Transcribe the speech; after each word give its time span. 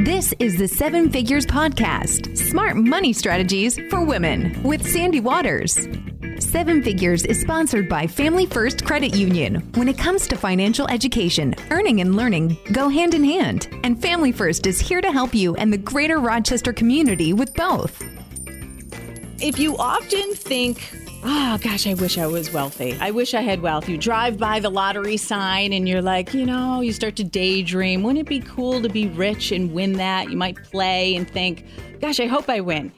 This 0.00 0.34
is 0.38 0.58
the 0.58 0.68
Seven 0.68 1.10
Figures 1.10 1.46
Podcast 1.46 2.36
Smart 2.36 2.76
Money 2.76 3.14
Strategies 3.14 3.78
for 3.88 4.04
Women 4.04 4.62
with 4.62 4.86
Sandy 4.86 5.20
Waters. 5.20 5.88
Seven 6.38 6.82
Figures 6.82 7.24
is 7.24 7.40
sponsored 7.40 7.88
by 7.88 8.06
Family 8.06 8.44
First 8.44 8.84
Credit 8.84 9.16
Union. 9.16 9.62
When 9.74 9.88
it 9.88 9.96
comes 9.96 10.28
to 10.28 10.36
financial 10.36 10.86
education, 10.88 11.54
earning 11.70 12.02
and 12.02 12.14
learning 12.14 12.58
go 12.72 12.90
hand 12.90 13.14
in 13.14 13.24
hand, 13.24 13.68
and 13.84 14.00
Family 14.00 14.32
First 14.32 14.66
is 14.66 14.78
here 14.78 15.00
to 15.00 15.10
help 15.10 15.34
you 15.34 15.54
and 15.54 15.72
the 15.72 15.78
greater 15.78 16.18
Rochester 16.18 16.74
community 16.74 17.32
with 17.32 17.54
both. 17.54 18.02
If 19.40 19.58
you 19.58 19.78
often 19.78 20.34
think, 20.34 21.05
oh 21.24 21.58
gosh, 21.60 21.86
I 21.86 21.94
wish 21.94 22.18
I 22.18 22.26
was 22.26 22.52
wealthy. 22.52 22.96
I 23.00 23.10
wish 23.10 23.34
I 23.34 23.40
had 23.40 23.62
wealth. 23.62 23.88
You 23.88 23.96
drive 23.98 24.38
by 24.38 24.60
the 24.60 24.70
lottery 24.70 25.16
sign 25.16 25.72
and 25.72 25.88
you're 25.88 26.02
like, 26.02 26.34
you 26.34 26.46
know, 26.46 26.80
you 26.80 26.92
start 26.92 27.16
to 27.16 27.24
daydream. 27.24 28.02
Wouldn't 28.02 28.26
it 28.26 28.28
be 28.28 28.40
cool 28.40 28.82
to 28.82 28.88
be 28.88 29.08
rich 29.08 29.52
and 29.52 29.72
win 29.72 29.94
that? 29.94 30.30
You 30.30 30.36
might 30.36 30.62
play 30.64 31.16
and 31.16 31.28
think, 31.28 31.64
gosh, 32.00 32.20
I 32.20 32.26
hope 32.26 32.48
I 32.48 32.60
win. 32.60 32.92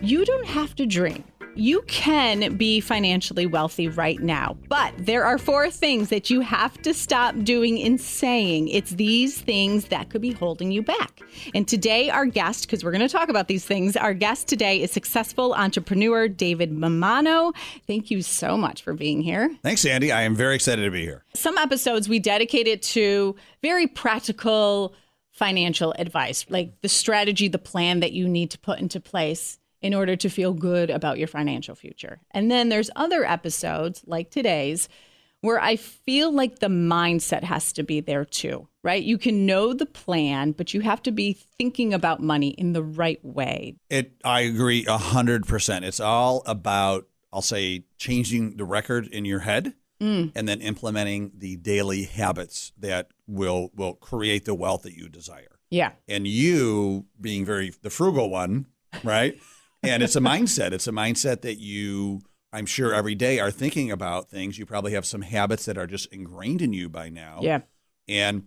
You 0.00 0.24
don't 0.24 0.46
have 0.46 0.74
to 0.76 0.86
dream. 0.86 1.24
You 1.54 1.82
can 1.82 2.56
be 2.56 2.80
financially 2.80 3.44
wealthy 3.44 3.86
right 3.86 4.18
now, 4.18 4.56
but 4.68 4.94
there 4.96 5.24
are 5.24 5.36
four 5.36 5.70
things 5.70 6.08
that 6.08 6.30
you 6.30 6.40
have 6.40 6.80
to 6.80 6.94
stop 6.94 7.34
doing 7.44 7.82
and 7.82 8.00
saying. 8.00 8.68
It's 8.68 8.92
these 8.92 9.38
things 9.38 9.86
that 9.86 10.08
could 10.08 10.22
be 10.22 10.32
holding 10.32 10.72
you 10.72 10.82
back. 10.82 11.20
And 11.54 11.68
today, 11.68 12.08
our 12.08 12.24
guest, 12.24 12.66
because 12.66 12.82
we're 12.82 12.90
going 12.90 13.06
to 13.06 13.08
talk 13.08 13.28
about 13.28 13.48
these 13.48 13.66
things, 13.66 13.98
our 13.98 14.14
guest 14.14 14.48
today 14.48 14.80
is 14.80 14.92
successful 14.92 15.52
entrepreneur 15.52 16.26
David 16.26 16.72
Mammano. 16.72 17.54
Thank 17.86 18.10
you 18.10 18.22
so 18.22 18.56
much 18.56 18.82
for 18.82 18.94
being 18.94 19.20
here. 19.20 19.54
Thanks, 19.62 19.82
Sandy. 19.82 20.10
I 20.10 20.22
am 20.22 20.34
very 20.34 20.54
excited 20.54 20.84
to 20.84 20.90
be 20.90 21.02
here. 21.02 21.22
Some 21.34 21.58
episodes 21.58 22.08
we 22.08 22.18
dedicated 22.18 22.80
to 22.82 23.36
very 23.60 23.86
practical 23.86 24.94
financial 25.32 25.94
advice, 25.98 26.46
like 26.48 26.80
the 26.80 26.88
strategy, 26.88 27.48
the 27.48 27.58
plan 27.58 28.00
that 28.00 28.12
you 28.12 28.26
need 28.26 28.50
to 28.52 28.58
put 28.58 28.78
into 28.78 29.00
place 29.00 29.58
in 29.82 29.94
order 29.94 30.16
to 30.16 30.28
feel 30.28 30.52
good 30.52 30.90
about 30.90 31.18
your 31.18 31.28
financial 31.28 31.74
future. 31.74 32.20
And 32.30 32.50
then 32.50 32.68
there's 32.68 32.90
other 32.96 33.24
episodes 33.24 34.02
like 34.06 34.30
today's 34.30 34.88
where 35.42 35.60
I 35.60 35.74
feel 35.74 36.32
like 36.32 36.60
the 36.60 36.68
mindset 36.68 37.42
has 37.42 37.72
to 37.72 37.82
be 37.82 38.00
there 38.00 38.24
too, 38.24 38.68
right? 38.84 39.02
You 39.02 39.18
can 39.18 39.44
know 39.44 39.74
the 39.74 39.86
plan, 39.86 40.52
but 40.52 40.72
you 40.72 40.80
have 40.82 41.02
to 41.02 41.10
be 41.10 41.32
thinking 41.32 41.92
about 41.92 42.22
money 42.22 42.50
in 42.50 42.72
the 42.72 42.82
right 42.82 43.22
way. 43.24 43.76
It 43.90 44.12
I 44.24 44.42
agree 44.42 44.84
100%. 44.84 45.82
It's 45.82 46.00
all 46.00 46.42
about 46.46 47.08
I'll 47.32 47.42
say 47.42 47.84
changing 47.98 48.56
the 48.56 48.64
record 48.64 49.08
in 49.08 49.24
your 49.24 49.40
head 49.40 49.74
mm. 50.00 50.30
and 50.34 50.48
then 50.48 50.60
implementing 50.60 51.32
the 51.36 51.56
daily 51.56 52.04
habits 52.04 52.72
that 52.78 53.08
will 53.26 53.70
will 53.74 53.94
create 53.94 54.44
the 54.44 54.54
wealth 54.54 54.82
that 54.82 54.94
you 54.94 55.08
desire. 55.08 55.58
Yeah. 55.70 55.92
And 56.06 56.26
you 56.26 57.06
being 57.20 57.44
very 57.44 57.72
the 57.82 57.90
frugal 57.90 58.30
one, 58.30 58.66
right? 59.02 59.40
And 59.82 60.02
it's 60.02 60.16
a 60.16 60.20
mindset. 60.20 60.72
It's 60.72 60.86
a 60.86 60.92
mindset 60.92 61.42
that 61.42 61.58
you 61.58 62.20
I'm 62.52 62.66
sure 62.66 62.92
every 62.92 63.14
day 63.14 63.40
are 63.40 63.50
thinking 63.50 63.90
about 63.90 64.28
things. 64.28 64.58
You 64.58 64.66
probably 64.66 64.92
have 64.92 65.06
some 65.06 65.22
habits 65.22 65.64
that 65.64 65.78
are 65.78 65.86
just 65.86 66.12
ingrained 66.12 66.60
in 66.60 66.72
you 66.72 66.88
by 66.90 67.08
now. 67.08 67.38
Yeah. 67.42 67.60
And 68.08 68.44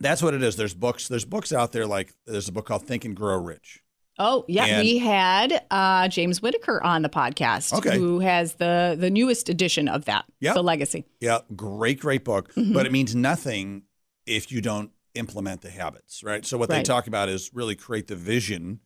that's 0.00 0.22
what 0.22 0.34
it 0.34 0.42
is. 0.42 0.56
There's 0.56 0.74
books. 0.74 1.08
There's 1.08 1.24
books 1.24 1.52
out 1.52 1.72
there 1.72 1.86
like 1.86 2.12
there's 2.26 2.48
a 2.48 2.52
book 2.52 2.66
called 2.66 2.86
Think 2.86 3.04
and 3.04 3.16
Grow 3.16 3.36
Rich. 3.38 3.80
Oh, 4.20 4.44
yeah. 4.46 4.64
And- 4.66 4.82
we 4.86 4.98
had 4.98 5.64
uh, 5.72 6.06
James 6.06 6.40
Whitaker 6.40 6.80
on 6.84 7.02
the 7.02 7.08
podcast, 7.08 7.72
Okay. 7.72 7.98
who 7.98 8.20
has 8.20 8.54
the 8.54 8.96
the 8.98 9.10
newest 9.10 9.48
edition 9.48 9.88
of 9.88 10.04
that, 10.04 10.24
Yep. 10.40 10.54
The 10.54 10.62
Legacy. 10.62 11.04
Yeah, 11.20 11.38
great, 11.56 11.98
great 11.98 12.22
book. 12.24 12.52
But 12.56 12.86
it 12.86 12.92
means 12.92 13.16
nothing 13.16 13.82
if 14.26 14.52
you 14.52 14.60
don't 14.60 14.92
implement 15.16 15.62
the 15.62 15.70
habits, 15.70 16.22
right? 16.22 16.46
So 16.46 16.56
what 16.56 16.68
they 16.68 16.82
talk 16.84 17.08
about 17.08 17.28
is 17.28 17.50
really 17.52 17.74
create 17.74 18.06
the 18.06 18.16
vision 18.16 18.78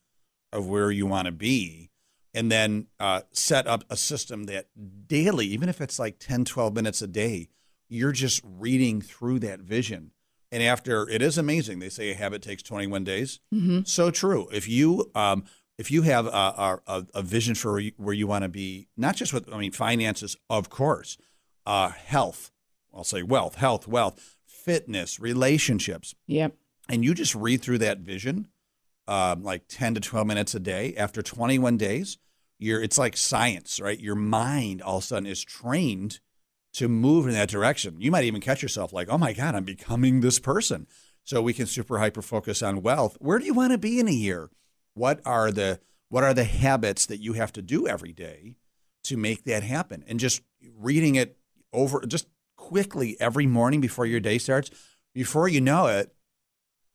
of 0.52 0.66
where 0.68 0.90
you 0.90 1.06
want 1.06 1.26
to 1.26 1.32
be 1.32 1.90
and 2.34 2.50
then 2.52 2.86
uh, 3.00 3.22
set 3.32 3.66
up 3.66 3.84
a 3.90 3.96
system 3.96 4.44
that 4.44 4.66
daily, 5.06 5.46
even 5.46 5.68
if 5.68 5.80
it's 5.80 5.98
like 5.98 6.18
10, 6.18 6.44
12 6.44 6.74
minutes 6.74 7.00
a 7.02 7.06
day, 7.06 7.48
you're 7.88 8.12
just 8.12 8.42
reading 8.44 9.00
through 9.00 9.38
that 9.40 9.60
vision. 9.60 10.10
And 10.52 10.62
after 10.62 11.08
it 11.08 11.20
is 11.22 11.36
amazing, 11.38 11.78
they 11.78 11.88
say 11.88 12.10
a 12.10 12.14
habit 12.14 12.42
takes 12.42 12.62
21 12.62 13.04
days. 13.04 13.40
So 13.84 14.10
true. 14.10 14.48
If 14.52 14.68
you 14.68 15.10
um, 15.14 15.44
if 15.78 15.90
you 15.90 16.02
have 16.02 16.26
a, 16.26 16.80
a, 16.86 17.06
a- 17.14 17.22
vision 17.22 17.54
for 17.54 17.72
where 17.72 17.80
you, 17.80 17.92
where 17.98 18.14
you 18.14 18.26
want 18.26 18.42
to 18.42 18.48
be, 18.48 18.88
not 18.96 19.14
just 19.16 19.32
with 19.32 19.52
I 19.52 19.58
mean 19.58 19.72
finances, 19.72 20.36
of 20.50 20.68
course, 20.70 21.16
uh, 21.66 21.90
health. 21.90 22.50
I'll 22.94 23.04
say 23.04 23.22
wealth, 23.22 23.56
health, 23.56 23.86
wealth, 23.86 24.36
fitness, 24.46 25.20
relationships, 25.20 26.14
Yep. 26.26 26.54
and 26.88 27.04
you 27.04 27.14
just 27.14 27.34
read 27.34 27.62
through 27.62 27.78
that 27.78 27.98
vision, 27.98 28.48
um, 29.08 29.42
like 29.42 29.66
10 29.68 29.94
to 29.94 30.00
12 30.00 30.26
minutes 30.26 30.54
a 30.54 30.60
day. 30.60 30.94
After 30.96 31.22
21 31.22 31.76
days, 31.78 32.18
you're 32.58 32.82
it's 32.82 32.98
like 32.98 33.16
science, 33.16 33.80
right? 33.80 33.98
Your 33.98 34.14
mind 34.14 34.82
all 34.82 34.98
of 34.98 35.02
a 35.02 35.06
sudden 35.06 35.26
is 35.26 35.42
trained 35.42 36.20
to 36.74 36.88
move 36.88 37.26
in 37.26 37.32
that 37.32 37.48
direction. 37.48 38.00
You 38.00 38.10
might 38.10 38.24
even 38.24 38.40
catch 38.40 38.62
yourself 38.62 38.92
like, 38.92 39.08
oh 39.08 39.18
my 39.18 39.32
God, 39.32 39.54
I'm 39.54 39.64
becoming 39.64 40.20
this 40.20 40.38
person. 40.38 40.86
So 41.24 41.42
we 41.42 41.54
can 41.54 41.66
super 41.66 41.98
hyper 41.98 42.22
focus 42.22 42.62
on 42.62 42.82
wealth. 42.82 43.16
Where 43.20 43.38
do 43.38 43.46
you 43.46 43.54
want 43.54 43.72
to 43.72 43.78
be 43.78 43.98
in 43.98 44.08
a 44.08 44.12
year? 44.12 44.50
What 44.94 45.20
are 45.24 45.50
the 45.50 45.80
what 46.10 46.24
are 46.24 46.34
the 46.34 46.44
habits 46.44 47.06
that 47.06 47.20
you 47.20 47.34
have 47.34 47.52
to 47.54 47.62
do 47.62 47.86
every 47.86 48.12
day 48.12 48.56
to 49.04 49.16
make 49.16 49.44
that 49.44 49.62
happen? 49.62 50.04
And 50.06 50.20
just 50.20 50.42
reading 50.76 51.16
it 51.16 51.38
over 51.72 52.02
just 52.06 52.26
quickly 52.56 53.16
every 53.20 53.46
morning 53.46 53.80
before 53.80 54.06
your 54.06 54.20
day 54.20 54.38
starts, 54.38 54.70
before 55.14 55.48
you 55.48 55.60
know 55.60 55.86
it, 55.86 56.14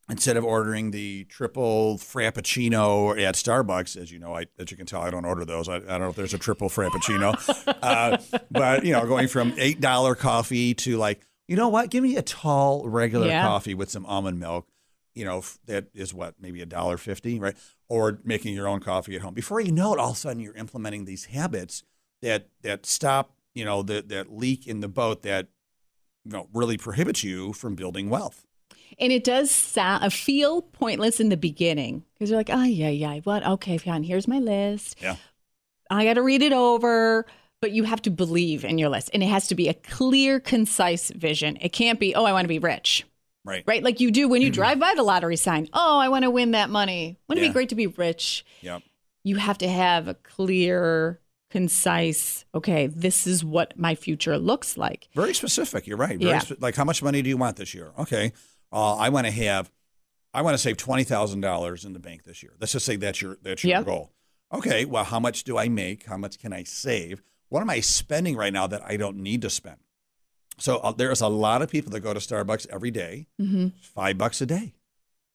instead 0.10 0.38
of 0.38 0.44
ordering 0.44 0.92
the 0.92 1.24
triple 1.26 1.98
frappuccino 1.98 3.20
at 3.22 3.36
Starbucks, 3.36 3.96
as 3.96 4.12
you 4.12 4.20
know, 4.20 4.36
I, 4.36 4.46
as 4.60 4.72
you 4.72 4.78
can 4.78 4.86
tell, 4.86 5.02
I 5.02 5.10
don't 5.10 5.26
order 5.26 5.46
those. 5.46 5.70
I, 5.70 5.76
I 5.76 5.80
don't 5.80 6.02
know 6.02 6.10
if 6.10 6.16
there's 6.16 6.34
a 6.34 6.38
triple 6.38 6.70
frappuccino, 6.70 7.34
uh, 7.82 8.18
but 8.52 8.86
you 8.86 8.94
know, 8.94 9.06
going 9.06 9.28
from 9.28 9.54
eight 9.58 9.80
dollar 9.80 10.16
coffee 10.16 10.74
to 10.76 10.98
like, 10.98 11.22
you 11.48 11.56
know 11.56 11.70
what? 11.70 11.90
Give 11.90 12.04
me 12.04 12.18
a 12.18 12.22
tall 12.22 12.88
regular 12.88 13.28
Yeah. 13.28 13.44
coffee 13.44 13.74
with 13.74 13.90
some 13.90 14.06
almond 14.06 14.40
milk. 14.40 14.68
You 15.16 15.26
know, 15.26 15.44
that 15.68 15.88
is 15.94 16.14
what 16.14 16.36
maybe 16.40 16.62
a 16.62 16.66
dollar 16.66 16.98
fifty, 16.98 17.40
right? 17.40 17.56
Or 17.88 18.20
making 18.24 18.56
your 18.56 18.68
own 18.68 18.80
coffee 18.80 19.16
at 19.16 19.22
home. 19.22 19.34
Before 19.36 19.60
you 19.62 19.72
know 19.72 19.94
it, 19.94 20.00
all 20.00 20.10
of 20.12 20.16
a 20.16 20.20
sudden 20.20 20.42
you're 20.42 20.56
implementing 20.56 21.06
these 21.06 21.26
habits 21.26 21.84
that 22.22 22.48
that 22.64 22.86
stop, 22.86 23.36
you 23.54 23.64
know, 23.64 23.84
that 23.84 24.10
that 24.10 24.34
leak 24.34 24.66
in 24.66 24.80
the 24.80 24.88
boat 24.88 25.22
that 25.22 25.48
you 26.26 26.32
know 26.32 26.48
really 26.54 26.78
prohibits 26.78 27.24
you 27.24 27.54
from 27.54 27.76
building 27.76 28.10
wealth. 28.10 28.46
And 29.00 29.12
it 29.12 29.24
does 29.24 29.52
sound, 29.52 30.12
feel 30.14 30.62
pointless 30.62 31.20
in 31.20 31.30
the 31.30 31.38
beginning 31.38 32.04
because 32.14 32.30
you're 32.30 32.40
like, 32.40 32.50
oh, 32.52 32.64
yeah, 32.64 32.90
yeah, 32.90 33.20
what? 33.20 33.46
Okay, 33.46 33.78
fine. 33.78 34.04
Here's 34.04 34.28
my 34.28 34.40
list. 34.40 34.98
Yeah. 35.02 35.16
I 35.90 36.06
got 36.06 36.16
to 36.16 36.22
read 36.22 36.42
it 36.42 36.54
over. 36.54 37.26
But 37.62 37.72
you 37.72 37.86
have 37.86 38.02
to 38.02 38.10
believe 38.12 38.66
in 38.66 38.78
your 38.78 38.90
list. 38.90 39.10
And 39.14 39.24
it 39.24 39.28
has 39.28 39.48
to 39.48 39.56
be 39.56 39.70
a 39.70 39.74
clear, 39.74 40.42
concise 40.42 41.12
vision. 41.12 41.58
It 41.62 41.70
can't 41.70 41.98
be, 41.98 42.14
oh, 42.14 42.26
I 42.26 42.34
want 42.34 42.44
to 42.44 42.50
be 42.50 42.60
rich. 42.60 43.06
Right. 43.46 43.64
Right? 43.66 43.82
Like 43.82 44.02
you 44.02 44.12
do 44.12 44.28
when 44.28 44.42
you 44.42 44.50
drive 44.52 44.80
by 44.80 44.94
the 44.96 45.04
lottery 45.04 45.38
sign. 45.38 45.70
Oh, 45.72 45.98
I 45.98 46.10
want 46.10 46.24
to 46.24 46.30
win 46.30 46.52
that 46.52 46.70
money. 46.70 47.18
Wouldn't 47.30 47.46
it 47.46 47.50
be 47.50 47.54
great 47.54 47.70
to 47.70 47.76
be 47.76 47.88
rich? 47.88 48.46
Yep. 48.62 48.84
You 49.24 49.38
have 49.38 49.58
to 49.60 49.70
have 49.70 50.10
a 50.10 50.14
clear, 50.14 51.22
concise, 51.52 52.44
okay, 52.54 52.88
this 52.88 53.26
is 53.26 53.46
what 53.46 53.78
my 53.80 53.96
future 53.96 54.38
looks 54.38 54.76
like. 54.76 55.08
Very 55.16 55.34
specific. 55.34 55.88
You're 55.88 55.96
right. 55.98 56.20
Very 56.20 56.32
Yeah. 56.32 56.40
spe- 56.40 56.60
like, 56.62 56.76
how 56.76 56.84
much 56.84 57.02
money 57.02 57.22
do 57.22 57.30
you 57.30 57.38
want 57.38 57.56
this 57.56 57.74
year? 57.74 57.94
Okay. 57.98 58.34
Uh, 58.74 58.96
I 58.96 59.10
want 59.10 59.28
to 59.28 59.32
have, 59.32 59.72
I 60.34 60.42
want 60.42 60.56
to 60.56 60.58
save 60.58 60.78
twenty 60.78 61.04
thousand 61.04 61.42
dollars 61.42 61.86
in 61.86 61.94
the 61.94 62.00
bank 62.00 62.24
this 62.24 62.42
year. 62.42 62.54
Let's 62.60 62.72
just 62.74 62.86
say 62.86 62.96
that's 62.96 63.22
your 63.22 63.38
that's 63.44 63.64
your 63.64 63.70
Yep. 63.78 63.86
goal. 63.86 64.12
Okay. 64.52 64.84
Well, 64.86 65.04
how 65.04 65.20
much 65.20 65.44
do 65.44 65.58
I 65.58 65.70
make? 65.70 66.06
How 66.08 66.18
much 66.18 66.40
can 66.40 66.52
I 66.54 66.64
save? 66.64 67.22
What 67.50 67.62
am 67.62 67.70
I 67.70 67.80
spending 67.82 68.36
right 68.36 68.52
now 68.52 68.66
that 68.68 68.82
I 68.84 68.98
don't 68.98 69.18
need 69.18 69.44
to 69.44 69.50
spend? 69.50 69.78
So 70.58 70.78
uh, 70.78 70.92
there's 70.92 71.22
a 71.22 71.28
lot 71.28 71.62
of 71.62 71.70
people 71.70 71.92
that 71.92 72.00
go 72.00 72.14
to 72.14 72.20
Starbucks 72.20 72.68
every 72.72 72.92
day, 72.92 73.28
five 73.82 74.18
bucks 74.18 74.42
a 74.42 74.46
day, 74.46 74.74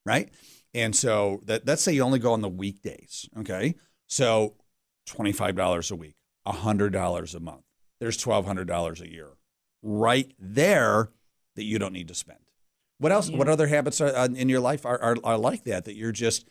right? 0.04 0.28
And 0.74 0.94
so 0.94 1.40
that 1.44 1.66
let's 1.66 1.82
say 1.82 1.92
you 1.92 2.02
only 2.02 2.18
go 2.18 2.32
on 2.32 2.40
the 2.40 2.48
weekdays. 2.48 3.28
Okay. 3.38 3.76
So 4.08 4.54
twenty 5.06 5.32
five 5.32 5.54
dollars 5.54 5.90
a 5.92 5.96
week, 5.96 6.16
hundred 6.44 6.92
dollars 6.92 7.34
a 7.36 7.40
month. 7.40 7.62
There's 8.00 8.16
twelve 8.16 8.46
hundred 8.46 8.66
dollars 8.66 9.00
a 9.00 9.08
year 9.10 9.28
right 9.82 10.32
there 10.40 11.10
that 11.54 11.64
you 11.64 11.78
don't 11.78 11.92
need 11.92 12.08
to 12.08 12.14
spend. 12.14 12.38
What 12.98 13.12
else? 13.12 13.30
What 13.30 13.48
other 13.48 13.66
habits 13.68 14.00
are 14.00 14.14
uh, 14.14 14.28
in 14.34 14.48
your 14.48 14.60
life 14.60 14.84
are, 14.84 15.00
are, 15.00 15.16
are 15.22 15.38
like 15.38 15.64
that? 15.64 15.84
That 15.84 15.94
you're 15.94 16.12
just, 16.12 16.48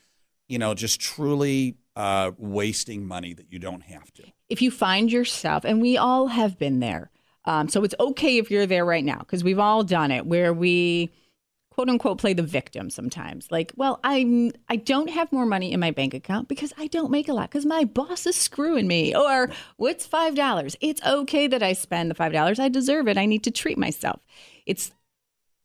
you 0.48 0.58
know, 0.58 0.74
just 0.74 1.00
truly 1.00 1.76
uh, 1.94 2.30
wasting 2.38 3.06
money 3.06 3.34
that 3.34 3.52
you 3.52 3.58
don't 3.58 3.82
have 3.82 4.12
to. 4.14 4.22
if 4.48 4.62
you 4.62 4.70
find 4.70 5.12
yourself, 5.12 5.64
and 5.64 5.80
we 5.82 5.96
all 5.98 6.28
have 6.28 6.58
been 6.58 6.80
there, 6.80 7.10
um, 7.44 7.68
so 7.68 7.84
it's 7.84 7.94
okay 8.00 8.38
if 8.38 8.50
you're 8.50 8.66
there 8.66 8.84
right 8.84 9.04
now 9.04 9.18
because 9.18 9.44
we've 9.44 9.58
all 9.58 9.82
done 9.84 10.10
it 10.10 10.26
where 10.26 10.52
we 10.52 11.10
quote 11.70 11.88
unquote 11.88 12.18
play 12.18 12.32
the 12.32 12.42
victim 12.42 12.90
sometimes. 12.90 13.50
Like, 13.50 13.72
well, 13.76 14.00
I'm 14.02 14.52
I 14.68 14.76
don't 14.76 15.10
have 15.10 15.30
more 15.32 15.46
money 15.46 15.72
in 15.72 15.80
my 15.80 15.90
bank 15.90 16.12
account 16.14 16.48
because 16.48 16.72
I 16.78 16.86
don't 16.88 17.10
make 17.10 17.28
a 17.28 17.32
lot 17.32 17.50
because 17.50 17.66
my 17.66 17.84
boss 17.84 18.26
is 18.26 18.36
screwing 18.36 18.86
me. 18.88 19.14
Or 19.14 19.50
what's 19.76 20.06
five 20.06 20.34
dollars? 20.34 20.76
It's 20.80 21.02
okay 21.04 21.46
that 21.46 21.62
I 21.62 21.74
spend 21.74 22.10
the 22.10 22.14
five 22.14 22.32
dollars. 22.32 22.58
I 22.58 22.68
deserve 22.68 23.06
it. 23.06 23.16
I 23.18 23.26
need 23.26 23.44
to 23.44 23.50
treat 23.50 23.78
myself. 23.78 24.20
It's 24.66 24.92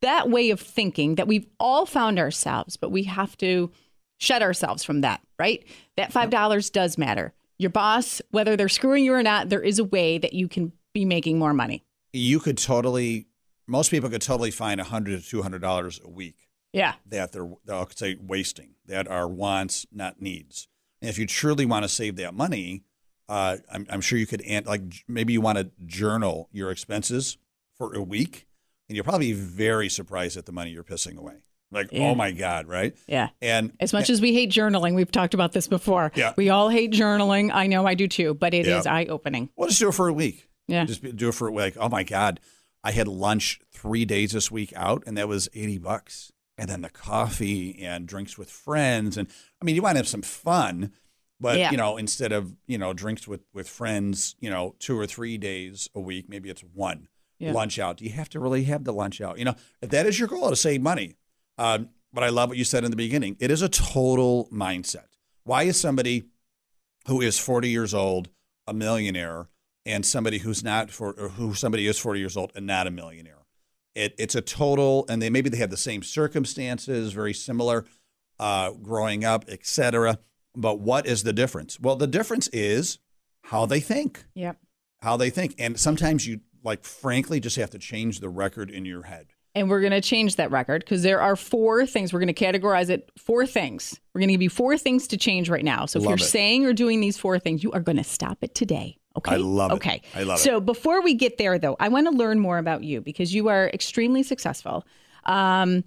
that 0.04 0.30
way 0.30 0.52
of 0.52 0.60
thinking 0.62 1.16
that 1.16 1.28
we've 1.28 1.48
all 1.60 1.86
found 1.86 2.20
ourselves, 2.20 2.78
but 2.78 2.92
we 2.92 3.04
have 3.04 3.36
to 3.38 3.72
shed 4.20 4.42
ourselves 4.42 4.84
from 4.84 5.02
that, 5.02 5.22
right? 5.40 5.66
That 5.98 6.14
$5 6.14 6.72
does 6.72 6.98
matter. 6.98 7.34
Your 7.58 7.72
boss, 7.72 8.22
whether 8.32 8.56
they're 8.56 8.70
screwing 8.70 9.04
you 9.04 9.14
or 9.14 9.24
not, 9.24 9.50
there 9.50 9.62
is 9.62 9.80
a 9.80 9.84
way 9.84 10.18
that 10.18 10.34
you 10.34 10.48
can 10.48 10.72
be 10.94 11.04
making 11.06 11.40
more 11.40 11.54
money. 11.54 11.84
You 12.14 12.40
could 12.40 12.58
totally, 12.58 13.28
most 13.68 13.90
people 13.92 14.10
could 14.10 14.22
totally 14.22 14.52
find 14.52 14.80
a 14.80 14.84
hundred 14.84 15.22
to 15.22 15.28
two 15.28 15.42
hundred 15.42 15.62
dollars 15.62 16.00
a 16.04 16.10
week 16.10 16.48
Yeah. 16.72 16.94
that 17.08 17.32
they're 17.32 17.50
they'll 17.66 17.90
say 17.96 18.18
wasting 18.22 18.76
that 18.86 19.08
are 19.08 19.28
wants 19.28 19.86
not 19.92 20.22
needs. 20.22 20.68
And 21.02 21.10
if 21.10 21.18
you 21.18 21.26
truly 21.26 21.66
want 21.66 21.84
to 21.84 21.90
save 21.90 22.16
that 22.18 22.34
money, 22.34 22.84
uh, 23.30 23.58
I'm, 23.72 23.86
I'm 23.90 24.02
sure 24.02 24.18
you 24.20 24.28
could 24.28 24.44
like 24.66 24.82
maybe 25.08 25.34
you 25.34 25.42
want 25.42 25.58
to 25.58 25.72
journal 25.86 26.50
your 26.52 26.70
expenses 26.72 27.38
for 27.78 27.94
a 27.96 28.02
week, 28.02 28.46
and 28.90 28.96
you'll 28.96 29.06
probably 29.06 29.34
be 29.34 29.40
very 29.40 29.90
surprised 29.90 30.38
at 30.38 30.46
the 30.46 30.52
money 30.52 30.72
you're 30.72 30.84
pissing 30.84 31.18
away. 31.18 31.44
Like 31.72 31.90
oh 31.92 31.96
Yeah. 31.98 32.10
oh 32.10 32.16
my 32.16 32.32
god, 32.32 32.68
right? 32.68 32.96
Yeah. 33.08 33.30
And 33.42 33.74
As 33.80 33.94
much 33.94 34.10
as 34.10 34.22
we 34.22 34.34
hate 34.34 34.52
journaling, 34.52 34.94
we've 34.96 35.12
talked 35.12 35.34
about 35.34 35.54
this 35.54 35.68
before. 35.68 36.12
Yeah. 36.16 36.34
We 36.38 36.50
all 36.50 36.70
hate 36.70 36.92
journaling. 36.92 37.50
I 37.52 37.66
know 37.68 37.86
I 37.88 37.96
do 37.96 38.08
too, 38.08 38.34
but 38.36 38.54
it 38.54 38.68
is 38.68 38.86
Yeah. 38.86 38.94
eye 38.94 39.06
opening. 39.06 39.50
Well, 39.56 39.70
just 39.70 39.80
do 39.80 39.90
it 39.90 39.94
for 39.94 40.08
a 40.08 40.14
week. 40.14 40.48
Yeah. 40.68 40.86
Just 40.86 41.02
do 41.16 41.30
it 41.30 41.34
for 41.36 41.48
a 41.48 41.52
week 41.52 41.76
oh 41.80 41.90
my 41.90 42.04
God, 42.04 42.40
I 42.84 42.92
had 42.92 43.08
lunch 43.08 43.60
three 43.72 44.06
days 44.06 44.34
this 44.34 44.52
week 44.52 44.72
out, 44.76 45.04
and 45.08 45.18
that 45.18 45.28
was 45.28 45.50
eighty 45.54 45.78
bucks. 45.78 46.32
And 46.58 46.70
then 46.70 46.82
the 46.82 46.90
coffee 46.90 47.82
and 47.84 48.08
drinks 48.08 48.38
with 48.38 48.52
friends, 48.52 49.18
and 49.18 49.28
I 49.60 49.66
mean, 49.66 49.76
you 49.76 49.82
want 49.82 49.96
to 49.96 50.00
have 50.00 50.08
some 50.08 50.22
fun, 50.22 50.92
but 51.40 51.58
Yeah. 51.58 51.72
you 51.72 51.78
know, 51.78 51.98
instead 51.98 52.32
of 52.32 52.56
you 52.68 52.78
know 52.78 52.94
drinks 52.94 53.28
with 53.28 53.42
with 53.54 53.68
friends, 53.68 54.36
you 54.40 54.52
know, 54.52 54.76
two 54.78 54.98
or 55.00 55.08
three 55.08 55.40
days 55.40 55.90
a 55.96 56.00
week, 56.00 56.30
maybe 56.30 56.50
it's 56.52 56.62
one 56.62 57.08
Yeah. 57.44 57.54
lunch 57.54 57.80
out. 57.80 57.98
Do 57.98 58.06
you 58.06 58.12
have 58.12 58.30
to 58.30 58.40
really 58.40 58.64
have 58.66 58.84
the 58.84 58.94
lunch 58.94 59.22
out? 59.22 59.38
You 59.40 59.46
know, 59.46 59.56
if 59.82 59.90
that 59.90 60.06
is 60.06 60.18
your 60.20 60.28
goal 60.28 60.50
to 60.50 60.56
save 60.56 60.82
money. 60.82 61.16
Um, 61.58 61.90
but 62.12 62.24
I 62.24 62.30
love 62.30 62.50
what 62.50 62.58
you 62.58 62.64
said 62.64 62.84
in 62.84 62.92
the 62.92 62.98
beginning. 62.98 63.38
It 63.40 63.50
is 63.52 63.62
a 63.62 63.70
total 63.70 64.48
mindset. 64.52 65.06
Why 65.44 65.64
is 65.64 65.80
somebody 65.80 66.26
who 67.08 67.22
is 67.22 67.40
40 67.40 67.70
years 67.70 67.94
old 67.94 68.30
a 68.68 68.74
millionaire 68.74 69.48
and 69.86 70.06
somebody 70.06 70.38
who's 70.38 70.64
not 70.64 70.90
for 70.90 71.12
or 71.14 71.30
who 71.30 71.54
somebody 71.54 71.86
is 71.88 72.00
40 72.00 72.20
years 72.20 72.38
old 72.38 72.52
and 72.56 72.66
not 72.66 72.88
a 72.88 72.92
millionaire 72.92 73.40
it, 73.96 74.16
it's 74.18 74.36
a 74.36 74.42
total 74.42 75.06
and 75.10 75.22
they 75.22 75.30
maybe 75.30 75.50
they 75.50 75.58
have 75.58 75.70
the 75.70 75.76
same 75.76 76.02
circumstances 76.02 77.12
very 77.14 77.34
similar 77.34 77.86
uh, 78.40 78.72
growing 78.72 79.26
up 79.26 79.44
etc 79.50 80.18
but 80.56 80.80
what 80.80 81.06
is 81.06 81.24
the 81.24 81.34
difference 81.34 81.78
well 81.80 81.96
the 81.98 82.08
difference 82.08 82.48
is 82.54 83.00
how 83.44 83.66
they 83.66 83.80
think 83.82 84.24
Yep. 84.36 84.58
how 85.02 85.18
they 85.18 85.30
think 85.30 85.56
and 85.60 85.78
sometimes 85.80 86.26
you 86.26 86.40
like 86.64 86.84
frankly 86.84 87.40
just 87.40 87.56
have 87.58 87.70
to 87.70 87.80
change 87.80 88.20
the 88.20 88.30
record 88.30 88.70
in 88.70 88.86
your 88.86 89.04
head 89.04 89.28
And 89.56 89.70
we're 89.70 89.82
going 89.82 89.92
to 89.92 90.02
change 90.02 90.38
that 90.38 90.50
record 90.50 90.84
because 90.84 91.04
there 91.04 91.22
are 91.22 91.36
four 91.36 91.86
things. 91.86 92.12
We're 92.12 92.20
going 92.20 92.34
to 92.34 92.46
categorize 92.46 92.90
it 92.90 93.12
four 93.18 93.46
things. 93.46 94.00
We're 94.14 94.20
going 94.20 94.30
to 94.30 94.34
give 94.34 94.42
you 94.42 94.50
four 94.50 94.78
things 94.78 95.08
to 95.10 95.18
change 95.18 95.48
right 95.50 95.64
now. 95.64 95.86
So 95.86 96.00
if 96.00 96.06
Love 96.06 96.10
you're 96.20 96.26
it. 96.26 96.30
saying 96.30 96.66
or 96.66 96.74
doing 96.74 97.02
these 97.02 97.18
four 97.18 97.38
things, 97.38 97.64
you 97.64 97.72
are 97.72 97.80
going 97.80 97.98
to 97.98 98.04
stop 98.04 98.40
it 98.42 98.56
today. 98.56 98.98
Okay. 99.16 99.34
I 99.34 99.38
love 99.38 99.72
it. 99.72 99.76
Okay. 99.76 100.02
I 100.16 100.24
love 100.24 100.40
it. 100.40 100.42
So 100.42 100.60
before 100.60 101.04
we 101.04 101.14
get 101.14 101.38
there, 101.38 101.60
though, 101.60 101.76
I 101.80 101.90
want 101.90 102.08
to 102.08 102.16
learn 102.18 102.40
more 102.40 102.58
about 102.58 102.84
you 102.84 103.00
because 103.02 103.36
you 103.36 103.50
are 103.50 103.70
extremely 103.72 104.24
successful. 104.24 104.88
Um, 105.26 105.84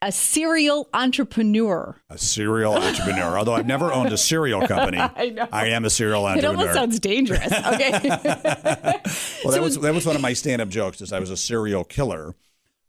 a 0.00 0.12
serial 0.12 0.88
entrepreneur. 0.94 1.96
a 2.08 2.16
serial 2.18 2.74
entrepreneur 2.76 3.36
although 3.36 3.54
i've 3.54 3.66
never 3.66 3.92
owned 3.92 4.12
a 4.12 4.16
cereal 4.16 4.64
company 4.66 4.96
I 5.16 5.30
know. 5.30 5.48
i 5.50 5.66
am 5.68 5.84
a 5.84 5.90
serial 5.90 6.24
entrepreneur. 6.24 6.54
It 6.54 6.58
almost 6.58 6.74
sounds 6.74 7.00
dangerous. 7.00 7.52
Okay. 7.74 7.90
Well, 9.44 9.52
that 9.52 9.62
was 9.62 9.78
that 9.80 9.94
was 9.94 10.04
one 10.06 10.16
of 10.16 10.22
my 10.22 10.32
stand-up 10.32 10.68
jokes. 10.68 11.00
Is 11.00 11.12
I 11.12 11.20
was 11.20 11.30
a 11.30 11.36
serial 11.36 11.84
killer, 11.84 12.34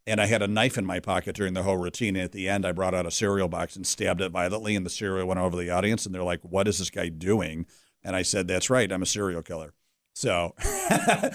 and 0.08 0.20
I 0.20 0.26
had 0.26 0.42
a 0.42 0.48
knife 0.48 0.78
in 0.78 0.86
my 0.86 1.00
pocket 1.00 1.36
during 1.36 1.54
the 1.54 1.64
whole 1.64 1.78
routine. 1.78 2.16
And 2.16 2.26
at 2.26 2.32
the 2.32 2.50
end, 2.50 2.66
I 2.66 2.72
brought 2.72 2.94
out 2.96 3.06
a 3.06 3.12
cereal 3.12 3.48
box 3.48 3.76
and 3.76 3.86
stabbed 3.88 4.20
it 4.20 4.32
violently, 4.32 4.76
and 4.76 4.86
the 4.86 4.90
cereal 4.90 5.28
went 5.28 5.40
over 5.40 5.56
the 5.56 5.70
audience. 5.70 6.06
And 6.06 6.14
they're 6.14 6.24
like, 6.24 6.42
"What 6.42 6.68
is 6.68 6.80
this 6.80 6.90
guy 6.90 7.10
doing?" 7.10 7.66
And 8.04 8.16
I 8.16 8.24
said, 8.24 8.48
"That's 8.48 8.70
right, 8.70 8.92
I'm 8.92 9.02
a 9.04 9.06
serial 9.06 9.42
killer." 9.44 9.74
So, 10.14 10.54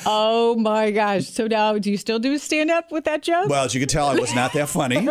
oh 0.04 0.56
my 0.58 0.90
gosh. 0.90 1.26
So 1.28 1.46
now, 1.46 1.78
do 1.78 1.90
you 1.90 1.96
still 1.96 2.18
do 2.18 2.36
stand 2.36 2.70
up 2.70 2.90
with 2.92 3.04
that 3.04 3.22
joke? 3.22 3.48
well, 3.48 3.64
as 3.64 3.72
you 3.74 3.80
can 3.80 3.88
tell, 3.88 4.08
I 4.08 4.16
was 4.16 4.34
not 4.34 4.52
that 4.54 4.68
funny, 4.68 5.08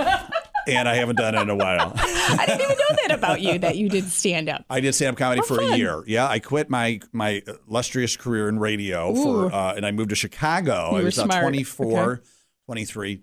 and 0.68 0.88
I 0.90 0.96
haven't 0.96 1.18
done 1.18 1.36
it 1.36 1.42
in 1.42 1.50
a 1.50 1.56
while. 1.56 1.94
I 1.96 2.44
didn't 2.48 2.62
even 2.62 2.78
know 2.78 2.96
that 3.08 3.12
about 3.12 3.42
you 3.42 3.60
that 3.60 3.78
you 3.78 3.90
did 3.90 4.06
stand 4.10 4.50
up. 4.50 4.64
I 4.70 4.80
did 4.80 4.94
stand-up 4.96 5.18
comedy 5.18 5.42
How 5.42 5.48
for 5.48 5.56
fun. 5.58 5.74
a 5.74 5.78
year. 5.78 6.04
Yeah, 6.08 6.28
I 6.28 6.40
quit 6.40 6.70
my 6.70 7.00
my 7.12 7.42
illustrious 7.68 8.16
career 8.18 8.50
in 8.50 8.60
radio 8.60 9.14
for, 9.14 9.54
uh, 9.54 9.74
and 9.76 9.86
I 9.86 9.92
moved 9.92 10.10
to 10.12 10.16
Chicago. 10.16 10.90
You 10.92 10.98
I 10.98 11.00
were 11.00 11.04
was 11.06 11.18
about 11.18 11.32
smart. 11.32 11.44
24, 11.44 12.12
Okay. 12.14 12.22
23, 12.68 13.22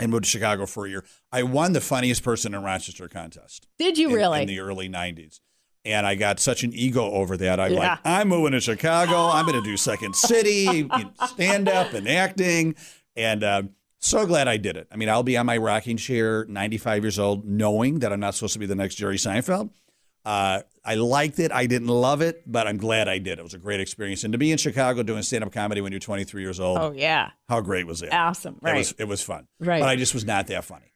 and 0.00 0.10
moved 0.10 0.24
to 0.24 0.30
Chicago 0.30 0.66
for 0.66 0.86
a 0.86 0.90
year. 0.90 1.04
I 1.32 1.42
won 1.44 1.72
the 1.72 1.80
funniest 1.80 2.22
person 2.22 2.54
in 2.54 2.62
Rochester 2.62 3.08
contest. 3.08 3.66
Did 3.78 3.96
you 3.98 4.08
in, 4.10 4.14
really? 4.14 4.42
in 4.42 4.48
the 4.48 4.60
early 4.60 4.88
90s. 4.88 5.40
And 5.84 6.04
I 6.04 6.16
got 6.16 6.40
such 6.40 6.64
an 6.64 6.72
ego 6.74 7.08
over 7.12 7.36
that. 7.36 7.60
I'm 7.60 7.72
Yeah. 7.72 7.78
like, 7.78 7.98
I'm 8.04 8.26
moving 8.28 8.50
to 8.52 8.60
Chicago. 8.60 9.28
I'm 9.28 9.46
going 9.46 9.62
to 9.62 9.64
do 9.70 9.76
Second 9.76 10.16
City, 10.16 10.88
stand 11.26 11.68
up 11.68 11.92
and 11.92 12.08
acting. 12.08 12.74
And 13.14 13.44
um, 13.44 13.70
so 14.06 14.26
glad 14.26 14.48
I 14.48 14.56
did 14.56 14.76
it. 14.76 14.88
I 14.92 14.96
mean, 14.96 15.08
I'll 15.08 15.22
be 15.22 15.36
on 15.36 15.46
my 15.46 15.56
rocking 15.56 15.96
chair, 15.96 16.44
95 16.46 17.04
years 17.04 17.18
old, 17.18 17.44
knowing 17.44 18.00
that 18.00 18.12
I'm 18.12 18.20
not 18.20 18.34
supposed 18.34 18.52
to 18.54 18.58
be 18.58 18.66
the 18.66 18.74
next 18.74 18.94
Jerry 18.96 19.16
Seinfeld. 19.16 19.70
Uh, 20.24 20.62
I 20.84 20.96
liked 20.96 21.38
it. 21.38 21.52
I 21.52 21.66
didn't 21.66 21.88
love 21.88 22.20
it, 22.20 22.42
but 22.50 22.66
I'm 22.66 22.78
glad 22.78 23.08
I 23.08 23.18
did. 23.18 23.38
It 23.38 23.42
was 23.42 23.54
a 23.54 23.58
great 23.58 23.78
experience. 23.80 24.24
And 24.24 24.32
to 24.32 24.38
be 24.38 24.50
in 24.50 24.58
Chicago 24.58 25.02
doing 25.04 25.22
stand 25.22 25.44
up 25.44 25.52
comedy 25.52 25.80
when 25.80 25.92
you're 25.92 26.00
23 26.00 26.42
years 26.42 26.58
old, 26.58 26.78
oh 26.78 26.92
yeah. 26.96 27.30
how 27.48 27.60
great 27.60 27.86
was 27.86 28.02
it? 28.02 28.12
Awesome. 28.12 28.56
It 28.56 28.64
Right. 28.64 28.76
was, 28.78 28.94
it 28.98 29.04
was 29.04 29.22
fun. 29.22 29.46
Right. 29.60 29.80
But 29.80 29.88
I 29.88 29.94
just 29.96 30.14
was 30.14 30.24
not 30.24 30.48
that 30.48 30.64
funny. 30.64 30.92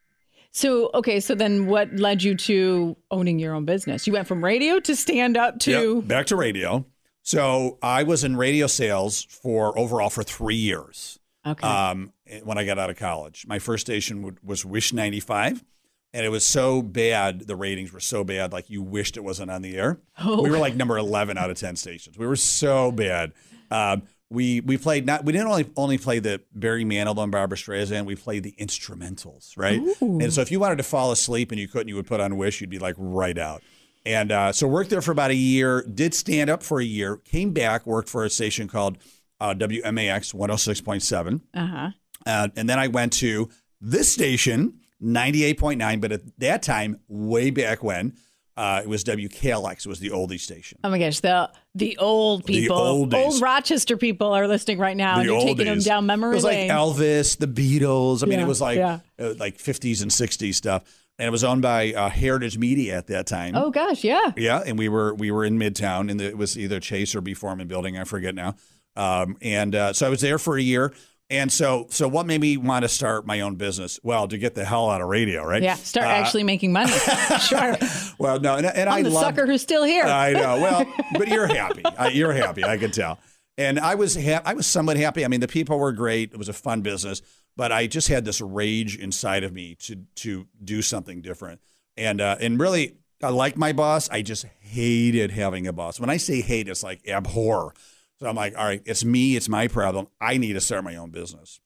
So 0.53 0.91
okay, 0.95 1.21
so 1.21 1.37
then 1.37 1.67
what 1.67 1.95
led 1.95 2.25
you 2.25 2.35
to 2.35 2.97
owning 3.13 3.39
your 3.39 3.55
own 3.55 3.65
business? 3.67 4.09
You 4.09 4.15
went 4.15 4.27
from 4.27 4.43
radio 4.45 4.81
to 4.81 4.97
stand 4.97 5.37
up 5.37 5.61
to 5.61 5.97
Yep, 5.99 6.09
back 6.09 6.27
to 6.27 6.35
radio. 6.37 6.85
So 7.23 7.79
I 7.83 8.03
was 8.03 8.25
in 8.25 8.37
radio 8.37 8.67
sales 8.67 9.23
for 9.23 9.79
overall 9.79 10.11
for 10.11 10.25
three 10.25 10.57
years. 10.57 11.21
okay. 11.47 11.65
Um, 11.65 12.13
when 12.45 12.59
I 12.59 12.65
got 12.65 12.79
out 12.79 12.91
of 12.91 12.97
college, 12.97 13.47
my 13.47 13.59
first 13.59 13.87
station 13.87 14.23
would, 14.23 14.39
was 14.43 14.65
Wish 14.65 14.93
ninety 14.93 15.21
five, 15.21 15.65
and 16.13 16.25
it 16.25 16.31
was 16.31 16.47
so 16.47 16.83
bad. 16.83 17.47
The 17.47 17.57
ratings 17.57 17.93
were 17.93 18.01
so 18.01 18.25
bad, 18.25 18.53
like 18.53 18.71
you 18.71 18.83
wished 18.83 19.17
it 19.17 19.25
wasn't 19.25 19.51
on 19.51 19.63
the 19.63 19.77
air. 19.77 20.01
Oh. 20.19 20.43
We 20.43 20.51
were 20.51 20.59
like 20.59 20.77
number 20.77 20.97
eleven 20.99 21.39
out 21.39 21.51
of 21.51 21.59
ten 21.59 21.77
stations. 21.77 22.19
We 22.19 22.27
were 22.27 22.37
so 22.37 22.93
bad. 22.93 23.33
Um, 23.71 24.03
we 24.31 24.61
we 24.61 24.79
played 24.79 25.07
not 25.07 25.25
we 25.25 25.33
didn't 25.33 25.49
only 25.49 25.71
only 25.77 25.99
play 25.99 26.21
the 26.21 26.41
Barry 26.55 26.85
Manilow 26.85 27.25
and 27.25 27.33
Barbra 27.33 27.59
Streisand. 27.59 28.05
We 28.07 28.15
played 28.15 28.45
the 28.45 28.55
instrumentals, 28.61 29.57
right? 29.57 29.81
And 30.01 30.33
so 30.33 30.41
if 30.41 30.53
you 30.53 30.61
wanted 30.61 30.77
to 30.77 30.85
fall 30.85 31.11
asleep 31.11 31.51
and 31.51 31.61
you 31.61 31.67
couldn't, 31.67 31.89
you 31.89 31.97
would 31.97 32.07
put 32.07 32.21
on 32.21 32.37
Wish. 32.37 32.61
You'd 32.61 32.71
be 32.71 32.79
like 32.79 32.95
right 32.97 33.37
out. 33.37 33.63
And 34.07 34.33
uh, 34.33 34.53
so 34.53 34.67
worked 34.67 34.89
there 34.91 35.03
for 35.03 35.11
about 35.11 35.31
a 35.31 35.35
year. 35.35 35.83
Did 35.83 36.15
stand 36.15 36.49
up 36.49 36.63
for 36.63 36.81
a 36.81 36.85
year. 36.85 37.17
Came 37.17 37.53
back. 37.53 37.87
Worked 37.87 38.09
for 38.09 38.25
a 38.25 38.31
station 38.31 38.69
called 38.69 38.99
uh, 39.41 39.53
WMAX 39.53 40.33
one 40.33 40.49
hundred 40.49 40.59
six 40.59 40.81
point 40.81 41.03
seven. 41.03 41.43
uh-huh. 41.53 41.91
Uh, 42.27 42.49
and 42.57 42.69
then 42.69 42.79
I 42.79 42.89
went 42.89 43.13
to 43.15 43.49
this 43.81 44.13
station, 44.13 44.81
98.9, 45.03 46.01
but 46.01 46.13
at 46.13 46.21
that 46.39 46.63
time, 46.63 47.01
way 47.09 47.51
back 47.51 47.83
when, 47.83 48.15
uh, 48.57 48.81
it 48.83 48.89
was 48.89 49.05
WKLX, 49.05 49.79
it 49.79 49.87
was 49.87 50.01
the 50.01 50.11
oldie 50.11 50.39
station. 50.39 50.79
Oh 50.85 50.91
my 50.91 50.99
gosh, 50.99 51.21
the 51.21 51.51
the 51.75 51.97
old 51.99 52.45
people, 52.45 52.77
oldies. 52.77 53.15
old 53.15 53.41
Rochester 53.41 53.97
people 53.97 54.33
are 54.35 54.47
listening 54.47 54.79
right 54.79 54.97
now. 54.97 55.15
the 55.15 55.21
and 55.21 55.31
you're 55.31 55.41
taking 55.41 55.65
them 55.67 55.79
down 55.79 56.05
memory 56.05 56.33
It 56.33 56.35
was 56.35 56.45
lane. 56.45 56.69
like 56.69 56.77
Elvis, 56.77 57.39
the 57.39 57.47
Beatles. 57.47 58.23
I 58.23 58.27
mean, 58.27 58.39
Yeah, 58.39 58.45
it 58.45 58.49
was 58.49 58.61
like 58.61 58.77
yeah. 58.77 58.99
uh, 59.19 59.35
like 59.39 59.57
50s 59.57 60.03
and 60.03 60.11
60s 60.11 60.55
stuff. 60.55 60.83
And 61.19 61.27
it 61.27 61.31
was 61.31 61.45
owned 61.45 61.63
by 61.63 61.93
uh, 61.93 62.09
Heritage 62.11 62.59
Media 62.59 62.97
at 62.99 63.07
that 63.07 63.27
time. 63.27 63.55
oh 63.55 63.71
gosh, 63.71 64.05
yeah. 64.05 64.33
Yeah, 64.37 64.63
and 64.67 64.79
we 64.79 64.89
were 64.89 65.15
we 65.15 65.31
were 65.31 65.45
in 65.45 65.59
Midtown, 65.59 66.11
and 66.11 66.21
it 66.21 66.37
was 66.37 66.59
either 66.59 66.81
Chase 66.81 67.15
or 67.15 67.21
B 67.21 67.35
Forman 67.35 67.69
building. 67.69 67.97
I 67.99 68.05
forget 68.05 68.35
now. 68.35 68.57
Um, 68.97 69.37
and 69.43 69.75
uh, 69.75 69.93
so 69.93 70.07
I 70.07 70.11
was 70.11 70.21
there 70.23 70.39
for 70.39 70.57
a 70.59 70.63
year. 70.63 70.93
And 71.31 71.53
so, 71.53 71.87
so 71.91 72.09
what 72.09 72.27
made 72.27 72.41
me 72.41 72.57
want 72.57 72.83
to 72.83 72.89
start 72.89 73.25
my 73.25 73.41
own 73.43 73.55
business? 73.55 74.01
Well, 74.03 74.27
to 74.27 74.37
get 74.37 74.57
the 74.57 74.65
hell 74.65 74.91
out 74.91 75.01
of 75.01 75.07
radio, 75.09 75.45
right? 75.45 75.63
Yeah, 75.63 75.75
start 75.77 76.09
Uh, 76.09 76.11
actually 76.11 76.43
making 76.43 76.73
money. 76.73 76.91
sure. 77.41 77.77
Well, 78.19 78.41
no, 78.41 78.57
and, 78.57 78.67
and 78.67 78.91
I 78.91 78.99
I'm 78.99 79.05
the 79.05 79.11
love. 79.11 79.23
sucker 79.23 79.47
who's 79.47 79.63
still 79.63 79.85
here. 79.85 80.05
I 80.05 80.33
know. 80.33 80.61
Well, 80.61 80.93
but 81.13 81.29
you're 81.29 81.47
happy. 81.47 81.85
I, 81.85 82.09
you're 82.09 82.33
happy. 82.33 82.65
I 82.65 82.77
can 82.79 82.91
tell. 82.91 83.21
And 83.57 83.79
I 83.79 83.95
was 83.95 84.17
ha- 84.17 84.43
I 84.45 84.55
was 84.55 84.67
somewhat 84.67 84.97
happy. 84.97 85.25
I 85.25 85.29
mean, 85.29 85.41
the 85.41 85.47
people 85.49 85.79
were 85.79 85.93
great. 85.93 86.33
It 86.33 86.37
was 86.39 86.49
a 86.49 86.53
fun 86.53 86.81
business, 86.81 87.23
but 87.57 87.71
I 87.71 87.87
just 87.87 88.09
had 88.09 88.25
this 88.25 88.41
rage 88.41 88.97
inside 88.97 89.45
of 89.45 89.53
me 89.53 89.77
to 89.83 89.97
to 90.17 90.47
do 90.65 90.83
something 90.83 91.21
different. 91.23 91.61
And 91.97 92.21
uh, 92.21 92.39
and 92.41 92.59
really, 92.59 92.97
I 93.23 93.29
like 93.29 93.57
my 93.57 93.73
boss. 93.73 94.09
I 94.11 94.23
just 94.23 94.47
hated 94.61 95.31
having 95.31 95.67
a 95.67 95.73
boss. 95.73 96.01
When 96.01 96.11
I 96.11 96.17
say 96.17 96.41
hate, 96.41 96.69
it's 96.69 96.83
like 96.83 97.07
abhor. 97.09 97.75
So 98.21 98.29
I'm 98.29 98.37
like, 98.37 98.57
all 98.57 98.65
right, 98.65 98.83
it's 98.85 99.05
me. 99.05 99.37
It's 99.37 99.49
my 99.49 99.67
problem. 99.67 100.09
I 100.21 100.37
need 100.37 100.53
to 100.53 100.61
start 100.61 100.85
my 100.85 100.97
own 100.97 101.11
business. 101.11 101.61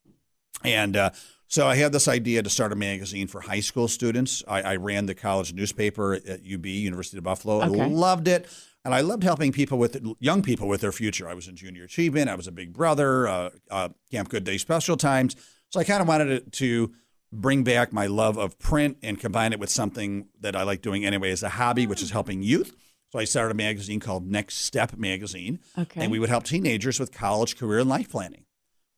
And 0.62 0.96
uh, 0.96 1.10
so 1.48 1.66
I 1.66 1.74
had 1.74 1.92
this 1.92 2.08
idea 2.08 2.42
to 2.42 2.50
start 2.50 2.72
a 2.72 2.76
magazine 2.76 3.26
for 3.26 3.40
high 3.40 3.60
school 3.60 3.88
students. 3.88 4.42
I, 4.46 4.62
I 4.62 4.76
ran 4.76 5.06
the 5.06 5.14
college 5.14 5.52
newspaper 5.52 6.14
at 6.14 6.40
UB, 6.40 6.66
University 6.66 7.18
of 7.18 7.24
Buffalo. 7.24 7.60
I 7.60 7.66
loved 7.66 8.28
it. 8.28 8.46
And 8.84 8.94
I 8.94 9.00
loved 9.00 9.22
helping 9.22 9.50
people 9.50 9.78
with 9.78 10.04
young 10.20 10.42
people 10.42 10.68
with 10.68 10.82
their 10.82 10.92
future. 10.92 11.28
I 11.28 11.34
was 11.34 11.48
in 11.48 11.56
junior 11.56 11.84
achievement. 11.84 12.28
I 12.28 12.34
was 12.34 12.46
a 12.46 12.52
big 12.52 12.72
brother, 12.72 13.26
uh, 13.26 13.50
uh, 13.70 13.88
Camp 14.10 14.28
Good 14.28 14.44
Day 14.44 14.58
Special 14.58 14.96
Times. 14.96 15.36
So 15.70 15.80
I 15.80 15.84
kind 15.84 16.02
of 16.02 16.08
wanted 16.08 16.44
to, 16.44 16.50
to 16.50 16.92
bring 17.32 17.64
back 17.64 17.92
my 17.92 18.06
love 18.06 18.36
of 18.36 18.58
print 18.58 18.98
and 19.02 19.18
combine 19.18 19.52
it 19.52 19.58
with 19.58 19.70
something 19.70 20.28
that 20.40 20.54
I 20.54 20.62
like 20.62 20.82
doing 20.82 21.04
anyway 21.04 21.30
as 21.30 21.42
a 21.42 21.48
hobby, 21.48 21.86
which 21.86 22.02
is 22.02 22.10
helping 22.10 22.42
youth. 22.42 22.76
So 23.14 23.20
I 23.20 23.24
started 23.26 23.52
a 23.52 23.54
magazine 23.54 24.00
called 24.00 24.26
Next 24.26 24.56
Step 24.56 24.96
Magazine. 24.96 25.60
Okay. 25.78 26.00
And 26.02 26.10
we 26.10 26.18
would 26.18 26.30
help 26.30 26.42
teenagers 26.42 26.98
with 26.98 27.12
college, 27.12 27.56
career, 27.56 27.78
and 27.78 27.88
life 27.88 28.10
planning. 28.10 28.44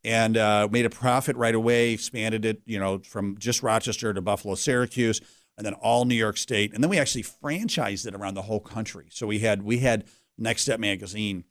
And 0.04 0.38
uh, 0.38 0.68
made 0.70 0.86
a 0.86 0.90
profit 0.90 1.36
right 1.36 1.54
away, 1.54 1.90
expanded 1.92 2.46
it, 2.46 2.62
you 2.64 2.78
know, 2.78 3.00
from 3.00 3.36
just 3.36 3.62
Rochester 3.62 4.14
to 4.14 4.22
Buffalo, 4.22 4.54
Syracuse, 4.54 5.20
and 5.58 5.66
then 5.66 5.74
all 5.74 6.06
New 6.06 6.14
York 6.14 6.38
State. 6.38 6.72
And 6.72 6.82
then 6.82 6.88
we 6.88 6.98
actually 6.98 7.24
franchised 7.24 8.06
it 8.06 8.14
around 8.14 8.32
the 8.32 8.42
whole 8.42 8.58
country. 8.60 9.08
So 9.10 9.26
we 9.26 9.40
had 9.40 9.64
we 9.64 9.80
had 9.80 10.04
Next 10.38 10.62
Step 10.62 10.80
Magazine 10.80 11.44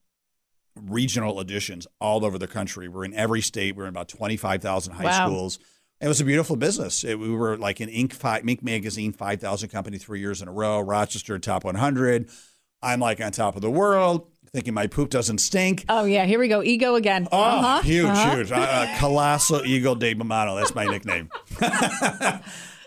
regional 0.76 1.40
editions 1.40 1.86
all 2.02 2.26
over 2.26 2.40
the 2.40 2.48
country. 2.48 2.88
We're 2.88 3.06
in 3.06 3.14
every 3.14 3.42
state. 3.42 3.76
We're 3.76 3.84
in 3.84 3.90
about 3.90 4.08
25,000 4.08 4.94
high 4.94 5.04
Wow. 5.04 5.28
schools. 5.28 5.60
It 6.02 6.08
was 6.08 6.20
a 6.20 6.26
beautiful 6.26 6.56
business. 6.56 7.04
It, 7.04 7.20
we 7.20 7.30
were 7.30 7.58
like 7.60 7.80
an 7.80 7.90
Inc. 7.90 8.14
Five, 8.14 8.42
Inc. 8.42 8.64
magazine, 8.64 9.14
5,000 9.14 9.70
company 9.70 10.00
three 10.00 10.20
years 10.20 10.42
in 10.42 10.48
a 10.48 10.52
row. 10.52 10.80
Rochester 10.80 11.38
top 11.38 11.64
100. 11.64 12.28
I'm 12.86 13.00
like 13.00 13.22
on 13.22 13.32
top 13.32 13.56
of 13.56 13.62
the 13.62 13.72
world, 13.72 14.28
thinking 14.52 14.74
my 14.74 14.88
poop 14.88 15.10
doesn't 15.10 15.40
stink. 15.40 15.86
Oh 15.90 16.06
yeah, 16.06 16.26
here 16.26 16.40
we 16.40 16.48
go. 16.48 16.64
Ego 16.64 16.96
again. 16.96 17.28
Oh, 17.32 17.42
Uh-huh, 17.42 17.82
huge, 17.82 18.06
uh-huh. 18.06 18.36
huge. 18.36 18.52
Uh, 18.52 18.56
uh, 18.56 18.98
Colossal 19.00 19.66
ego 19.66 19.96
de 19.96 20.14
Mammano. 20.16 20.58
That's 20.58 20.76
my 20.76 20.86
nickname. 20.86 21.30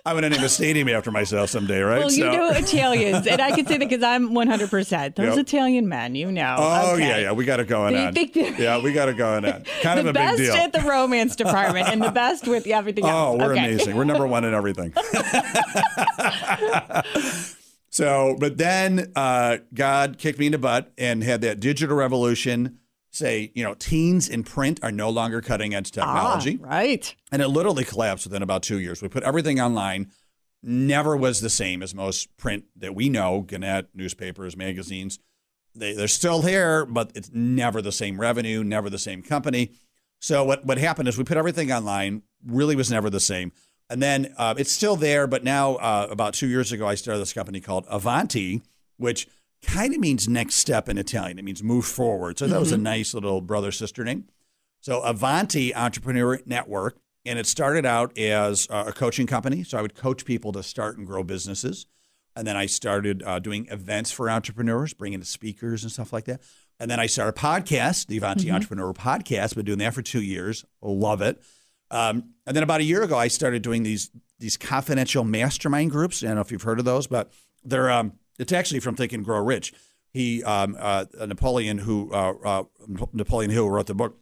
I'm 0.07 0.15
going 0.15 0.23
to 0.23 0.31
name 0.31 0.43
a 0.45 0.49
stadium 0.49 0.89
after 0.89 1.11
myself 1.11 1.51
someday, 1.51 1.83
right? 1.83 1.99
Well, 1.99 2.11
you 2.11 2.23
So- 2.25 2.33
know 2.33 2.49
Italians, 2.51 3.27
and 3.27 3.43
I 3.43 3.51
can 3.51 3.67
say 3.67 3.77
that 3.77 3.87
because 3.91 4.03
I'm 4.03 4.31
100%. 4.31 5.17
Those 5.17 5.37
Yep. 5.37 5.39
Italian 5.39 5.87
men, 5.87 6.15
you 6.15 6.33
know. 6.33 6.57
Oh, 6.59 6.95
Okay. 6.95 7.07
yeah, 7.07 7.19
yeah. 7.19 7.33
We 7.33 7.45
got 7.45 7.61
it 7.61 7.69
going 7.69 7.95
on. 7.95 8.15
yeah, 8.17 8.79
we 8.81 8.95
got 8.95 9.11
it 9.11 9.19
going 9.19 9.45
on. 9.45 9.65
Kind 9.83 9.99
the 9.99 10.01
of 10.01 10.07
a 10.07 10.13
best 10.15 10.39
big 10.39 10.47
deal. 10.47 10.55
at 10.57 10.73
the 10.73 10.81
romance 10.81 11.37
department 11.37 11.89
and 11.89 12.01
the 12.01 12.11
best 12.11 12.49
with 12.49 12.67
everything 12.69 13.05
Oh, 13.05 13.09
else. 13.09 13.39
we're 13.39 13.53
okay. 13.53 13.67
amazing. 13.67 13.97
We're 13.97 14.05
number 14.05 14.27
one 14.27 14.45
in 14.45 14.55
everything. 14.55 14.95
so, 17.99 18.37
but 18.39 18.59
then 18.59 19.11
uh, 19.17 19.57
God 19.75 20.19
kicked 20.19 20.39
me 20.39 20.47
in 20.47 20.53
the 20.53 20.59
butt 20.59 20.93
and 20.97 21.25
had 21.25 21.41
that 21.41 21.59
digital 21.59 21.97
revolution 21.97 22.79
say, 23.11 23.51
you 23.57 23.65
know, 23.65 23.75
teens 23.75 24.29
in 24.29 24.45
print 24.45 24.79
are 24.85 24.93
no 24.93 25.11
longer 25.11 25.41
cutting 25.41 25.75
edge 25.75 25.91
technology. 25.91 26.61
Ah, 26.63 26.69
right. 26.69 27.17
And 27.33 27.43
it 27.43 27.49
literally 27.49 27.83
collapsed 27.83 28.25
within 28.25 28.41
about 28.41 28.63
two 28.63 28.79
years. 28.79 29.03
We 29.03 29.09
put 29.09 29.25
everything 29.25 29.61
online. 29.61 30.13
Never 30.63 31.17
was 31.17 31.41
the 31.41 31.51
same 31.51 31.83
as 31.83 31.93
most 31.93 32.37
print 32.37 32.67
that 32.77 32.95
we 32.95 33.09
know, 33.09 33.41
Gannett, 33.41 33.89
newspapers, 33.95 34.57
magazines. 34.57 35.19
They, 35.75 35.93
they're 35.93 36.07
still 36.07 36.43
here, 36.43 36.87
but 36.87 37.11
it's 37.17 37.33
never 37.33 37.83
the 37.83 37.91
same 37.91 38.21
revenue, 38.21 38.63
never 38.63 38.89
the 38.89 38.99
same 38.99 39.23
company. 39.23 39.73
So 40.21 40.45
what, 40.45 40.65
what 40.65 40.79
happened 40.79 41.09
is 41.09 41.19
we 41.19 41.25
put 41.25 41.37
everything 41.37 41.73
online, 41.73 42.23
really 42.47 42.77
was 42.77 42.93
never 42.93 43.11
the 43.11 43.19
same. 43.19 43.51
And 43.91 44.03
then 44.03 44.35
uh, 44.37 44.55
it's 44.59 44.71
still 44.71 44.97
there, 44.97 45.27
but 45.27 45.45
now 45.45 45.77
uh, 45.77 46.09
about 46.11 46.35
two 46.35 46.47
years 46.47 46.73
ago, 46.73 46.87
I 46.87 46.95
started 46.95 47.21
this 47.21 47.33
company 47.33 47.61
called 47.61 47.87
Avanti, 47.89 48.61
which 48.99 49.29
kind 49.63 49.95
of 49.95 50.01
means 50.01 50.29
next 50.29 50.57
step 50.57 50.89
in 50.89 50.99
Italian. 50.99 51.39
It 51.39 51.45
means 51.45 51.63
move 51.63 51.87
forward. 51.87 52.39
So 52.39 52.47
that 52.47 52.61
was 52.61 52.73
a 52.73 52.77
nice 52.77 53.15
little 53.15 53.41
brother 53.41 53.73
sister 53.73 54.05
name. 54.05 54.27
So 54.81 55.01
Avanti 55.01 55.75
Entrepreneur 55.75 56.41
Network, 56.47 56.99
and 57.25 57.39
it 57.39 57.47
started 57.47 57.85
out 57.85 58.17
as 58.17 58.69
a 58.71 58.93
coaching 58.93 59.27
company. 59.27 59.65
So 59.65 59.79
I 59.79 59.83
would 59.83 59.95
coach 59.95 60.25
people 60.25 60.53
to 60.53 60.63
start 60.63 60.99
and 60.99 61.07
grow 61.07 61.25
businesses, 61.25 61.87
and 62.37 62.47
then 62.47 62.57
I 62.57 62.67
started 62.67 63.23
uh, 63.25 63.39
doing 63.41 63.67
events 63.71 64.13
for 64.13 64.31
entrepreneurs, 64.31 64.95
bringing 64.95 65.21
in 65.21 65.25
speakers 65.25 65.83
and 65.83 65.91
stuff 65.91 66.13
like 66.13 66.27
that. 66.27 66.41
And 66.79 66.89
then 66.89 67.01
I 67.01 67.07
started 67.07 67.37
a 67.37 67.41
podcast, 67.41 68.07
the 68.07 68.19
Avanti 68.19 68.53
Entrepreneur 68.53 68.93
Podcast. 68.93 69.57
Been 69.57 69.65
doing 69.65 69.79
that 69.81 69.95
for 69.95 70.03
two 70.03 70.23
years. 70.23 70.65
Love 70.81 71.21
it. 71.23 71.43
Um, 71.91 72.35
and 72.47 72.57
then 72.57 72.63
about 72.63 72.81
a 72.81 72.85
year 72.85 73.03
ago, 73.03 73.17
I 73.17 73.29
started 73.29 73.63
doing 73.63 73.83
these 73.83 74.11
these 74.39 74.57
confidential 74.57 75.25
mastermind 75.25 75.91
groups. 75.91 76.23
I 76.23 76.27
don't 76.27 76.37
know 76.37 76.43
if 76.43 76.53
you've 76.53 76.63
heard 76.63 76.79
of 76.79 76.85
those, 76.85 77.07
but 77.07 77.33
they're 77.65 77.91
um, 77.91 78.13
it's 78.39 78.53
actually 78.53 78.81
from 78.81 78.95
Think 78.95 79.13
and 79.13 79.25
Grow 79.25 79.41
Rich. 79.41 79.73
He 80.11 80.43
um, 80.45 80.77
uh, 80.79 81.05
Napoleon, 81.27 81.79
who 81.79 82.11
uh, 82.13 82.35
uh, 82.45 82.65
Napoleon 83.13 83.51
Hill, 83.51 83.69
wrote 83.69 83.87
the 83.87 83.95
book, 83.95 84.19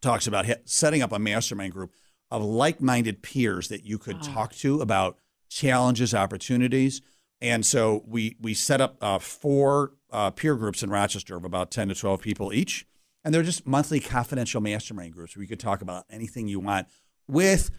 talks 0.00 0.26
about 0.26 0.46
setting 0.64 1.02
up 1.02 1.12
a 1.12 1.18
mastermind 1.18 1.72
group 1.72 1.92
of 2.30 2.42
like-minded 2.42 3.22
peers 3.22 3.68
that 3.68 3.84
you 3.84 3.98
could 3.98 4.22
talk 4.22 4.54
to 4.54 4.80
about 4.80 5.18
challenges, 5.48 6.14
opportunities. 6.14 7.02
And 7.40 7.66
so 7.66 8.02
we 8.06 8.36
we 8.40 8.54
set 8.54 8.80
up 8.80 8.96
uh, 9.00 9.18
four 9.18 9.92
uh, 10.10 10.30
peer 10.30 10.56
groups 10.56 10.82
in 10.82 10.90
Rochester 10.90 11.36
of 11.36 11.44
about 11.44 11.70
ten 11.70 11.88
to 11.88 11.94
twelve 11.94 12.20
people 12.20 12.52
each, 12.52 12.86
and 13.24 13.32
they're 13.34 13.42
just 13.42 13.66
monthly 13.66 14.00
confidential 14.00 14.60
mastermind 14.60 15.12
groups 15.12 15.36
where 15.36 15.42
you 15.42 15.48
could 15.48 15.60
talk 15.60 15.82
about 15.82 16.04
anything 16.10 16.48
you 16.48 16.60
want 16.60 16.86
with 17.28 17.70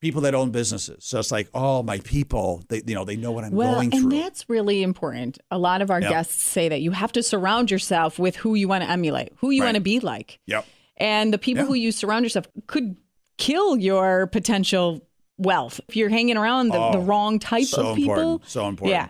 people 0.00 0.20
that 0.22 0.34
own 0.34 0.50
businesses. 0.50 1.04
So 1.04 1.18
it's 1.20 1.30
like, 1.30 1.48
oh, 1.54 1.82
my 1.82 1.98
people, 2.00 2.62
they 2.68 2.82
you 2.86 2.94
know 2.94 3.04
they 3.04 3.16
know 3.16 3.30
what 3.32 3.44
I'm 3.44 3.52
Well, 3.52 3.74
going 3.74 3.94
and 3.94 4.10
that's 4.10 4.48
really 4.48 4.82
important. 4.82 5.38
A 5.50 5.58
lot 5.58 5.80
of 5.80 5.90
our 5.90 6.00
Yep. 6.00 6.10
guests 6.10 6.42
say 6.42 6.68
that 6.68 6.80
you 6.80 6.90
have 6.90 7.12
to 7.12 7.22
surround 7.22 7.70
yourself 7.70 8.18
with 8.18 8.36
who 8.36 8.54
you 8.54 8.66
want 8.68 8.82
to 8.84 8.90
emulate, 8.90 9.32
who 9.36 9.50
you 9.50 9.62
Right. 9.62 9.68
want 9.68 9.74
to 9.76 9.80
be 9.80 10.00
like. 10.00 10.40
Yep. 10.46 10.66
And 10.96 11.32
the 11.32 11.38
people 11.38 11.62
Yeah. 11.64 11.68
who 11.68 11.74
you 11.74 11.92
surround 11.92 12.24
yourself 12.24 12.46
could 12.66 12.96
kill 13.38 13.76
your 13.78 14.26
potential 14.26 15.06
wealth 15.38 15.80
if 15.88 15.96
you're 15.96 16.08
hanging 16.10 16.36
around 16.36 16.68
the, 16.68 16.78
the 16.92 16.98
Oh, 16.98 17.02
wrong 17.02 17.38
type 17.38 17.64
so 17.64 17.88
of 17.88 17.96
people. 17.96 18.12
important. 18.14 18.48
So 18.50 18.68
important. 18.68 18.90
Yeah. 19.00 19.08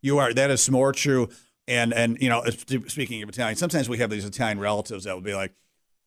You 0.00 0.18
are. 0.18 0.32
That 0.32 0.50
is 0.50 0.70
more 0.70 0.92
true. 0.92 1.28
And 1.68 1.92
and 1.92 2.18
you 2.20 2.28
know, 2.28 2.42
speaking 2.86 3.22
of 3.22 3.28
Italian, 3.28 3.56
sometimes 3.56 3.88
we 3.88 3.98
have 3.98 4.10
these 4.10 4.24
Italian 4.24 4.58
relatives 4.58 5.04
that 5.04 5.14
will 5.14 5.20
be 5.20 5.34
like, 5.34 5.52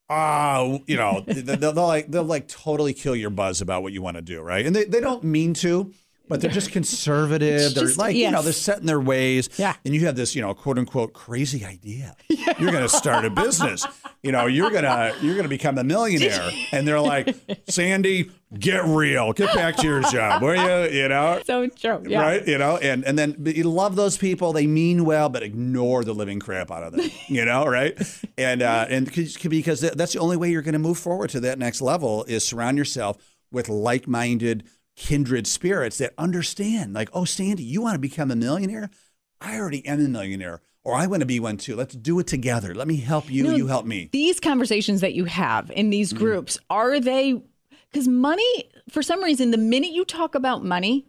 ah, 0.10 0.80
you 0.88 0.98
know, 0.98 1.22
they'll, 1.28 1.72
they'll 1.74 1.88
like 1.88 2.12
they'll 2.12 2.24
like 2.24 2.48
totally 2.48 2.94
kill 2.94 3.16
your 3.16 3.30
buzz 3.30 3.62
about 3.62 3.84
what 3.84 3.94
you 3.94 4.02
want 4.02 4.18
to 4.18 4.22
do, 4.22 4.42
right? 4.42 4.66
And 4.66 4.76
they, 4.76 4.86
they 4.86 5.00
don't 5.00 5.24
mean 5.24 5.54
to, 5.56 5.94
but 6.28 6.42
they're 6.42 6.52
just 6.52 6.72
conservative. 6.72 7.74
They're 7.76 7.94
like 7.96 8.16
you 8.16 8.32
know 8.32 8.42
they're 8.42 8.54
set 8.54 8.80
in 8.80 8.86
their 8.86 9.00
ways. 9.00 9.50
Yeah. 9.58 9.76
And 9.86 9.94
you 9.94 10.06
have 10.08 10.16
this 10.16 10.36
you 10.36 10.42
know 10.42 10.54
quote 10.54 10.78
unquote 10.78 11.14
crazy 11.14 11.66
idea. 11.66 12.16
Yeah. 12.42 12.60
You're 12.60 12.72
going 12.72 12.82
to 12.82 12.90
start 12.90 13.24
a 13.24 13.30
business. 13.30 13.86
You 14.24 14.32
know, 14.32 14.46
you're 14.46 14.70
gonna 14.70 15.14
you're 15.22 15.36
gonna 15.36 15.48
become 15.48 15.78
a 15.80 15.84
millionaire. 15.84 16.48
And 16.72 16.88
they're 16.88 17.00
like, 17.00 17.36
Sandy, 17.68 18.30
get 18.58 18.86
real. 18.86 19.34
Get 19.34 19.54
back 19.56 19.78
to 19.78 19.88
your 19.88 20.02
job, 20.04 20.44
will 20.44 20.56
you? 20.56 21.00
You 21.02 21.08
know. 21.08 21.42
So 21.46 21.68
true. 21.68 22.04
Yeah. 22.08 22.22
Right, 22.22 22.48
you 22.48 22.60
know, 22.60 22.78
and 22.78 23.04
and 23.04 23.18
then 23.18 23.36
but 23.40 23.56
you 23.56 23.64
love 23.64 23.96
those 23.96 24.18
people. 24.18 24.54
They 24.54 24.68
mean 24.68 25.06
well, 25.06 25.30
but 25.30 25.42
ignore 25.42 26.04
the 26.04 26.14
living 26.14 26.40
crap 26.40 26.70
out 26.70 26.84
of 26.84 26.94
them. 26.94 27.10
You 27.28 27.46
know, 27.46 27.66
right? 27.66 27.98
And 28.38 28.62
uh, 28.62 28.86
and 28.90 29.10
because 29.50 29.80
that's 29.80 30.14
the 30.14 30.20
only 30.20 30.36
way 30.36 30.52
you're 30.52 30.62
going 30.62 30.74
to 30.74 30.80
move 30.80 30.98
forward 30.98 31.30
to 31.30 31.40
that 31.42 31.58
next 31.58 31.82
level 31.82 32.26
is 32.26 32.46
surround 32.46 32.78
yourself 32.78 33.18
with 33.52 33.70
like-minded, 33.70 34.64
kindred 34.98 35.48
spirits 35.48 35.98
that 36.00 36.14
understand. 36.18 36.94
Like, 36.94 37.10
oh, 37.14 37.24
Sandy, 37.24 37.64
you 37.64 37.82
want 37.82 37.96
to 37.96 38.00
become 38.00 38.32
a 38.32 38.36
millionaire? 38.36 38.90
I 39.40 39.58
already 39.58 39.86
am 39.86 40.04
a 40.04 40.10
millionaire, 40.10 40.62
or 40.84 40.96
I 40.96 41.08
want 41.08 41.20
to 41.22 41.26
be 41.26 41.40
one 41.40 41.58
too. 41.58 41.76
Let's 41.76 41.96
do 41.96 42.18
it 42.20 42.28
together. 42.28 42.74
Let 42.74 42.88
me 42.88 42.98
help 42.98 43.30
you. 43.32 43.44
No, 43.44 43.56
you 43.56 43.68
help 43.68 43.86
me. 43.86 44.10
These 44.12 44.40
conversations 44.40 45.02
that 45.02 45.14
you 45.14 45.26
have 45.26 45.70
in 45.72 45.90
these 45.90 46.12
Mm-hmm. 46.14 46.24
groups, 46.24 46.58
are 46.70 47.00
they 47.00 47.42
because 47.92 48.08
money, 48.08 48.70
for 48.90 49.02
some 49.04 49.22
reason, 49.24 49.52
the 49.52 49.58
minute 49.58 49.92
you 49.92 50.06
talk 50.06 50.34
about 50.36 50.64
money, 50.64 51.06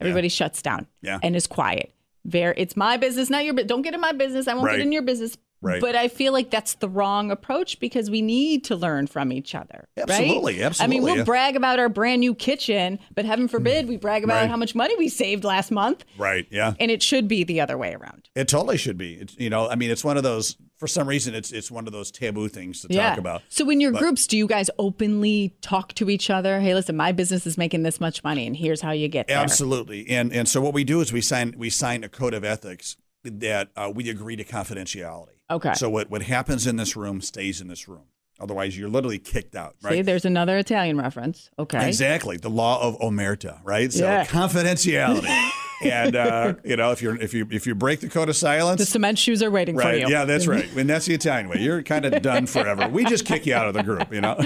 everybody 0.00 0.28
shuts 0.28 0.60
down 0.62 0.86
Yeah. 1.02 1.18
and 1.22 1.34
is 1.34 1.46
quiet. 1.46 1.92
Very, 2.26 2.54
it's 2.58 2.76
my 2.76 2.96
business, 2.96 3.30
not 3.30 3.44
your 3.44 3.54
business. 3.54 3.68
Don't 3.68 3.82
get 3.82 3.94
in 3.94 4.00
my 4.00 4.12
business. 4.12 4.46
I 4.48 4.54
won't 4.54 4.66
Right. 4.66 4.76
get 4.76 4.82
in 4.86 4.92
your 4.92 5.02
business. 5.02 5.36
Right. 5.62 5.80
But 5.80 5.96
I 5.96 6.08
feel 6.08 6.32
like 6.32 6.50
that's 6.50 6.74
the 6.74 6.88
wrong 6.88 7.30
approach 7.30 7.80
because 7.80 8.10
we 8.10 8.20
need 8.22 8.64
to 8.64 8.76
learn 8.76 9.06
from 9.06 9.32
each 9.32 9.54
other. 9.54 9.88
right? 9.96 10.08
Absolutely, 10.10 10.62
I 10.80 10.86
mean, 10.86 11.02
we'll 11.02 11.16
yeah. 11.18 11.24
brag 11.24 11.56
about 11.56 11.78
our 11.78 11.88
brand 11.88 12.20
new 12.20 12.34
kitchen, 12.34 12.98
but 13.14 13.24
heaven 13.24 13.48
forbid 13.48 13.88
we 13.88 13.96
brag 13.96 14.22
about 14.22 14.42
Right. 14.42 14.50
how 14.50 14.56
much 14.56 14.74
money 14.74 14.94
we 14.96 15.08
saved 15.08 15.44
last 15.44 15.70
month. 15.70 16.04
Right? 16.18 16.46
Yeah. 16.50 16.74
And 16.78 16.90
it 16.90 17.02
should 17.02 17.26
be 17.26 17.42
the 17.42 17.60
other 17.60 17.78
way 17.78 17.94
around. 17.94 18.28
It 18.34 18.48
totally 18.48 18.76
should 18.76 18.98
be. 18.98 19.14
It's, 19.14 19.34
you 19.38 19.48
know, 19.50 19.68
I 19.68 19.74
mean, 19.76 19.90
it's 19.90 20.04
one 20.04 20.16
of 20.16 20.22
those. 20.22 20.56
For 20.78 20.86
some 20.86 21.08
reason, 21.08 21.34
it's 21.34 21.52
it's 21.52 21.70
one 21.70 21.86
of 21.86 21.92
those 21.94 22.10
taboo 22.10 22.48
things 22.48 22.82
to 22.82 22.88
talk 22.88 23.16
about. 23.16 23.40
So 23.48 23.68
in 23.70 23.80
your 23.80 23.92
But- 23.92 24.00
groups, 24.00 24.26
do 24.26 24.36
you 24.36 24.46
guys 24.46 24.68
openly 24.78 25.54
talk 25.62 25.94
to 25.94 26.10
each 26.10 26.28
other? 26.28 26.60
Hey, 26.60 26.74
listen, 26.74 26.98
my 26.98 27.12
business 27.12 27.46
is 27.46 27.56
making 27.56 27.82
this 27.82 27.98
much 27.98 28.22
money, 28.22 28.46
and 28.46 28.54
here's 28.54 28.82
how 28.82 28.90
you 28.92 29.08
get 29.08 29.26
there. 29.28 29.38
Absolutely, 29.38 30.06
and 30.10 30.30
and 30.34 30.46
so 30.46 30.60
what 30.60 30.74
we 30.74 30.84
do 30.84 31.00
is 31.00 31.14
we 31.14 31.22
sign 31.22 31.54
we 31.56 31.70
sign 31.70 32.04
a 32.04 32.10
code 32.10 32.34
of 32.34 32.44
ethics 32.44 32.98
that 33.24 33.70
uh, 33.74 33.90
we 33.92 34.10
agree 34.10 34.36
to 34.36 34.44
confidentiality. 34.44 35.35
Okay. 35.50 35.74
So 35.74 35.88
what 35.90 36.10
what 36.10 36.22
happens 36.22 36.66
in 36.66 36.76
this 36.76 36.96
room 36.96 37.20
stays 37.20 37.60
in 37.60 37.68
this 37.68 37.88
room. 37.88 38.04
Otherwise, 38.38 38.76
you're 38.78 38.90
literally 38.90 39.18
kicked 39.18 39.56
out. 39.56 39.76
See, 39.82 39.88
Right. 39.88 40.04
there's 40.04 40.26
another 40.26 40.58
Italian 40.58 40.98
reference. 40.98 41.48
Okay. 41.58 41.88
Exactly. 41.88 42.36
The 42.36 42.50
law 42.50 42.82
of 42.82 42.98
omerta. 42.98 43.60
Right. 43.64 43.90
So 43.92 44.04
Yeah. 44.04 44.26
confidentiality. 44.26 45.50
and 45.82 46.14
uh, 46.16 46.54
you 46.64 46.76
know, 46.76 46.90
if 46.90 47.00
you're 47.00 47.16
if 47.20 47.32
you 47.32 47.46
if 47.50 47.66
you 47.66 47.74
break 47.74 48.00
the 48.00 48.08
code 48.08 48.28
of 48.28 48.36
silence, 48.36 48.78
The 48.80 48.86
cement 48.86 49.18
shoes 49.18 49.42
are 49.42 49.50
waiting 49.50 49.78
for 49.78 49.92
you. 49.94 50.06
Yeah, 50.08 50.24
that's 50.26 50.46
right. 50.46 50.68
And 50.76 50.88
that's 50.90 51.06
the 51.06 51.14
Italian 51.14 51.48
way. 51.48 51.60
You're 51.60 51.82
kind 51.82 52.04
of 52.04 52.20
done 52.22 52.46
forever. 52.46 52.88
We 52.88 53.04
just 53.06 53.24
kick 53.24 53.46
you 53.46 53.54
out 53.54 53.68
of 53.68 53.74
the 53.74 53.82
group, 53.82 54.12
you 54.12 54.20
know, 54.20 54.34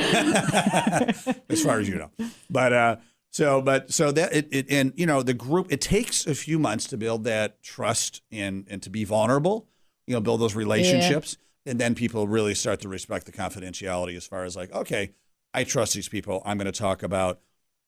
as 1.48 1.62
far 1.62 1.80
as 1.80 1.88
you 1.88 1.96
know. 1.96 2.10
But 2.48 2.72
uh, 2.72 2.96
so, 3.30 3.62
but 3.62 3.92
so 3.92 4.10
that 4.12 4.32
it, 4.34 4.48
it, 4.50 4.66
and 4.70 4.92
you 4.96 5.06
know, 5.06 5.22
the 5.22 5.34
group. 5.34 5.70
It 5.72 5.80
takes 5.80 6.26
a 6.26 6.34
few 6.34 6.58
months 6.58 6.86
to 6.88 6.96
build 6.96 7.24
that 7.24 7.62
trust 7.62 8.22
and 8.30 8.66
and 8.68 8.82
to 8.82 8.90
be 8.90 9.04
vulnerable. 9.04 9.66
You 10.10 10.16
know, 10.16 10.20
build 10.20 10.40
those 10.40 10.56
relationships, 10.56 11.36
and 11.64 11.78
then 11.78 11.94
people 11.94 12.26
really 12.26 12.52
start 12.56 12.80
to 12.80 12.88
respect 12.88 13.26
the 13.26 13.32
confidentiality. 13.32 14.16
As 14.16 14.26
far 14.26 14.42
as 14.42 14.56
like, 14.56 14.72
okay, 14.74 15.12
I 15.54 15.62
trust 15.62 15.94
these 15.94 16.08
people. 16.08 16.42
I'm 16.44 16.58
going 16.58 16.66
to 16.66 16.76
talk 16.76 17.04
about 17.04 17.38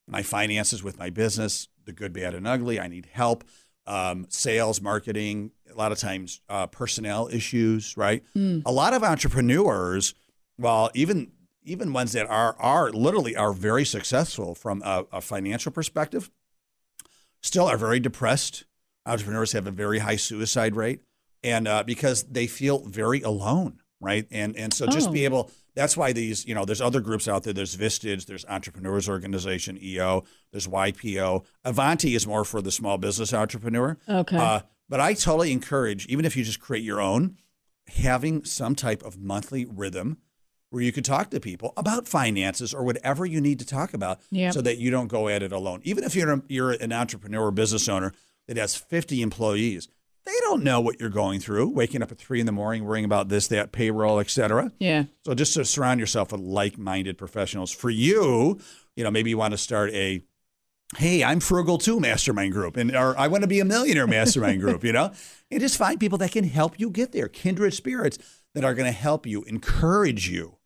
my 0.07 0.23
finances 0.23 0.85
with 0.85 1.01
my 1.01 1.11
business, 1.11 1.67
the 1.85 1.93
good, 1.93 2.13
bad, 2.13 2.35
and 2.35 2.47
ugly. 2.47 2.79
I 2.79 2.87
need 2.87 3.09
help. 3.11 3.43
Um, 3.89 4.27
sales, 4.29 4.81
marketing, 4.81 5.51
a 5.69 5.75
lot 5.75 5.91
of 5.91 5.99
times 5.99 6.41
uh, 6.49 6.69
personnel 6.69 7.29
issues, 7.33 7.97
right? 7.97 8.23
A 8.65 8.71
lot 8.71 8.95
of 8.95 9.03
entrepreneurs, 9.03 10.15
well, 10.57 10.91
even 10.95 11.33
even 11.65 11.93
ones 11.93 12.13
that 12.13 12.29
are 12.31 12.55
are 12.61 12.93
literally 12.93 13.35
are 13.35 13.53
very 13.53 13.85
successful 13.85 14.55
from 14.55 14.81
a, 14.85 15.07
a 15.11 15.21
financial 15.21 15.73
perspective, 15.73 16.31
still 17.41 17.67
are 17.67 17.77
very 17.77 17.99
depressed. 17.99 18.63
Entrepreneurs 19.07 19.51
have 19.51 19.67
a 19.67 19.73
very 19.73 19.99
high 19.99 20.15
suicide 20.15 20.77
rate, 20.77 21.01
and 21.45 21.67
uh, 21.69 21.83
because 21.85 22.25
they 22.25 22.47
feel 22.47 22.81
very 22.85 23.23
alone, 23.23 23.81
right? 24.01 24.27
And 24.31 24.57
and 24.57 24.73
so 24.73 24.87
just 24.87 25.13
be 25.13 25.23
Oh. 25.23 25.25
able. 25.25 25.51
That's 25.75 25.97
why 25.97 26.13
these, 26.13 26.45
you 26.47 26.55
know, 26.55 26.67
there's 26.67 26.83
other 26.83 27.01
groups 27.01 27.27
out 27.27 27.45
there. 27.45 27.55
There's 27.55 27.75
Vistage, 27.77 28.27
there's 28.27 28.45
Entrepreneurs 28.45 29.09
Organization 29.09 29.79
(EO), 29.83 30.25
there's 30.51 30.67
YPO. 30.69 31.45
Avanti 31.65 32.15
is 32.15 32.27
more 32.27 32.45
for 32.45 32.61
the 32.61 32.71
small 32.71 32.99
business 32.99 33.33
entrepreneur. 33.33 33.97
Okay. 34.07 34.37
Uh, 34.37 34.61
but 34.91 35.01
I 35.01 35.15
totally 35.15 35.51
encourage, 35.51 36.05
even 36.09 36.27
if 36.27 36.37
you 36.37 36.45
just 36.45 36.61
create 36.61 36.85
your 36.85 37.01
own, 37.01 37.39
having 37.89 38.45
some 38.45 38.75
type 38.75 39.03
of 39.03 39.19
monthly 39.19 39.65
rhythm 39.65 40.19
where 40.71 40.83
you 40.83 40.93
could 40.93 41.05
talk 41.05 41.31
to 41.31 41.41
people 41.41 41.73
about 41.77 42.07
finances 42.09 42.73
or 42.73 42.83
whatever 42.85 43.27
you 43.27 43.41
need 43.41 43.59
to 43.59 43.67
talk 43.67 43.93
about 43.95 44.21
Yep. 44.31 44.53
so 44.55 44.61
that 44.63 44.79
you 44.79 44.91
don't 44.91 45.09
go 45.09 45.29
at 45.29 45.43
it 45.43 45.53
alone. 45.53 45.81
Even 45.85 46.05
if 46.05 46.15
you're, 46.15 46.33
a, 46.33 46.43
you're 46.49 46.71
an 46.73 46.93
entrepreneur 46.93 47.47
or 47.47 47.51
business 47.51 47.89
owner 47.89 48.13
that 48.47 48.57
has 48.57 48.75
50 48.75 49.21
employees, 49.23 49.89
they 50.25 50.33
don't 50.41 50.63
know 50.63 50.81
what 50.81 51.01
you're 51.01 51.11
going 51.11 51.41
through, 51.41 51.69
waking 51.71 52.03
up 52.03 52.13
at 52.13 52.19
three 52.19 52.41
in 52.41 52.47
the 52.47 52.53
morning, 52.53 52.85
worrying 52.85 53.05
about 53.05 53.29
this, 53.29 53.49
that, 53.49 53.73
payroll, 53.73 54.21
et 54.21 54.31
cetera. 54.31 54.73
yeah. 54.79 55.05
So 55.25 55.35
just 55.35 55.55
to 55.55 55.65
surround 55.65 56.01
yourself 56.01 56.33
with 56.33 56.41
like-minded 56.41 57.19
professionals. 57.19 57.73
For 57.73 57.91
you, 57.91 58.61
you 58.97 59.05
know, 59.05 59.11
maybe 59.11 59.31
you 59.31 59.39
want 59.39 59.53
to 59.53 59.59
start 59.59 59.91
a 59.91 60.23
hey, 60.99 61.25
I'm 61.25 61.41
frugal 61.41 61.79
too 61.79 61.99
mastermind 62.01 62.53
group 62.53 62.77
and 62.77 62.95
or 62.95 63.19
I 63.19 63.27
want 63.29 63.43
to 63.43 63.49
be 63.49 63.61
a 63.61 63.65
millionaire 63.65 64.07
mastermind 64.07 64.61
group, 64.61 64.85
you 64.85 64.93
know? 64.93 65.11
And 65.51 65.61
just 65.61 65.79
find 65.79 65.99
people 65.99 66.19
that 66.19 66.33
can 66.33 66.45
help 66.45 66.79
you 66.79 66.91
get 66.91 67.13
there, 67.13 67.29
kindred 67.29 67.73
spirits 67.73 68.19
that 68.55 68.63
are 68.63 68.75
going 68.75 68.85
to 68.87 68.93
help 68.93 69.27
you, 69.27 69.43
encourage 69.45 70.29
you 70.29 70.59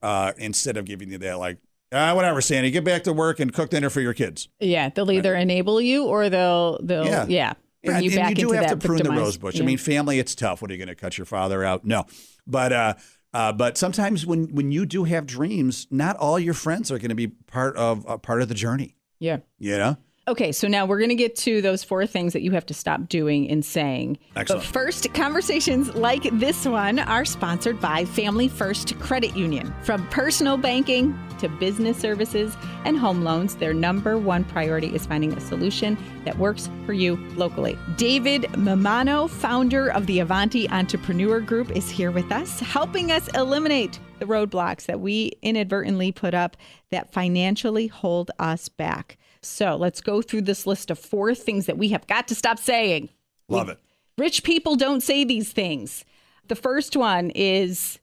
uh, 0.00 0.32
instead 0.38 0.76
of 0.76 0.84
giving 0.84 1.10
you 1.10 1.18
that 1.18 1.38
like 1.38 1.58
ah, 1.92 2.14
whatever, 2.14 2.40
Sandy, 2.40 2.70
get 2.70 2.84
back 2.84 3.04
to 3.04 3.12
work 3.12 3.40
and 3.40 3.52
cook 3.52 3.70
dinner 3.70 3.90
for 3.90 4.00
your 4.00 4.14
kids. 4.14 4.48
Yeah, 4.60 4.88
they'll 4.88 5.10
either 5.10 5.34
enable 5.34 5.80
you 5.80 6.04
or 6.04 6.30
they'll 6.30 6.80
they'll 6.82 7.04
Yeah. 7.04 7.26
yeah, 7.28 7.52
bring 7.84 7.96
and, 7.96 8.04
you 8.04 8.10
and 8.12 8.16
back 8.20 8.28
you 8.30 8.34
do 8.36 8.42
into 8.52 8.54
have 8.54 8.68
that 8.70 8.80
to 8.80 8.86
prune 8.86 8.98
the 8.98 9.04
victimized- 9.04 9.24
rose 9.24 9.36
bush. 9.38 9.54
yeah. 9.56 9.62
I 9.62 9.66
mean, 9.66 9.78
family, 9.78 10.18
it's 10.18 10.34
tough. 10.34 10.62
What 10.62 10.70
are 10.70 10.74
you 10.74 10.78
going 10.78 10.88
to 10.88 10.94
cut 10.94 11.18
your 11.18 11.24
father 11.24 11.64
out? 11.64 11.84
No, 11.84 12.04
but 12.46 12.72
uh, 12.72 12.94
uh, 13.34 13.52
but 13.52 13.76
sometimes 13.78 14.26
when 14.26 14.48
when 14.54 14.72
you 14.72 14.86
do 14.86 15.04
have 15.04 15.26
dreams, 15.26 15.86
not 15.90 16.16
all 16.16 16.38
your 16.38 16.54
friends 16.54 16.90
are 16.92 16.98
going 16.98 17.08
to 17.10 17.14
be 17.14 17.28
part 17.28 17.76
of 17.76 18.08
uh, 18.08 18.18
part 18.18 18.42
of 18.42 18.48
the 18.48 18.54
journey. 18.54 18.96
yeah. 19.18 19.38
You 19.58 19.78
know, 19.78 19.96
Okay, 20.28 20.52
so 20.52 20.68
now 20.68 20.86
we're 20.86 20.98
going 20.98 21.08
to 21.08 21.16
get 21.16 21.34
to 21.38 21.60
those 21.60 21.82
four 21.82 22.06
things 22.06 22.32
that 22.32 22.42
you 22.42 22.52
have 22.52 22.64
to 22.66 22.74
stop 22.74 23.08
doing 23.08 23.50
and 23.50 23.64
saying. 23.64 24.18
Excellent. 24.36 24.62
But 24.62 24.72
first, 24.72 25.12
conversations 25.14 25.92
like 25.96 26.22
this 26.38 26.64
one 26.64 27.00
are 27.00 27.24
sponsored 27.24 27.80
by 27.80 28.04
Family 28.04 28.46
First 28.46 28.96
Credit 29.00 29.36
Union. 29.36 29.74
From 29.82 30.06
personal 30.10 30.56
banking 30.56 31.18
to 31.40 31.48
business 31.48 31.98
services 31.98 32.56
and 32.84 32.96
home 32.96 33.22
loans, 33.22 33.56
their 33.56 33.74
number 33.74 34.16
one 34.16 34.44
priority 34.44 34.94
is 34.94 35.06
finding 35.06 35.32
a 35.32 35.40
solution 35.40 35.98
that 36.24 36.38
works 36.38 36.70
for 36.86 36.92
you 36.92 37.16
locally. 37.34 37.76
David 37.96 38.42
Mammano, 38.52 39.28
founder 39.28 39.88
of 39.90 40.06
the 40.06 40.20
Avanti 40.20 40.70
Entrepreneur 40.70 41.40
Group, 41.40 41.72
is 41.72 41.90
here 41.90 42.12
with 42.12 42.30
us, 42.30 42.60
helping 42.60 43.10
us 43.10 43.26
eliminate 43.34 43.98
the 44.20 44.26
roadblocks 44.26 44.86
that 44.86 45.00
we 45.00 45.32
inadvertently 45.42 46.12
put 46.12 46.32
up 46.32 46.56
that 46.90 47.12
financially 47.12 47.88
hold 47.88 48.30
us 48.38 48.68
back. 48.68 49.18
So 49.42 49.76
let's 49.76 50.00
go 50.00 50.22
through 50.22 50.42
this 50.42 50.66
list 50.66 50.90
of 50.90 50.98
four 50.98 51.34
things 51.34 51.66
that 51.66 51.78
we 51.78 51.88
have 51.88 52.06
got 52.06 52.28
to 52.28 52.34
stop 52.34 52.58
saying. 52.58 53.08
love 53.48 53.68
it. 53.68 53.78
Rich 54.18 54.44
people 54.44 54.76
don't 54.76 55.02
say 55.02 55.24
these 55.24 55.52
things. 55.52 56.04
The 56.48 56.54
first 56.54 56.96
one 56.96 57.30
is 57.30 57.98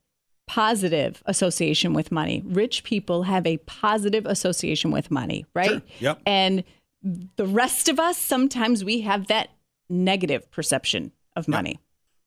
positive 0.47 1.21
association 1.25 1.93
with 1.93 2.11
money. 2.11 2.41
Rich 2.45 2.83
people 2.83 3.23
have 3.23 3.45
a 3.45 3.57
positive 3.57 4.25
association 4.25 4.91
with 4.91 5.11
money, 5.11 5.45
right? 5.53 5.69
Sure. 5.69 5.81
Yep. 5.99 6.21
And 6.25 6.63
the 7.35 7.45
rest 7.45 7.87
of 7.87 7.99
us, 7.99 8.17
sometimes 8.17 8.83
we 8.83 9.01
have 9.01 9.27
that 9.27 9.49
negative 9.89 10.49
perception 10.51 11.11
of 11.35 11.47
money. 11.47 11.79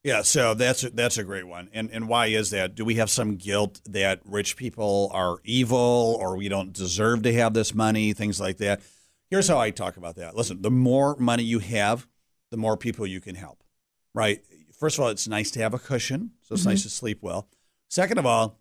Yeah, 0.04 0.22
so 0.22 0.54
that's 0.54 0.82
a, 0.82 0.90
that's 0.90 1.16
a 1.16 1.22
great 1.22 1.46
one. 1.46 1.68
And 1.72 1.88
and 1.90 2.08
why 2.08 2.26
is 2.26 2.50
that? 2.50 2.74
Do 2.74 2.84
we 2.84 2.96
have 2.96 3.08
some 3.08 3.36
guilt 3.36 3.80
that 3.86 4.20
rich 4.24 4.56
people 4.56 5.10
are 5.12 5.36
evil 5.44 6.16
or 6.20 6.36
we 6.36 6.48
don't 6.48 6.72
deserve 6.72 7.22
to 7.22 7.32
have 7.34 7.54
this 7.54 7.72
money, 7.72 8.12
things 8.12 8.40
like 8.40 8.56
that? 8.58 8.80
Here's 9.32 9.48
how 9.48 9.58
I 9.58 9.70
talk 9.70 9.96
about 9.96 10.16
that. 10.16 10.36
Listen, 10.36 10.60
the 10.60 10.70
more 10.70 11.16
money 11.16 11.42
you 11.42 11.58
have, 11.58 12.06
the 12.50 12.58
more 12.58 12.76
people 12.76 13.06
you 13.06 13.18
can 13.18 13.34
help. 13.34 13.64
Right? 14.14 14.42
First 14.78 14.98
of 14.98 15.04
all, 15.04 15.08
it's 15.08 15.26
nice 15.26 15.50
to 15.52 15.60
have 15.60 15.72
a 15.72 15.78
cushion, 15.78 16.32
so 16.42 16.54
it's 16.54 16.66
nice 16.66 16.82
to 16.82 16.90
sleep 16.90 17.20
well. 17.22 17.48
Second 17.88 18.18
of 18.18 18.26
all, 18.26 18.60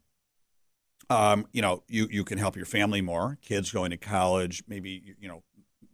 um, 1.10 1.46
you 1.52 1.62
know, 1.62 1.84
you 1.90 2.08
you 2.10 2.24
can 2.24 2.38
help 2.38 2.56
your 2.56 2.66
family 2.66 3.02
more, 3.02 3.38
kids 3.42 3.70
going 3.70 3.92
to 3.92 3.98
college, 3.98 4.64
maybe 4.66 5.14
you 5.20 5.28
know, 5.28 5.44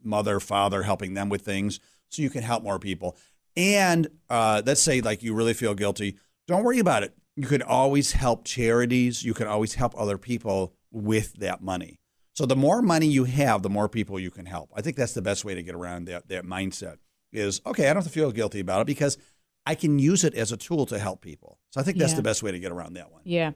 mother, 0.04 0.40
father 0.40 0.84
helping 0.84 1.16
them 1.16 1.30
with 1.30 1.42
things 1.42 1.80
so 2.10 2.22
you 2.22 2.30
can 2.30 2.44
help 2.44 2.62
more 2.62 2.78
people. 2.78 3.18
And 3.56 4.08
uh, 4.30 4.62
let's 4.64 4.84
say 4.84 5.02
like 5.02 5.24
you 5.24 5.34
really 5.34 5.56
feel 5.56 5.74
guilty, 5.74 6.20
don't 6.48 6.64
worry 6.64 6.78
about 6.78 7.02
it. 7.02 7.18
You 7.36 7.48
can 7.48 7.64
always 7.64 8.12
help 8.12 8.46
charities. 8.46 9.24
You 9.24 9.34
can 9.34 9.48
always 9.48 9.74
help 9.74 10.00
other 10.00 10.20
people 10.20 10.76
with 10.92 11.34
that 11.38 11.64
money. 11.64 12.00
So 12.38 12.46
the 12.46 12.56
more 12.56 12.84
money 12.84 13.08
you 13.08 13.24
have, 13.24 13.64
the 13.64 13.70
more 13.70 13.90
people 13.90 14.20
you 14.20 14.30
can 14.30 14.46
help. 14.46 14.70
I 14.76 14.82
think 14.84 14.96
that's 14.96 15.14
the 15.14 15.24
best 15.24 15.44
way 15.44 15.56
to 15.56 15.64
get 15.64 15.74
around 15.74 16.06
that 16.06 16.28
that 16.28 16.46
mindset. 16.46 16.98
Is 17.34 17.62
okay. 17.66 17.86
I 17.86 17.88
don't 17.88 18.04
have 18.04 18.04
to 18.04 18.10
feel 18.12 18.32
guilty 18.32 18.60
about 18.60 18.82
it 18.82 18.86
because 18.86 19.18
I 19.66 19.74
can 19.74 19.98
use 19.98 20.24
it 20.24 20.36
as 20.36 20.52
a 20.52 20.58
tool 20.58 20.86
to 20.86 21.00
help 21.00 21.22
people. 21.22 21.58
So 21.72 21.82
I 21.82 21.84
think 21.84 21.98
that's 21.98 22.12
Yeah. 22.12 22.18
the 22.18 22.22
best 22.22 22.44
way 22.44 22.52
to 22.52 22.60
get 22.60 22.72
around 22.72 22.94
that 22.94 23.12
one. 23.12 23.22
Yeah. 23.26 23.54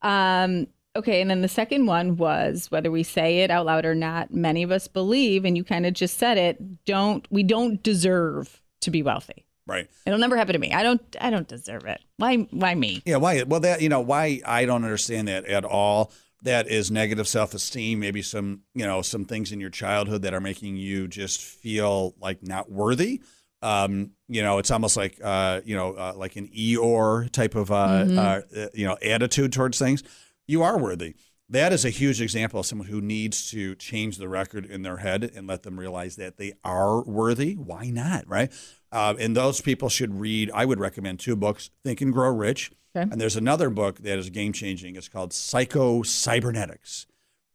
Um, 0.00 0.66
okay. 0.96 1.20
And 1.20 1.30
then 1.30 1.42
the 1.42 1.46
second 1.48 1.84
one 1.84 2.16
was 2.16 2.70
whether 2.70 2.90
we 2.90 3.02
say 3.02 3.40
it 3.40 3.50
out 3.50 3.66
loud 3.66 3.84
or 3.84 3.94
not, 3.94 4.32
many 4.32 4.62
of 4.62 4.70
us 4.70 4.88
believe, 4.88 5.44
and 5.44 5.54
you 5.54 5.62
kind 5.62 5.84
of 5.84 5.92
just 5.92 6.16
said 6.18 6.38
it, 6.38 6.84
don't, 6.86 7.26
we 7.30 7.42
don't 7.42 7.82
deserve 7.82 8.62
to 8.80 8.90
be 8.90 9.02
wealthy. 9.02 9.44
Right. 9.66 9.88
It'll 10.06 10.18
never 10.18 10.36
happen 10.36 10.54
to 10.54 10.58
me. 10.58 10.72
I 10.72 10.82
don't, 10.82 11.00
I 11.20 11.30
don't 11.30 11.46
deserve 11.46 11.84
it. 11.84 12.00
Why, 12.16 12.38
why 12.50 12.74
me? 12.74 13.02
Yeah, 13.04 13.16
why? 13.16 13.42
Well, 13.44 13.60
that 13.60 13.82
you 13.82 13.88
know 13.88 14.00
why 14.00 14.40
I 14.44 14.64
don't 14.64 14.84
understand 14.84 15.28
that 15.28 15.44
at 15.44 15.64
all. 15.64 16.10
That 16.42 16.68
is 16.68 16.90
negative 16.90 17.28
self-esteem. 17.28 18.00
Maybe 18.00 18.22
some 18.22 18.62
you 18.74 18.84
know 18.84 19.02
some 19.02 19.24
things 19.24 19.52
in 19.52 19.60
your 19.60 19.70
childhood 19.70 20.22
that 20.22 20.34
are 20.34 20.40
making 20.40 20.76
you 20.76 21.08
just 21.08 21.40
feel 21.40 22.14
like 22.20 22.42
not 22.42 22.70
worthy. 22.70 23.22
Um, 23.62 24.10
you 24.28 24.42
know, 24.42 24.58
it's 24.58 24.72
almost 24.72 24.96
like 24.96 25.20
uh, 25.22 25.60
you 25.64 25.76
know 25.76 25.92
uh, 25.92 26.12
like 26.16 26.36
an 26.36 26.48
Eeyore 26.48 27.30
type 27.30 27.54
of 27.54 27.70
uh, 27.70 27.74
uh, 27.74 28.40
uh, 28.56 28.66
you 28.74 28.86
know 28.86 28.96
attitude 29.02 29.52
towards 29.52 29.78
things. 29.78 30.02
You 30.46 30.62
are 30.62 30.78
worthy. 30.78 31.14
That 31.48 31.72
is 31.72 31.84
a 31.84 31.90
huge 31.90 32.20
example 32.20 32.60
of 32.60 32.66
someone 32.66 32.88
who 32.88 33.00
needs 33.00 33.50
to 33.50 33.74
change 33.74 34.16
the 34.16 34.28
record 34.28 34.64
in 34.64 34.82
their 34.82 34.96
head 34.96 35.30
and 35.34 35.46
let 35.46 35.62
them 35.64 35.78
realize 35.78 36.16
that 36.16 36.38
they 36.38 36.54
are 36.64 37.02
worthy. 37.02 37.54
Why 37.54 37.90
not, 37.90 38.26
right? 38.26 38.50
Uh, 38.90 39.14
and 39.20 39.36
those 39.36 39.60
people 39.60 39.88
should 39.88 40.18
read. 40.18 40.50
I 40.54 40.64
would 40.64 40.80
recommend 40.80 41.20
two 41.20 41.36
books: 41.36 41.70
Think 41.84 42.00
and 42.00 42.12
Grow 42.12 42.30
Rich. 42.30 42.72
Okay. 42.94 43.10
And 43.10 43.20
there's 43.20 43.36
another 43.36 43.70
book 43.70 43.98
that 43.98 44.18
is 44.18 44.30
game 44.30 44.52
changing. 44.52 44.96
It's 44.96 45.08
called 45.08 45.32
Psycho 45.32 46.02
Cybernetics. 46.02 47.06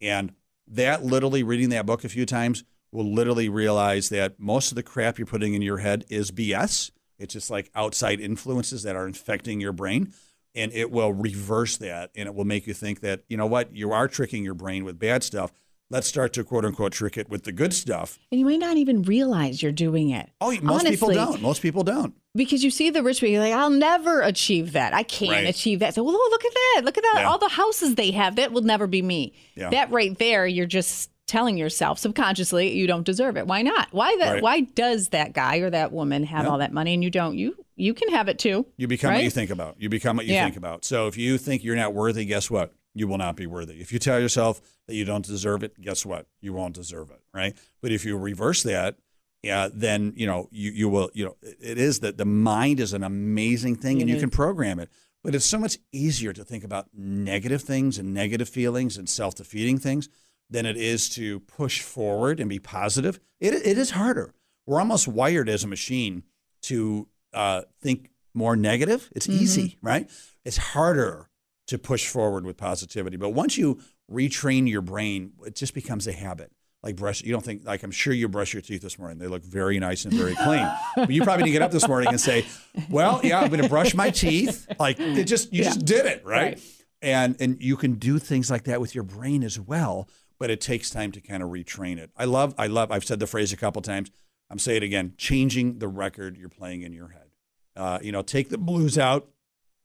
And 0.01 0.33
that 0.67 1.03
literally 1.03 1.43
reading 1.43 1.69
that 1.69 1.85
book 1.85 2.03
a 2.03 2.09
few 2.09 2.25
times 2.25 2.63
will 2.91 3.11
literally 3.11 3.49
realize 3.49 4.09
that 4.09 4.39
most 4.39 4.71
of 4.71 4.75
the 4.75 4.83
crap 4.83 5.17
you're 5.17 5.27
putting 5.27 5.53
in 5.53 5.61
your 5.61 5.77
head 5.77 6.05
is 6.09 6.31
BS. 6.31 6.91
It's 7.19 7.33
just 7.33 7.49
like 7.49 7.69
outside 7.75 8.19
influences 8.19 8.83
that 8.83 8.95
are 8.95 9.07
infecting 9.07 9.61
your 9.61 9.73
brain. 9.73 10.13
And 10.55 10.71
it 10.73 10.89
will 10.89 11.13
reverse 11.13 11.77
that 11.77 12.09
and 12.15 12.27
it 12.27 12.33
will 12.33 12.45
make 12.45 12.65
you 12.65 12.73
think 12.73 13.01
that, 13.01 13.23
you 13.27 13.37
know 13.37 13.45
what, 13.45 13.75
you 13.75 13.91
are 13.91 14.07
tricking 14.07 14.43
your 14.43 14.55
brain 14.55 14.83
with 14.83 14.97
bad 14.97 15.23
stuff. 15.23 15.51
Let's 15.89 16.07
start 16.07 16.33
to 16.33 16.43
quote 16.43 16.65
unquote 16.65 16.91
trick 16.91 17.17
it 17.17 17.29
with 17.29 17.43
the 17.45 17.51
good 17.53 17.73
stuff. 17.73 18.19
And 18.31 18.39
you 18.39 18.45
may 18.45 18.57
not 18.57 18.75
even 18.77 19.03
realize 19.03 19.63
you're 19.63 19.71
doing 19.71 20.09
it. 20.09 20.29
Oh, 20.41 20.53
most 20.61 20.85
people 20.85 21.13
don't. 21.13 21.41
Most 21.41 21.61
people 21.61 21.83
don't. 21.83 22.13
Because 22.35 22.63
you 22.63 22.69
see 22.71 22.89
the 22.89 23.01
rich 23.03 23.21
people, 23.21 23.33
you're 23.33 23.41
like, 23.41 23.53
I'll 23.53 23.69
never 23.69 24.21
achieve 24.21 24.73
that. 24.73 24.93
I 24.93 25.03
can't 25.03 25.31
Right. 25.31 25.47
achieve 25.47 25.79
that. 25.79 25.93
So, 25.95 26.03
well, 26.03 26.13
look 26.13 26.43
at 26.45 26.53
that. 26.53 26.81
Look 26.83 26.97
at 26.97 27.03
that. 27.03 27.21
Yeah. 27.21 27.29
All 27.29 27.37
the 27.37 27.47
houses 27.47 27.95
they 27.95 28.11
have. 28.11 28.35
That 28.35 28.51
will 28.51 28.61
never 28.63 28.85
be 28.85 29.01
me. 29.01 29.33
Yeah. 29.55 29.69
That 29.69 29.89
right 29.91 30.17
there, 30.19 30.45
you're 30.45 30.65
just 30.65 31.09
telling 31.25 31.57
yourself 31.57 31.99
subconsciously 31.99 32.73
you 32.77 32.85
don't 32.87 33.05
deserve 33.05 33.37
it. 33.37 33.47
Why 33.47 33.61
not? 33.61 33.87
Why 33.91 34.15
that? 34.19 34.33
Right. 34.33 34.43
Why 34.43 34.59
does 34.61 35.09
that 35.09 35.33
guy 35.33 35.57
or 35.57 35.69
that 35.69 35.91
woman 35.93 36.23
have 36.23 36.45
Yeah. 36.45 36.51
all 36.51 36.57
that 36.59 36.73
money 36.73 36.93
and 36.93 37.03
you 37.03 37.09
don't? 37.09 37.37
You 37.37 37.55
you 37.79 37.93
can 37.93 38.09
have 38.09 38.27
it 38.27 38.39
too. 38.39 38.65
You 38.77 38.87
become 38.87 39.13
what 39.13 39.23
you 39.23 39.29
think 39.29 39.51
about. 39.51 39.75
You 39.79 39.87
become 39.87 40.17
what 40.17 40.25
you 40.25 40.33
think 40.33 40.57
about. 40.57 40.83
So 40.83 41.07
if 41.07 41.15
you 41.15 41.37
think 41.37 41.63
you're 41.63 41.75
not 41.75 41.93
worthy, 41.93 42.25
guess 42.25 42.49
what? 42.49 42.73
You 42.97 43.07
will 43.07 43.17
not 43.17 43.35
be 43.35 43.47
worthy. 43.47 43.79
If 43.81 43.91
you 43.91 43.99
tell 43.99 44.19
yourself 44.19 44.61
that 44.87 44.95
you 44.95 45.05
don't 45.05 45.25
deserve 45.25 45.63
it, 45.63 45.79
guess 45.79 46.05
what? 46.05 46.27
You 46.41 46.53
won't 46.53 46.75
deserve 46.75 47.11
it, 47.11 47.21
right? 47.33 47.55
But 47.81 47.91
if 47.91 48.05
you 48.05 48.17
reverse 48.17 48.63
that, 48.63 48.95
yeah, 49.43 49.69
then 49.71 50.13
you 50.15 50.25
know 50.25 50.49
you 50.51 50.71
you 50.71 50.89
will. 50.89 51.09
You 51.13 51.25
know, 51.25 51.35
it 51.41 51.77
is 51.77 51.99
that 51.99 52.17
the 52.17 52.25
mind 52.25 52.79
is 52.79 52.93
an 52.93 53.03
amazing 53.03 53.75
thing, 53.75 54.01
and 54.01 54.09
you 54.09 54.19
can 54.19 54.29
program 54.29 54.79
it. 54.79 54.89
But 55.23 55.35
it's 55.35 55.45
so 55.45 55.59
much 55.59 55.77
easier 55.91 56.33
to 56.33 56.43
think 56.43 56.63
about 56.63 56.87
negative 56.93 57.61
things 57.61 57.97
and 57.97 58.13
negative 58.13 58.49
feelings 58.49 58.97
and 58.97 59.07
self 59.09 59.35
defeating 59.35 59.77
things 59.77 60.09
than 60.49 60.65
it 60.65 60.77
is 60.77 61.09
to 61.09 61.41
push 61.41 61.81
forward 61.81 62.39
and 62.39 62.49
be 62.49 62.59
positive, 62.59 63.19
it, 63.39 63.53
it 63.53 63.77
is 63.77 63.91
harder. 63.91 64.33
We're 64.65 64.79
almost 64.79 65.07
wired 65.07 65.49
as 65.49 65.63
a 65.63 65.67
machine 65.67 66.23
to 66.63 67.07
uh, 67.33 67.63
think 67.81 68.09
more 68.33 68.55
negative. 68.55 69.09
It's 69.15 69.27
Mm-hmm. 69.27 69.43
easy, 69.43 69.77
right? 69.81 70.09
It's 70.45 70.57
harder 70.57 71.26
to 71.67 71.77
push 71.77 72.07
forward 72.07 72.45
with 72.45 72.57
positivity. 72.57 73.17
But 73.17 73.29
once 73.29 73.57
you 73.57 73.79
retrain 74.11 74.69
your 74.69 74.81
brain, 74.81 75.33
it 75.45 75.55
just 75.55 75.73
becomes 75.73 76.07
a 76.07 76.11
habit. 76.11 76.51
Like 76.83 76.95
brush, 76.95 77.23
you 77.23 77.31
don't 77.31 77.43
think 77.43 77.65
like 77.65 77.83
I'm 77.83 77.91
sure 77.91 78.13
you 78.13 78.29
brush 78.29 78.53
your 78.53 78.61
teeth 78.61 78.81
this 78.81 78.99
morning. 78.99 79.17
They 79.17 79.27
look 79.27 79.43
very 79.43 79.79
nice 79.79 80.05
and 80.05 80.13
very 80.13 80.35
clean. 80.35 80.69
but 80.95 81.09
you 81.09 81.23
probably 81.23 81.43
need 81.43 81.49
to 81.49 81.53
get 81.53 81.61
up 81.63 81.71
this 81.71 81.87
morning 81.87 82.09
and 82.09 82.21
say, 82.21 82.45
"Well, 82.89 83.19
yeah, 83.23 83.41
I'm 83.41 83.49
going 83.49 83.63
to 83.63 83.67
brush 83.69 83.93
my 83.95 84.09
teeth." 84.11 84.67
Like 84.79 84.99
it 84.99 85.25
just 85.25 85.51
you 85.51 85.63
just 85.63 85.85
did 85.85 86.05
it, 86.05 86.23
right? 86.23 86.53
Right. 86.53 86.61
And 87.01 87.35
and 87.39 87.61
you 87.61 87.77
can 87.77 87.95
do 87.95 88.19
things 88.19 88.51
like 88.51 88.65
that 88.65 88.79
with 88.79 88.93
your 88.93 89.03
brain 89.03 89.43
as 89.43 89.59
well, 89.59 90.07
but 90.39 90.49
it 90.51 90.61
takes 90.61 90.89
time 90.89 91.11
to 91.13 91.19
kind 91.19 91.41
of 91.41 91.49
retrain 91.49 91.97
it. 91.97 92.11
I 92.15 92.25
love 92.25 92.53
I 92.57 92.67
love 92.67 92.91
I've 92.91 93.03
said 93.03 93.19
the 93.19 93.27
phrase 93.27 93.51
a 93.51 93.57
couple 93.57 93.81
times. 93.81 94.11
I'm 94.49 94.59
saying 94.59 94.77
it 94.77 94.83
again, 94.83 95.13
changing 95.17 95.79
the 95.79 95.87
record 95.87 96.37
you're 96.37 96.47
playing 96.47 96.83
in 96.83 96.93
your 96.93 97.09
head. 97.09 97.31
Uh, 97.75 97.99
you 98.01 98.11
know, 98.11 98.21
take 98.21 98.49
the 98.49 98.57
blues 98.57 98.97
out. 98.97 99.27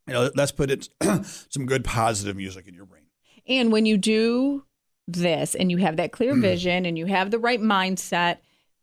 You 0.07 0.15
know, 0.15 0.31
let's 0.35 0.53
put 0.53 0.71
it 0.71 0.89
some 1.51 1.67
good 1.67 1.85
positive 1.85 2.37
music 2.37 2.67
in 2.67 2.75
your 2.75 2.87
brain. 2.87 3.05
And 3.47 3.73
when 3.73 3.87
you 3.87 3.97
do 3.97 4.65
this 5.09 5.55
and 5.55 5.71
you 5.71 5.79
have 5.79 5.97
that 5.97 6.13
clear 6.13 6.35
hmm. 6.35 6.41
vision 6.41 6.87
and 6.87 6.97
you 6.99 7.07
have 7.07 7.31
the 7.31 7.39
right 7.39 7.61
mindset, 7.61 8.39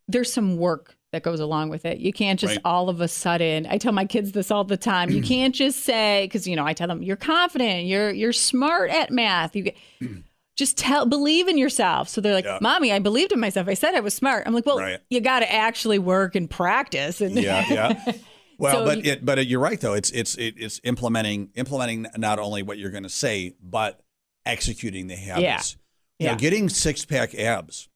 there's 0.08 0.32
some 0.32 0.58
work 0.58 0.96
that 1.12 1.24
goes 1.24 1.40
along 1.40 1.70
with 1.70 1.86
it. 1.86 1.98
You 2.00 2.14
can't 2.14 2.40
just 2.40 2.56
Right. 2.56 2.62
all 2.64 2.88
of 2.88 3.02
a 3.02 3.08
sudden. 3.08 3.66
I 3.68 3.78
tell 3.78 3.92
my 3.92 4.06
kids 4.06 4.32
this 4.32 4.52
all 4.52 4.64
the 4.64 4.78
time. 4.78 5.10
You 5.10 5.22
can't 5.36 5.56
just 5.56 5.80
say 5.84 6.30
cuz 6.32 6.48
you 6.48 6.56
know, 6.56 6.66
I 6.66 6.74
tell 6.74 6.88
them 6.88 7.02
you're 7.04 7.16
confident, 7.16 7.88
you're 7.88 8.12
you're 8.12 8.34
smart 8.34 8.92
at 8.92 9.12
math. 9.12 9.56
You 9.56 9.64
get 9.64 9.78
just 10.56 10.78
tell 10.78 11.06
believe 11.06 11.48
in 11.48 11.58
yourself. 11.58 12.10
So 12.10 12.22
they're 12.22 12.34
like, 12.34 12.46
Yeah. 12.46 12.60
"Mommy, 12.62 12.92
I 12.92 13.00
believed 13.00 13.32
in 13.32 13.40
myself. 13.40 13.68
I 13.68 13.74
said 13.74 13.96
I 13.96 14.02
was 14.02 14.14
smart." 14.14 14.44
I'm 14.46 14.54
like, 14.54 14.66
"Well, 14.66 14.78
Right. 14.78 15.00
you 15.10 15.20
got 15.22 15.40
to 15.40 15.52
actually 15.52 16.00
work 16.00 16.36
and 16.36 16.50
practice." 16.50 17.22
And 17.22 17.36
yeah, 17.36 17.66
yeah. 17.70 18.14
Well, 18.60 18.74
So 18.74 18.86
but 18.86 19.04
you- 19.06 19.12
it, 19.14 19.26
but 19.26 19.48
you're 19.48 19.60
right 19.60 19.80
though. 19.80 19.94
It's 19.94 20.12
it's 20.12 20.36
it's 20.38 20.80
implementing 20.84 21.50
implementing 21.56 22.06
not 22.18 22.38
only 22.40 22.62
what 22.62 22.78
you're 22.78 22.92
going 22.92 23.04
to 23.04 23.10
say, 23.10 23.56
but 23.62 24.02
executing 24.46 25.08
the 25.08 25.16
habits. 25.16 25.78
You 26.20 26.28
know, 26.28 26.32
Yeah. 26.34 26.38
getting 26.38 26.70
six 26.70 27.06
pack 27.06 27.34
abs. 27.36 27.88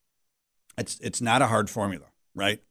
It's 0.78 0.98
it's 1.00 1.22
not 1.22 1.42
a 1.42 1.48
hard 1.48 1.70
formula, 1.70 2.06
right? 2.34 2.62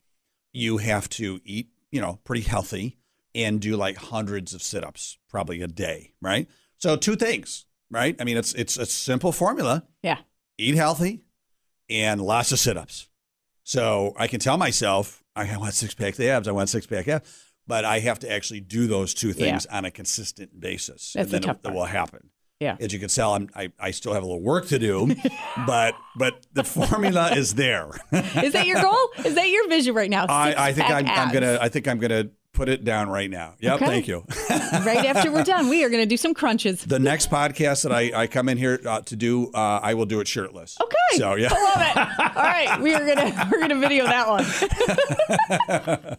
You 0.53 0.79
have 0.79 1.09
to 1.11 1.41
eat, 1.45 1.69
you 1.91 2.01
know, 2.01 2.19
pretty 2.25 2.43
healthy 2.43 2.99
and 3.35 3.61
do 3.61 3.77
like 3.77 3.97
hundreds 3.97 4.53
of 4.55 4.63
sit 4.63 4.83
ups 4.85 5.19
probably 5.29 5.63
a 5.63 5.67
day, 5.69 6.13
right? 6.21 6.49
So 6.79 6.97
two 6.97 7.17
things, 7.17 7.67
right? 7.91 8.17
I 8.21 8.25
mean, 8.25 8.37
it's 8.37 8.55
it's 8.55 8.77
a 8.77 8.87
simple 8.87 9.33
formula. 9.33 9.87
yeah. 10.03 10.19
eat 10.59 10.75
healthy, 10.75 11.25
and 11.91 12.21
lots 12.21 12.53
of 12.53 12.59
sit 12.59 12.77
ups. 12.77 13.09
So 13.65 14.15
I 14.19 14.27
can 14.29 14.39
tell 14.41 14.57
myself, 14.59 15.23
I 15.37 15.57
want 15.57 15.75
six 15.75 15.95
pack 15.95 16.19
abs, 16.21 16.47
I 16.49 16.53
want 16.53 16.69
six 16.69 16.87
pack 16.87 17.09
abs, 17.09 17.29
but 17.67 17.85
I 17.85 18.01
have 18.01 18.19
to 18.21 18.31
actually 18.31 18.61
do 18.61 18.87
those 18.87 19.15
two 19.15 19.33
things 19.33 19.67
on 19.67 19.85
a 19.85 19.91
consistent 19.91 20.59
basis. 20.59 21.13
That's 21.13 21.33
and 21.33 21.43
the 21.43 21.47
then 21.47 21.57
it, 21.57 21.69
it 21.69 21.75
will 21.75 21.85
happen. 21.85 22.31
Yeah. 22.61 22.77
As 22.79 22.93
you 22.93 23.01
can 23.01 23.09
tell, 23.09 23.35
I'm, 23.35 23.49
I, 23.57 23.73
I 23.81 23.91
still 23.91 24.15
have 24.15 24.23
a 24.23 24.27
little 24.27 24.41
work 24.41 24.69
to 24.69 24.79
do, 24.79 25.17
but 25.67 25.97
but 26.17 26.47
the 26.53 26.63
formula 26.63 27.33
is 27.35 27.55
there. 27.55 27.91
Is 28.13 28.53
that 28.53 28.67
your 28.67 28.81
goal? 28.81 29.09
Is 29.25 29.35
that 29.35 29.49
your 29.49 29.69
vision 29.69 29.95
right 29.97 30.09
now? 30.09 30.27
I, 30.29 30.69
I 30.69 30.73
think 30.73 30.89
I'm, 30.89 31.09
I'm 31.09 31.33
gonna 31.33 31.59
I 31.61 31.69
think 31.69 31.89
I'm 31.89 31.99
gonna 31.99 32.31
put 32.53 32.69
it 32.69 32.85
down 32.85 33.09
right 33.09 33.31
now. 33.31 33.55
Yep, 33.61 33.75
Okay. 33.77 33.87
thank 33.87 34.09
you. 34.09 34.25
right 34.51 35.07
after 35.07 35.33
we're 35.33 35.43
done, 35.43 35.69
we 35.69 35.85
are 35.85 35.89
going 35.89 36.03
to 36.03 36.07
do 36.09 36.17
some 36.17 36.35
crunches. 36.35 36.85
the 36.85 36.99
next 36.99 37.31
podcast 37.31 37.83
that 37.85 37.93
I, 37.93 38.23
I 38.23 38.27
come 38.27 38.49
in 38.49 38.59
here 38.59 38.79
uh, 38.87 39.01
to 39.03 39.17
do, 39.17 39.51
uh, 39.53 39.81
I 39.83 39.95
will 39.95 40.05
do 40.07 40.21
it 40.21 40.29
shirtless. 40.29 40.77
Okay. 40.81 40.97
So 41.15 41.35
yeah. 41.35 41.49
I 41.51 41.63
love 41.63 42.19
it. 42.21 42.37
All 42.37 42.43
right, 42.43 42.81
we 42.81 42.95
are 42.95 43.05
gonna 43.07 43.49
we're 43.53 43.61
gonna 43.61 43.79
video 43.79 44.05
that 44.07 44.29
one. 44.29 44.45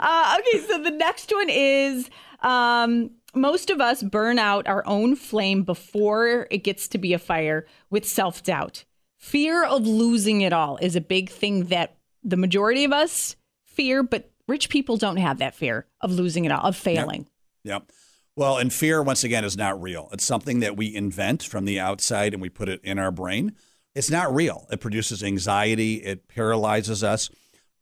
uh, 0.00 0.38
okay, 0.40 0.58
so 0.66 0.78
the 0.82 0.90
next 0.92 1.32
one 1.32 1.48
is 1.48 2.08
um, 2.42 3.10
most 3.34 3.70
of 3.70 3.80
us 3.80 4.02
burn 4.04 4.38
out 4.38 4.66
our 4.68 4.86
own 4.86 5.16
flame 5.16 5.62
before 5.64 6.46
it 6.50 6.58
gets 6.58 6.86
to 6.88 6.98
be 6.98 7.12
a 7.12 7.18
fire 7.18 7.66
with 7.90 8.06
self 8.06 8.42
doubt. 8.44 8.84
Fear 9.18 9.64
of 9.64 9.84
losing 9.86 10.42
it 10.42 10.52
all 10.52 10.76
is 10.78 10.94
a 10.94 11.00
big 11.00 11.28
thing 11.30 11.64
that 11.64 11.96
the 12.22 12.36
majority 12.36 12.84
of 12.84 12.92
us 12.92 13.34
fear, 13.64 14.02
but 14.04 14.30
rich 14.48 14.68
people 14.68 14.96
don't 14.96 15.16
have 15.16 15.38
that 15.38 15.54
fear 15.54 15.86
of 16.00 16.12
losing 16.12 16.44
it 16.44 16.52
all, 16.52 16.62
of 16.62 16.76
failing. 16.76 17.26
Yep. 17.64 17.90
Well, 18.36 18.58
and 18.58 18.72
fear, 18.72 19.02
once 19.02 19.24
again, 19.24 19.44
is 19.44 19.56
not 19.56 19.80
real. 19.80 20.10
It's 20.12 20.24
something 20.24 20.60
that 20.60 20.76
we 20.76 20.94
invent 20.94 21.42
from 21.42 21.64
the 21.64 21.80
outside 21.80 22.34
and 22.34 22.42
we 22.42 22.50
put 22.50 22.68
it 22.68 22.80
in 22.84 22.98
our 22.98 23.10
brain. 23.10 23.56
It's 23.94 24.10
not 24.10 24.34
real. 24.34 24.66
It 24.70 24.80
produces 24.80 25.22
anxiety, 25.22 25.94
it 25.96 26.28
paralyzes 26.28 27.02
us, 27.02 27.30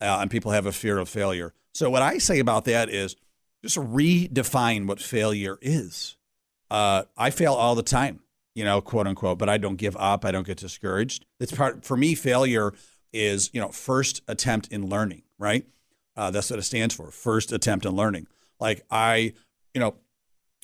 uh, 0.01 0.19
and 0.21 0.31
people 0.31 0.53
have 0.53 0.65
a 0.65 0.73
fear 0.73 0.99
of 0.99 1.09
failure. 1.09 1.55
So, 1.73 1.91
what 1.91 2.03
I 2.03 2.19
say 2.19 2.39
about 2.39 2.67
that 2.67 2.89
is 2.89 3.17
just 3.63 3.77
redefine 3.77 4.87
what 4.87 5.01
failure 5.01 5.59
is. 5.61 6.17
Uh, 6.71 7.03
I 7.17 7.31
fail 7.31 7.55
all 7.55 7.75
the 7.75 7.83
time, 7.83 8.21
you 8.55 8.65
know, 8.65 8.81
quote 8.81 9.09
unquote, 9.09 9.39
but 9.39 9.49
I 9.49 9.59
don't 9.59 9.77
give 9.77 9.97
up. 9.97 10.25
I 10.25 10.31
don't 10.31 10.47
get 10.47 10.59
discouraged. 10.59 11.27
It's 11.41 11.53
part, 11.53 11.85
for 11.85 11.97
me, 11.97 12.15
failure 12.15 12.73
is, 13.13 13.51
you 13.53 13.61
know, 13.61 13.71
first 13.71 14.23
attempt 14.29 14.69
in 14.69 14.89
learning, 14.89 15.23
right? 15.39 15.67
Uh, 16.17 16.31
that's 16.31 16.51
what 16.51 16.59
it 16.59 16.63
stands 16.63 16.95
for 16.95 17.11
first 17.11 17.53
attempt 17.53 17.85
in 17.87 17.93
learning. 17.93 18.27
Like, 18.61 18.85
I, 18.91 19.35
you 19.73 19.81
know, 19.81 19.97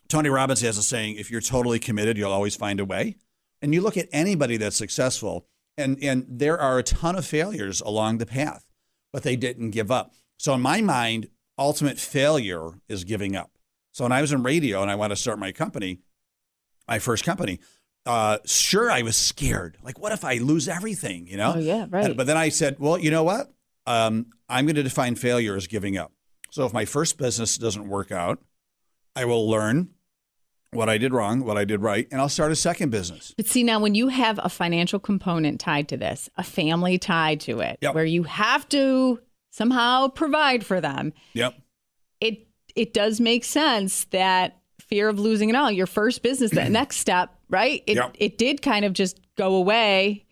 Tony 0.09 0.29
Robbins 0.29 0.61
has 0.61 0.79
a 0.79 0.83
saying, 0.83 1.17
if 1.17 1.31
you're 1.31 1.41
totally 1.41 1.79
committed, 1.79 2.17
you'll 2.17 2.33
always 2.33 2.57
find 2.57 2.81
a 2.81 2.85
way. 2.85 3.17
And 3.63 3.75
you 3.75 3.81
look 3.81 3.97
at 3.97 4.09
anybody 4.13 4.57
that's 4.57 4.77
successful, 4.77 5.47
and, 5.77 6.03
and 6.03 6.27
there 6.29 6.59
are 6.59 6.79
a 6.79 6.83
ton 6.83 7.17
of 7.17 7.27
failures 7.27 7.81
along 7.81 8.19
the 8.19 8.27
path, 8.27 8.65
but 9.13 9.23
they 9.23 9.37
didn't 9.37 9.71
give 9.71 9.91
up. 9.91 10.13
So, 10.39 10.55
in 10.55 10.61
my 10.61 10.81
mind, 10.81 11.29
ultimate 11.59 11.99
failure 11.99 12.73
is 12.89 13.05
giving 13.05 13.37
up. 13.37 13.51
So, 13.93 14.05
when 14.05 14.13
I 14.13 14.21
was 14.21 14.33
in 14.33 14.43
radio 14.43 14.83
and 14.83 14.91
I 14.91 14.95
wanted 14.95 15.17
to 15.17 15.21
start 15.21 15.39
my 15.39 15.53
company, 15.53 15.99
my 16.89 16.99
first 16.99 17.25
company, 17.25 17.61
uh, 18.07 18.39
sure, 18.47 18.91
I 18.91 19.03
was 19.03 19.17
scared. 19.17 19.77
Like, 19.83 19.99
what 19.99 20.13
if 20.13 20.25
I 20.25 20.39
lose 20.39 20.69
everything, 20.69 21.27
you 21.27 21.37
know? 21.37 21.53
Oh, 21.57 21.59
yeah, 21.59 21.87
right. 21.91 22.17
But 22.17 22.27
then 22.27 22.37
I 22.37 22.49
said, 22.49 22.77
well, 22.79 22.99
you 22.99 23.11
know 23.11 23.23
what? 23.25 23.53
Um, 23.91 24.27
I'm 24.49 24.67
going 24.67 24.77
to 24.77 24.83
define 24.83 25.15
failure 25.17 25.57
as 25.57 25.67
giving 25.67 25.97
up. 25.97 26.13
So, 26.51 26.65
if 26.67 26.73
my 26.73 26.85
first 26.85 27.19
business 27.19 27.57
doesn't 27.59 27.89
work 27.89 28.11
out, 28.13 28.39
I 29.17 29.25
will 29.25 29.49
learn 29.49 29.91
what 30.73 30.89
I 30.89 30.99
did 30.99 31.13
wrong, 31.13 31.45
what 31.45 31.57
I 31.59 31.65
did 31.65 31.81
right, 31.83 32.07
and 32.13 32.21
I'll 32.21 32.29
start 32.29 32.53
a 32.53 32.57
second 32.57 32.91
business. 32.91 33.35
But 33.37 33.47
see, 33.47 33.63
now 33.65 33.81
when 33.81 33.95
you 33.97 34.09
have 34.09 34.39
a 34.43 34.49
financial 34.49 35.01
component 35.01 35.61
tied 35.61 35.89
to 35.89 35.97
this, 35.97 36.29
a 36.37 36.43
family 36.45 36.97
tied 36.99 37.41
to 37.43 37.61
it, 37.61 37.79
Yep. 37.83 37.95
where 37.95 38.05
you 38.05 38.23
have 38.25 38.69
to 38.71 39.21
somehow 39.51 40.09
provide 40.09 40.65
for 40.65 40.81
them, 40.81 41.13
Yep. 41.35 41.55
it 42.21 42.47
it 42.77 42.95
does 42.95 43.21
make 43.21 43.43
sense 43.45 44.05
that 44.07 44.59
fear 44.81 45.09
of 45.09 45.19
losing 45.19 45.51
it 45.51 45.57
all, 45.57 45.71
your 45.73 45.87
first 45.89 46.23
business, 46.23 46.53
that 46.53 46.71
next 46.81 46.99
step, 46.99 47.31
right? 47.49 47.83
It 47.87 47.97
Yep. 47.97 48.17
it 48.19 48.39
did 48.39 48.63
kind 48.63 48.85
of 48.85 48.93
just 48.93 49.19
go 49.37 49.55
away. 49.57 50.25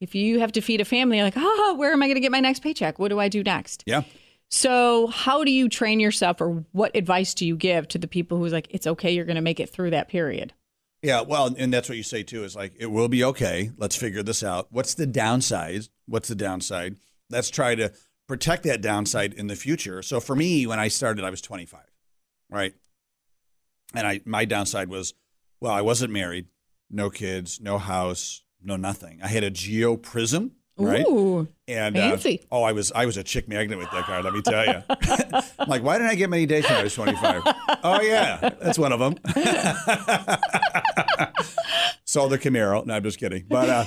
If 0.00 0.14
you 0.14 0.40
have 0.40 0.52
to 0.52 0.60
feed 0.60 0.80
a 0.80 0.84
family, 0.84 1.18
you're 1.18 1.26
like, 1.26 1.34
oh, 1.36 1.74
where 1.78 1.92
am 1.92 2.02
I 2.02 2.06
going 2.06 2.14
to 2.14 2.20
get 2.20 2.32
my 2.32 2.40
next 2.40 2.60
paycheck? 2.60 2.98
What 2.98 3.08
do 3.08 3.20
I 3.20 3.28
do 3.28 3.42
next? 3.42 3.84
Yeah. 3.86 4.02
So, 4.48 5.06
how 5.08 5.44
do 5.44 5.52
you 5.52 5.68
train 5.68 6.00
yourself, 6.00 6.40
or 6.40 6.64
what 6.72 6.96
advice 6.96 7.34
do 7.34 7.46
you 7.46 7.54
give 7.54 7.86
to 7.88 7.98
the 7.98 8.08
people 8.08 8.38
who's 8.38 8.52
like, 8.52 8.66
it's 8.70 8.86
okay, 8.86 9.12
you're 9.12 9.24
going 9.24 9.36
to 9.36 9.42
make 9.42 9.60
it 9.60 9.70
through 9.70 9.90
that 9.90 10.08
period? 10.08 10.52
Yeah. 11.02 11.20
Well, 11.20 11.54
and 11.56 11.72
that's 11.72 11.88
what 11.88 11.96
you 11.96 12.02
say 12.02 12.22
too 12.22 12.44
is 12.44 12.56
like, 12.56 12.74
it 12.78 12.86
will 12.86 13.08
be 13.08 13.22
okay. 13.24 13.70
Let's 13.76 13.96
figure 13.96 14.22
this 14.22 14.42
out. 14.42 14.66
What's 14.70 14.94
the 14.94 15.06
downside? 15.06 15.88
What's 16.06 16.28
the 16.28 16.34
downside? 16.34 16.96
Let's 17.30 17.48
try 17.48 17.74
to 17.74 17.92
protect 18.26 18.64
that 18.64 18.82
downside 18.82 19.32
in 19.34 19.46
the 19.46 19.56
future. 19.56 20.02
So 20.02 20.20
for 20.20 20.36
me, 20.36 20.66
when 20.66 20.78
I 20.78 20.88
started, 20.88 21.24
I 21.24 21.30
was 21.30 21.40
25, 21.40 21.80
right? 22.50 22.74
And 23.94 24.06
I, 24.06 24.20
my 24.24 24.44
downside 24.44 24.88
was, 24.88 25.14
well, 25.60 25.72
I 25.72 25.80
wasn't 25.80 26.12
married, 26.12 26.46
no 26.90 27.08
kids, 27.08 27.60
no 27.60 27.78
house, 27.78 28.42
no 28.62 28.76
nothing. 28.76 29.20
I 29.22 29.28
had 29.28 29.44
a 29.44 29.50
Geo 29.50 29.96
Prism, 29.96 30.52
right? 30.76 31.04
Ooh, 31.06 31.48
And 31.68 31.94
Fancy. 31.96 32.40
Uh, 32.44 32.56
oh, 32.56 32.62
I 32.62 32.72
was 32.72 32.92
I 32.92 33.06
was 33.06 33.16
a 33.16 33.22
chick 33.22 33.48
magnet 33.48 33.78
with 33.78 33.90
that 33.90 34.04
car. 34.04 34.22
Let 34.22 34.32
me 34.32 34.42
tell 34.42 34.64
you. 34.66 34.82
I'm 35.58 35.68
like, 35.68 35.82
why 35.82 35.98
didn't 35.98 36.10
I 36.10 36.14
get 36.14 36.30
many 36.30 36.46
dates 36.46 36.68
when 36.68 36.78
I 36.78 36.82
was 36.82 36.94
25? 36.94 37.42
oh 37.84 38.00
yeah, 38.00 38.50
that's 38.60 38.78
one 38.78 38.92
of 38.92 38.98
them. 39.00 39.14
Sold 42.04 42.32
the 42.32 42.38
Camaro. 42.38 42.84
No, 42.84 42.94
I'm 42.94 43.02
just 43.02 43.18
kidding. 43.18 43.44
But 43.48 43.68
uh, 43.68 43.84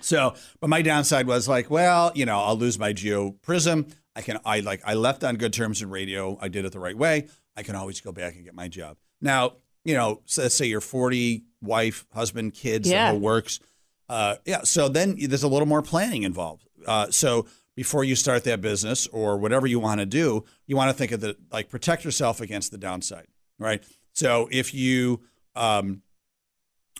so, 0.00 0.34
but 0.60 0.68
my 0.68 0.82
downside 0.82 1.26
was 1.26 1.48
like, 1.48 1.70
well, 1.70 2.12
you 2.14 2.26
know, 2.26 2.38
I'll 2.38 2.56
lose 2.56 2.78
my 2.78 2.92
Geo 2.92 3.32
Prism. 3.42 3.86
I 4.14 4.20
can 4.20 4.38
I 4.44 4.60
like 4.60 4.82
I 4.84 4.94
left 4.94 5.24
on 5.24 5.36
good 5.36 5.52
terms 5.52 5.80
in 5.82 5.90
radio. 5.90 6.38
I 6.40 6.48
did 6.48 6.64
it 6.64 6.72
the 6.72 6.80
right 6.80 6.96
way. 6.96 7.28
I 7.56 7.62
can 7.62 7.76
always 7.76 8.00
go 8.00 8.12
back 8.12 8.34
and 8.34 8.44
get 8.44 8.54
my 8.54 8.68
job. 8.68 8.96
Now, 9.20 9.54
you 9.84 9.94
know, 9.94 10.20
so 10.26 10.42
let's 10.42 10.54
say 10.54 10.66
you're 10.66 10.80
40, 10.80 11.44
wife, 11.60 12.06
husband, 12.12 12.54
kids, 12.54 12.88
Yeah. 12.90 13.06
the 13.06 13.10
whole 13.12 13.20
works. 13.20 13.60
Uh, 14.08 14.36
yeah. 14.44 14.62
So 14.62 14.88
then 14.88 15.16
there's 15.18 15.42
a 15.42 15.48
little 15.48 15.66
more 15.68 15.82
planning 15.82 16.22
involved. 16.24 16.66
Uh, 16.86 17.10
so 17.10 17.46
before 17.76 18.04
you 18.04 18.14
start 18.16 18.44
that 18.44 18.60
business 18.60 19.06
or 19.08 19.38
whatever 19.38 19.66
you 19.66 19.80
want 19.80 20.00
to 20.00 20.06
do, 20.06 20.44
you 20.66 20.76
want 20.76 20.90
to 20.90 20.94
think 20.94 21.12
of 21.12 21.20
the 21.20 21.36
like 21.50 21.68
protect 21.70 22.04
yourself 22.04 22.40
against 22.40 22.70
the 22.70 22.78
downside, 22.78 23.28
right? 23.58 23.82
So 24.12 24.48
if 24.50 24.74
you 24.74 25.20
um, 25.56 26.02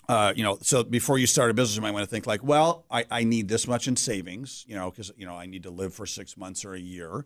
uh, 0.09 0.33
you 0.35 0.43
know, 0.43 0.57
so 0.61 0.83
before 0.83 1.17
you 1.17 1.25
start 1.25 1.49
a 1.49 1.53
business, 1.53 1.75
you 1.77 1.81
might 1.81 1.91
want 1.91 2.03
to 2.03 2.09
think 2.09 2.27
like, 2.27 2.43
well, 2.43 2.85
I, 2.91 3.05
I 3.09 3.23
need 3.23 3.47
this 3.47 3.67
much 3.67 3.87
in 3.87 3.95
savings, 3.95 4.65
you 4.67 4.75
know, 4.75 4.91
because 4.91 5.11
you 5.15 5.25
know 5.25 5.35
I 5.35 5.45
need 5.45 5.63
to 5.63 5.69
live 5.69 5.93
for 5.93 6.05
six 6.05 6.35
months 6.35 6.65
or 6.65 6.73
a 6.73 6.79
year. 6.79 7.25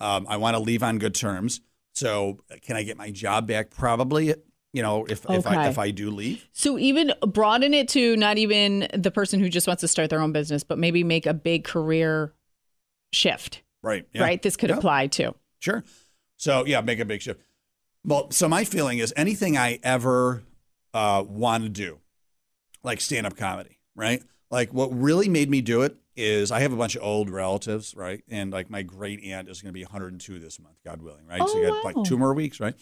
Um, 0.00 0.26
I 0.28 0.36
want 0.38 0.54
to 0.56 0.60
leave 0.62 0.82
on 0.82 0.98
good 0.98 1.14
terms. 1.14 1.60
So 1.92 2.38
can 2.62 2.76
I 2.76 2.82
get 2.82 2.96
my 2.96 3.10
job 3.10 3.46
back? 3.46 3.70
Probably, 3.70 4.34
you 4.74 4.82
know, 4.82 5.06
if 5.08 5.24
if 5.30 5.46
I 5.46 5.68
if 5.68 5.78
I 5.78 5.90
do 5.92 6.10
leave. 6.10 6.46
So 6.52 6.76
even 6.78 7.12
broaden 7.26 7.72
it 7.72 7.88
to 7.90 8.16
not 8.16 8.36
even 8.38 8.88
the 8.92 9.12
person 9.12 9.38
who 9.38 9.48
just 9.48 9.66
wants 9.68 9.80
to 9.82 9.88
start 9.88 10.10
their 10.10 10.20
own 10.20 10.32
business, 10.32 10.64
but 10.64 10.78
maybe 10.78 11.04
make 11.04 11.26
a 11.26 11.32
big 11.32 11.62
career 11.64 12.34
shift. 13.12 13.62
Right. 13.82 14.06
yeah. 14.12 14.22
Right? 14.22 14.42
This 14.42 14.56
could 14.56 14.70
Yeah. 14.70 14.78
apply 14.78 15.06
to. 15.08 15.34
Sure. 15.60 15.84
So 16.36 16.66
yeah, 16.66 16.80
make 16.80 16.98
a 16.98 17.04
big 17.04 17.22
shift. 17.22 17.40
Well, 18.04 18.30
so 18.32 18.48
my 18.48 18.64
feeling 18.64 18.98
is 18.98 19.14
anything 19.16 19.56
I 19.56 19.78
ever 19.84 20.42
uh, 20.92 21.24
want 21.26 21.62
to 21.62 21.68
do, 21.68 22.00
like 22.82 23.00
stand 23.00 23.26
up 23.26 23.36
comedy, 23.36 23.78
right? 23.94 24.22
Like 24.50 24.74
what 24.74 24.88
really 24.88 25.28
made 25.28 25.48
me 25.48 25.60
do 25.60 25.82
it 25.82 25.96
is 26.16 26.50
I 26.50 26.60
have 26.60 26.72
a 26.72 26.76
bunch 26.76 26.96
of 26.96 27.02
old 27.02 27.30
relatives, 27.30 27.94
right? 27.96 28.22
And 28.28 28.52
like 28.52 28.70
my 28.70 28.82
great 28.82 29.22
aunt 29.24 29.48
is 29.48 29.62
going 29.62 29.70
to 29.70 29.72
be 29.72 29.82
102 29.84 30.38
this 30.40 30.58
month, 30.60 30.76
God 30.84 31.00
willing, 31.00 31.26
right? 31.26 31.40
so 31.48 31.54
Oh, 31.56 31.60
you 31.60 31.66
got 31.68 31.84
wow. 31.84 31.92
like 31.92 32.06
two 32.08 32.18
more 32.18 32.34
weeks, 32.34 32.58
right? 32.60 32.74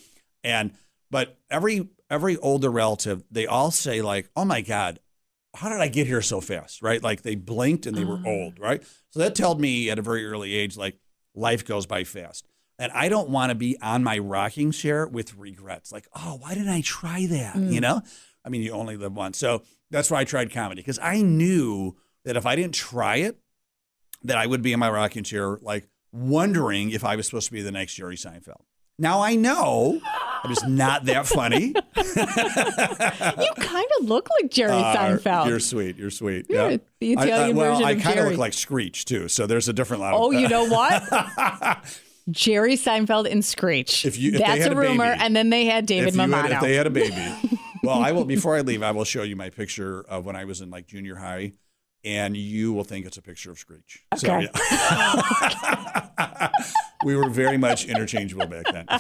And 0.43 0.73
but 1.13 1.39
every 1.51 1.89
every 2.11 2.37
older 2.39 2.71
relative, 2.71 3.23
they 3.31 3.47
all 3.47 3.71
say 3.71 4.03
like, 4.03 4.29
"Oh 4.35 4.45
my 4.45 4.63
God, 4.63 4.99
how 5.55 5.69
did 5.69 5.81
I 5.81 5.87
get 5.87 6.09
here 6.09 6.23
so 6.23 6.41
fast?" 6.41 6.83
Right? 6.83 7.01
Like 7.01 7.23
they 7.23 7.37
blinked 7.37 7.87
and 7.87 7.97
they 7.97 8.05
were 8.05 8.17
mm-hmm. 8.17 8.27
old, 8.27 8.59
right? 8.59 8.83
So 9.11 9.21
that 9.21 9.37
told 9.37 9.61
me 9.61 9.91
at 9.91 9.99
a 9.99 10.03
very 10.03 10.27
early 10.27 10.55
age, 10.55 10.77
like 10.77 10.99
life 11.35 11.65
goes 11.65 11.87
by 11.87 12.03
fast. 12.03 12.49
And 12.79 12.91
I 12.93 13.11
don't 13.11 13.29
want 13.29 13.51
to 13.51 13.55
be 13.55 13.79
on 13.81 14.03
my 14.03 14.19
rocking 14.19 14.73
chair 14.73 15.07
with 15.07 15.37
regrets. 15.37 15.93
Like, 15.93 16.09
oh, 16.17 16.39
why 16.41 16.55
didn't 16.55 16.71
I 16.71 16.81
try 16.81 17.27
that? 17.27 17.55
You 17.57 17.79
mm. 17.79 17.83
know? 17.83 18.03
I 18.45 18.49
mean, 18.49 18.63
you 18.63 18.73
only 18.73 18.97
live 18.97 19.15
once. 19.15 19.39
So 19.39 19.63
that's 19.91 20.11
why 20.11 20.21
I 20.21 20.25
tried 20.25 20.51
comedy 20.51 20.81
because 20.81 20.99
I 20.99 21.21
knew 21.21 21.95
that 22.25 22.37
if 22.37 22.47
I 22.47 22.57
didn't 22.57 22.75
try 22.75 23.17
it, 23.17 23.39
that 24.25 24.39
I 24.39 24.47
would 24.47 24.63
be 24.63 24.73
in 24.73 24.81
my 24.81 24.91
rocking 24.91 25.23
chair, 25.23 25.59
like 25.61 25.87
wondering 26.11 26.91
if 26.91 27.05
I 27.05 27.15
was 27.15 27.27
supposed 27.27 27.47
to 27.47 27.53
be 27.53 27.63
the 27.63 27.71
next 27.71 27.95
Jerry 27.95 28.17
Seinfeld. 28.17 28.63
Now 28.99 29.21
I 29.23 29.35
know 29.37 30.01
I'm 30.45 30.51
just 30.51 30.69
not 30.69 31.05
that 31.07 31.27
funny. 31.27 31.75
You 31.97 33.53
kind 33.57 33.87
of 34.01 34.07
look 34.09 34.29
like 34.41 34.51
Jerry 34.51 34.73
Uh, 34.73 34.95
Seinfeld. 34.97 35.47
You're 35.49 35.61
sweet. 35.61 35.97
You're 35.97 36.11
sweet. 36.11 36.47
You're 36.49 36.71
yeah. 36.73 36.77
the 37.01 37.17
I- 37.17 37.23
I- 37.49 37.53
well, 37.53 37.73
version 37.73 37.85
I 37.87 37.91
of 37.93 38.03
kind 38.03 38.19
of 38.21 38.27
look 38.29 38.39
like 38.39 38.53
Screech 38.53 39.05
too. 39.05 39.29
So 39.29 39.47
there's 39.47 39.69
a 39.69 39.73
different 39.73 40.03
lot. 40.03 40.15
Oh, 40.15 40.31
you 40.31 40.49
know 40.49 40.65
what? 40.69 41.03
Jerry 42.31 42.75
Seinfeld 42.77 43.31
and 43.31 43.45
Screech. 43.45 44.05
If 44.05 44.19
you- 44.19 44.33
if 44.33 44.39
they 44.39 44.45
That's 44.45 44.63
had 44.63 44.73
a 44.73 44.77
a 44.77 44.81
rumor. 44.81 45.13
baby- 45.13 45.25
and 45.25 45.35
then 45.37 45.51
they 45.51 45.65
had 45.65 45.87
David 45.87 46.09
if, 46.11 46.15
Mammano. 46.15 46.43
had, 46.43 46.51
if 46.53 46.61
they 46.61 46.75
had 46.75 46.87
a 46.87 46.91
baby. 46.91 47.59
well, 47.83 47.99
I 47.99 48.13
will. 48.13 48.25
Before 48.25 48.57
I 48.57 48.61
leave, 48.61 48.83
I 48.83 48.91
will 48.93 49.05
show 49.05 49.23
you 49.23 49.37
my 49.37 49.51
picture 49.51 50.03
of 50.03 50.25
when 50.25 50.37
I 50.37 50.45
was 50.45 50.61
in 50.61 50.71
like 50.71 50.87
junior 50.87 51.17
high, 51.17 51.53
and 52.05 52.37
you 52.37 52.73
will 52.73 52.85
think 52.85 53.07
it's 53.07 53.17
a 53.17 53.23
picture 53.23 53.51
of 53.51 53.59
Screech. 53.59 54.03
So, 54.17 54.33
Okay. 54.35 54.49
yeah. 54.73 56.51
we 57.05 57.17
were 57.17 57.29
very 57.29 57.57
much 57.57 57.87
interchangeable 57.87 58.47
back 58.47 58.65
then. 58.73 58.85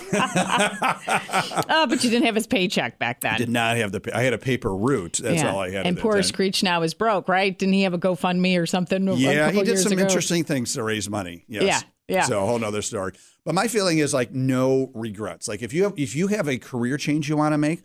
oh, 1.69 1.87
but 1.89 2.03
you 2.05 2.11
didn't 2.11 2.27
have 2.27 2.35
his 2.35 2.47
paycheck 2.47 2.99
back 2.99 3.21
then. 3.21 3.39
Did 3.39 3.49
not 3.49 3.77
have 3.77 3.93
the. 3.93 4.11
I 4.15 4.23
had 4.23 4.33
a 4.33 4.39
paper 4.39 4.75
route. 4.75 5.21
That's 5.23 5.43
all 5.43 5.59
I 5.61 5.71
had. 5.71 5.87
And 5.87 5.99
poor. 5.99 6.23
Screech 6.23 6.63
now 6.63 6.83
is 6.83 6.95
broke, 6.95 7.29
right? 7.29 7.57
Didn't 7.57 7.75
he 7.75 7.83
have 7.83 7.95
a 7.95 7.99
GoFundMe 7.99 8.61
or 8.61 8.67
something? 8.67 9.07
Yeah, 9.17 9.51
he 9.51 9.63
did 9.63 9.79
some 9.79 9.93
ago? 9.93 10.03
interesting 10.03 10.45
things 10.45 10.73
to 10.75 10.83
raise 10.83 11.09
money. 11.11 11.45
Yes. 11.49 11.63
Yeah, 12.09 12.17
yeah. 12.17 12.23
So 12.25 12.43
a 12.43 12.47
whole 12.47 12.59
nother 12.59 12.83
story. 12.83 13.13
But 13.45 13.55
my 13.55 13.67
feeling 13.69 13.99
is 13.99 14.15
like 14.15 14.33
no 14.33 14.91
regrets. 14.95 15.49
Like 15.49 15.63
if 15.63 15.73
you 15.73 15.85
have 15.85 15.95
if 15.97 16.15
you 16.15 16.29
have 16.29 16.49
a 16.49 16.59
career 16.59 16.97
change 16.97 17.29
you 17.29 17.37
want 17.37 17.53
to 17.55 17.59
make, 17.59 17.85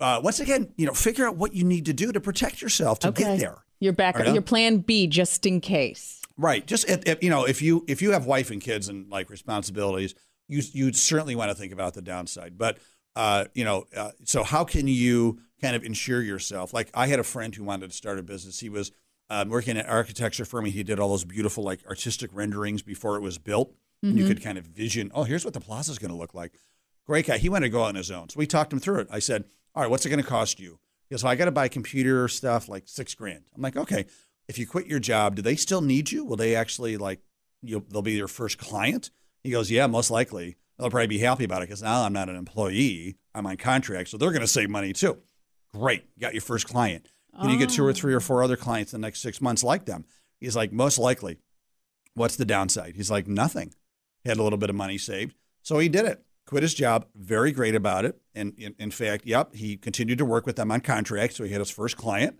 uh, 0.00 0.20
once 0.22 0.38
again, 0.40 0.72
you 0.76 0.86
know, 0.86 0.94
figure 0.94 1.26
out 1.26 1.36
what 1.36 1.54
you 1.54 1.64
need 1.64 1.86
to 1.86 1.92
do 1.92 2.12
to 2.12 2.20
protect 2.20 2.62
yourself 2.62 3.00
to 3.00 3.08
Okay. 3.08 3.24
get 3.24 3.38
there. 3.40 3.64
Your 3.80 3.92
back, 3.92 4.18
Right 4.18 4.32
your 4.32 4.42
plan 4.42 4.78
B, 4.78 5.06
just 5.06 5.46
in 5.46 5.60
case. 5.60 6.20
Right. 6.36 6.66
Just 6.66 6.88
if, 6.88 7.06
if, 7.06 7.22
you 7.22 7.30
know, 7.30 7.44
if 7.44 7.62
you 7.62 7.84
if 7.88 8.02
you 8.02 8.12
have 8.12 8.26
wife 8.26 8.50
and 8.50 8.60
kids 8.60 8.88
and 8.88 9.08
like 9.10 9.30
responsibilities, 9.30 10.14
you 10.48 10.62
you'd 10.72 10.96
certainly 10.96 11.36
want 11.36 11.50
to 11.50 11.54
think 11.54 11.72
about 11.72 11.94
the 11.94 12.02
downside. 12.02 12.58
But 12.58 12.78
uh, 13.16 13.46
you 13.54 13.64
know, 13.64 13.86
uh, 13.96 14.12
so 14.24 14.44
how 14.44 14.64
can 14.64 14.88
you 14.88 15.40
kind 15.60 15.74
of 15.74 15.84
insure 15.84 16.22
yourself? 16.22 16.72
Like 16.72 16.90
I 16.94 17.06
had 17.08 17.18
a 17.18 17.24
friend 17.24 17.54
who 17.54 17.64
wanted 17.64 17.90
to 17.90 17.96
start 17.96 18.18
a 18.18 18.22
business. 18.22 18.60
He 18.60 18.68
was 18.68 18.92
um, 19.30 19.48
working 19.48 19.76
at 19.76 19.84
an 19.84 19.90
architecture 19.90 20.44
firm. 20.44 20.64
and 20.64 20.74
He 20.74 20.82
did 20.82 20.98
all 20.98 21.10
those 21.10 21.24
beautiful 21.24 21.64
like 21.64 21.80
artistic 21.86 22.30
renderings 22.32 22.82
before 22.82 23.16
it 23.16 23.20
was 23.20 23.38
built. 23.38 23.74
And 24.00 24.16
you 24.16 24.28
could 24.28 24.40
kind 24.40 24.58
of 24.58 24.64
vision, 24.64 25.10
oh, 25.12 25.24
here's 25.24 25.44
what 25.44 25.54
the 25.54 25.60
plaza 25.60 25.90
is 25.90 25.98
going 25.98 26.12
to 26.12 26.16
look 26.16 26.32
like. 26.32 26.52
Great 27.04 27.26
guy. 27.26 27.36
He 27.36 27.48
wanted 27.48 27.66
to 27.66 27.70
go 27.70 27.82
on 27.82 27.96
his 27.96 28.12
own. 28.12 28.28
So 28.28 28.38
we 28.38 28.46
talked 28.46 28.72
him 28.72 28.78
through 28.78 29.00
it. 29.00 29.08
I 29.10 29.18
said, 29.18 29.46
all 29.74 29.82
right, 29.82 29.90
what's 29.90 30.06
it 30.06 30.08
going 30.08 30.22
to 30.22 30.28
cost 30.28 30.60
you? 30.60 30.78
He 31.08 31.14
goes, 31.14 31.24
well, 31.24 31.32
I 31.32 31.36
got 31.36 31.46
to 31.46 31.52
buy 31.52 31.68
computer 31.68 32.28
stuff 32.28 32.68
like 32.68 32.84
six 32.86 33.14
grand. 33.14 33.44
I'm 33.54 33.62
like, 33.62 33.76
okay. 33.76 34.06
If 34.46 34.58
you 34.58 34.66
quit 34.66 34.86
your 34.86 34.98
job, 34.98 35.36
do 35.36 35.42
they 35.42 35.56
still 35.56 35.80
need 35.80 36.10
you? 36.10 36.24
Will 36.24 36.36
they 36.36 36.54
actually 36.54 36.96
like, 36.96 37.20
you 37.62 37.84
they'll 37.90 38.02
be 38.02 38.12
your 38.12 38.28
first 38.28 38.58
client? 38.58 39.10
He 39.42 39.50
goes, 39.50 39.70
yeah, 39.70 39.86
most 39.86 40.10
likely. 40.10 40.56
They'll 40.78 40.90
probably 40.90 41.06
be 41.08 41.18
happy 41.18 41.44
about 41.44 41.62
it 41.62 41.68
because 41.68 41.82
now 41.82 42.02
I'm 42.02 42.12
not 42.12 42.28
an 42.28 42.36
employee. 42.36 43.16
I'm 43.34 43.46
on 43.46 43.56
contract. 43.56 44.08
So 44.08 44.16
they're 44.16 44.30
going 44.30 44.42
to 44.42 44.46
save 44.46 44.70
money 44.70 44.92
too. 44.92 45.18
Great. 45.74 46.04
You 46.16 46.20
got 46.22 46.34
your 46.34 46.42
first 46.42 46.68
client. 46.68 47.08
Can 47.40 47.50
you 47.50 47.58
get 47.58 47.70
two 47.70 47.84
or 47.84 47.92
three 47.92 48.14
or 48.14 48.18
oh. 48.18 48.20
four 48.20 48.42
other 48.42 48.56
clients 48.56 48.92
in 48.92 49.00
the 49.00 49.06
next 49.06 49.20
six 49.20 49.40
months 49.40 49.62
like 49.62 49.84
them? 49.84 50.04
He's 50.40 50.56
like, 50.56 50.72
most 50.72 50.98
likely. 50.98 51.38
What's 52.14 52.36
the 52.36 52.44
downside? 52.44 52.96
He's 52.96 53.10
like, 53.10 53.28
nothing. 53.28 53.74
He 54.24 54.28
had 54.28 54.38
a 54.38 54.42
little 54.42 54.58
bit 54.58 54.70
of 54.70 54.76
money 54.76 54.98
saved. 54.98 55.34
So 55.62 55.78
he 55.78 55.88
did 55.88 56.04
it. 56.04 56.22
Quit 56.48 56.62
his 56.62 56.72
job. 56.72 57.04
Very 57.14 57.52
great 57.52 57.74
about 57.74 58.06
it. 58.06 58.18
And 58.34 58.54
in, 58.56 58.74
in 58.78 58.90
fact, 58.90 59.26
yep, 59.26 59.54
he 59.54 59.76
continued 59.76 60.16
to 60.16 60.24
work 60.24 60.46
with 60.46 60.56
them 60.56 60.70
on 60.70 60.80
contract. 60.80 61.34
So 61.34 61.44
he 61.44 61.50
had 61.50 61.60
his 61.60 61.68
first 61.68 61.98
client, 61.98 62.38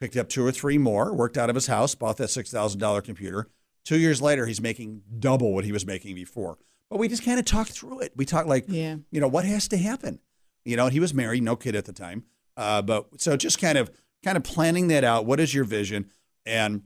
picked 0.00 0.16
up 0.16 0.28
two 0.28 0.44
or 0.44 0.50
three 0.50 0.76
more, 0.76 1.14
worked 1.14 1.38
out 1.38 1.48
of 1.50 1.54
his 1.54 1.68
house, 1.68 1.94
bought 1.94 2.16
that 2.16 2.30
$6,000 2.30 3.04
computer. 3.04 3.46
Two 3.84 3.96
years 3.96 4.20
later, 4.20 4.46
he's 4.46 4.60
making 4.60 5.02
double 5.20 5.54
what 5.54 5.64
he 5.64 5.70
was 5.70 5.86
making 5.86 6.16
before. 6.16 6.58
But 6.90 6.98
we 6.98 7.06
just 7.06 7.24
kind 7.24 7.38
of 7.38 7.44
talked 7.44 7.70
through 7.70 8.00
it. 8.00 8.12
We 8.16 8.24
talked 8.24 8.48
like, 8.48 8.64
Yeah. 8.66 8.96
you 9.12 9.20
know, 9.20 9.28
what 9.28 9.44
has 9.44 9.68
to 9.68 9.76
happen? 9.76 10.18
You 10.64 10.76
know, 10.76 10.88
he 10.88 10.98
was 10.98 11.14
married, 11.14 11.44
no 11.44 11.54
kid 11.54 11.76
at 11.76 11.84
the 11.84 11.92
time. 11.92 12.24
Uh, 12.56 12.82
but 12.82 13.20
so 13.20 13.36
just 13.36 13.60
kind 13.60 13.78
of 13.78 13.88
kind 14.24 14.36
of 14.36 14.42
planning 14.42 14.88
that 14.88 15.04
out. 15.04 15.26
What 15.26 15.38
is 15.38 15.54
your 15.54 15.64
vision? 15.64 16.10
And 16.44 16.82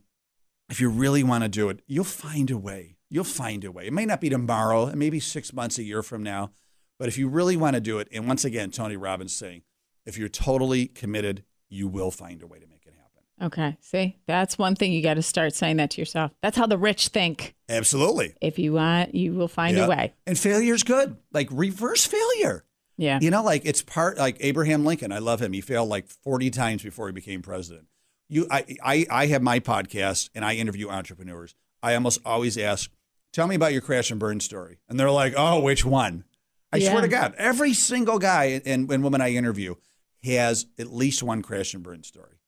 if 0.69 0.83
you 0.83 0.91
really 0.91 1.23
want 1.23 1.45
to 1.45 1.49
do 1.49 1.71
it, 1.71 1.81
you'll 1.87 2.05
find 2.05 2.51
a 2.51 2.59
way. 2.59 2.98
You'll 3.11 3.25
find 3.25 3.65
a 3.65 3.73
way. 3.73 3.87
It 3.87 3.93
may 3.93 4.05
not 4.05 4.21
be 4.21 4.29
tomorrow, 4.29 4.87
it 4.87 4.97
may 4.97 5.11
be 5.11 5.21
six 5.21 5.53
months, 5.53 5.79
a 5.79 5.83
year 5.83 6.03
from 6.03 6.23
now. 6.23 6.51
But 6.99 7.09
if 7.09 7.17
you 7.17 7.29
really 7.29 7.57
want 7.57 7.75
to 7.75 7.81
do 7.81 7.99
it, 7.99 8.09
and 8.13 8.27
once 8.27 8.45
again, 8.45 8.71
Tony 8.71 8.97
Robbins 8.97 9.35
saying, 9.35 9.63
if 10.05 10.19
you're 10.19 10.29
totally 10.29 10.87
committed, 10.87 11.45
you 11.69 11.87
will 11.89 12.11
find 12.11 12.43
a 12.43 12.47
way 12.47 12.59
to 12.59 12.67
make 12.67 12.85
it 12.87 12.95
happen. 12.97 13.47
Okay. 13.47 13.77
See, 13.81 14.19
that's 14.27 14.59
one 14.59 14.75
thing 14.75 14.93
you 14.93 15.03
got 15.03 15.15
to 15.15 15.23
start 15.23 15.55
saying 15.55 15.77
that 15.77 15.91
to 15.93 16.01
yourself. 16.01 16.33
That's 16.43 16.57
how 16.57 16.67
the 16.67 16.77
rich 16.79 17.09
think. 17.09 17.55
Absolutely. 17.69 18.35
If 18.41 18.59
you 18.59 18.73
want, 18.73 19.15
you 19.15 19.35
will 19.35 19.49
find 19.49 19.77
Yeah. 19.77 19.87
a 19.87 19.89
way. 19.89 20.15
And 20.27 20.37
failure's 20.39 20.83
good. 20.83 21.17
Like 21.33 21.49
reverse 21.53 22.05
failure. 22.05 22.65
Yeah. 22.97 23.21
You 23.23 23.31
know, 23.31 23.45
like 23.45 23.63
it's 23.65 23.81
part 23.83 24.19
like 24.19 24.39
Abraham 24.41 24.85
Lincoln. 24.85 25.13
I 25.13 25.19
love 25.19 25.41
him. 25.41 25.53
He 25.53 25.61
failed 25.61 25.89
like 25.89 26.09
40 26.09 26.51
times 26.51 26.83
before 26.83 27.07
he 27.07 27.13
became 27.13 27.43
president. 27.43 27.87
You, 28.29 28.47
I, 28.51 28.65
I, 28.83 29.07
I 29.09 29.27
have 29.27 29.41
my 29.41 29.61
podcast 29.61 30.31
and 30.35 30.45
I 30.45 30.55
interview 30.55 30.89
entrepreneurs. 30.89 31.55
I 31.83 31.95
almost 31.95 32.21
always 32.25 32.59
ask, 32.59 32.91
"Tell 33.39 33.47
me 33.47 33.55
about 33.55 33.73
your 33.73 33.83
crash 33.83 34.11
and 34.11 34.19
burn 34.19 34.41
story," 34.41 34.79
and 34.89 34.99
they're 34.99 35.13
like, 35.13 35.35
"Oh, 35.37 35.61
which 35.61 35.85
one?" 35.85 36.25
I 36.73 36.79
Yeah. 36.79 36.91
swear 36.91 37.03
to 37.03 37.09
God, 37.09 37.35
every 37.39 37.73
single 37.73 38.19
guy 38.19 38.61
and, 38.67 38.91
and 38.91 39.01
woman 39.05 39.21
I 39.21 39.31
interview 39.31 39.77
has 40.25 40.67
at 40.77 40.93
least 40.93 41.23
one 41.23 41.41
crash 41.43 41.73
and 41.73 41.83
burn 41.85 42.03
story, 42.03 42.41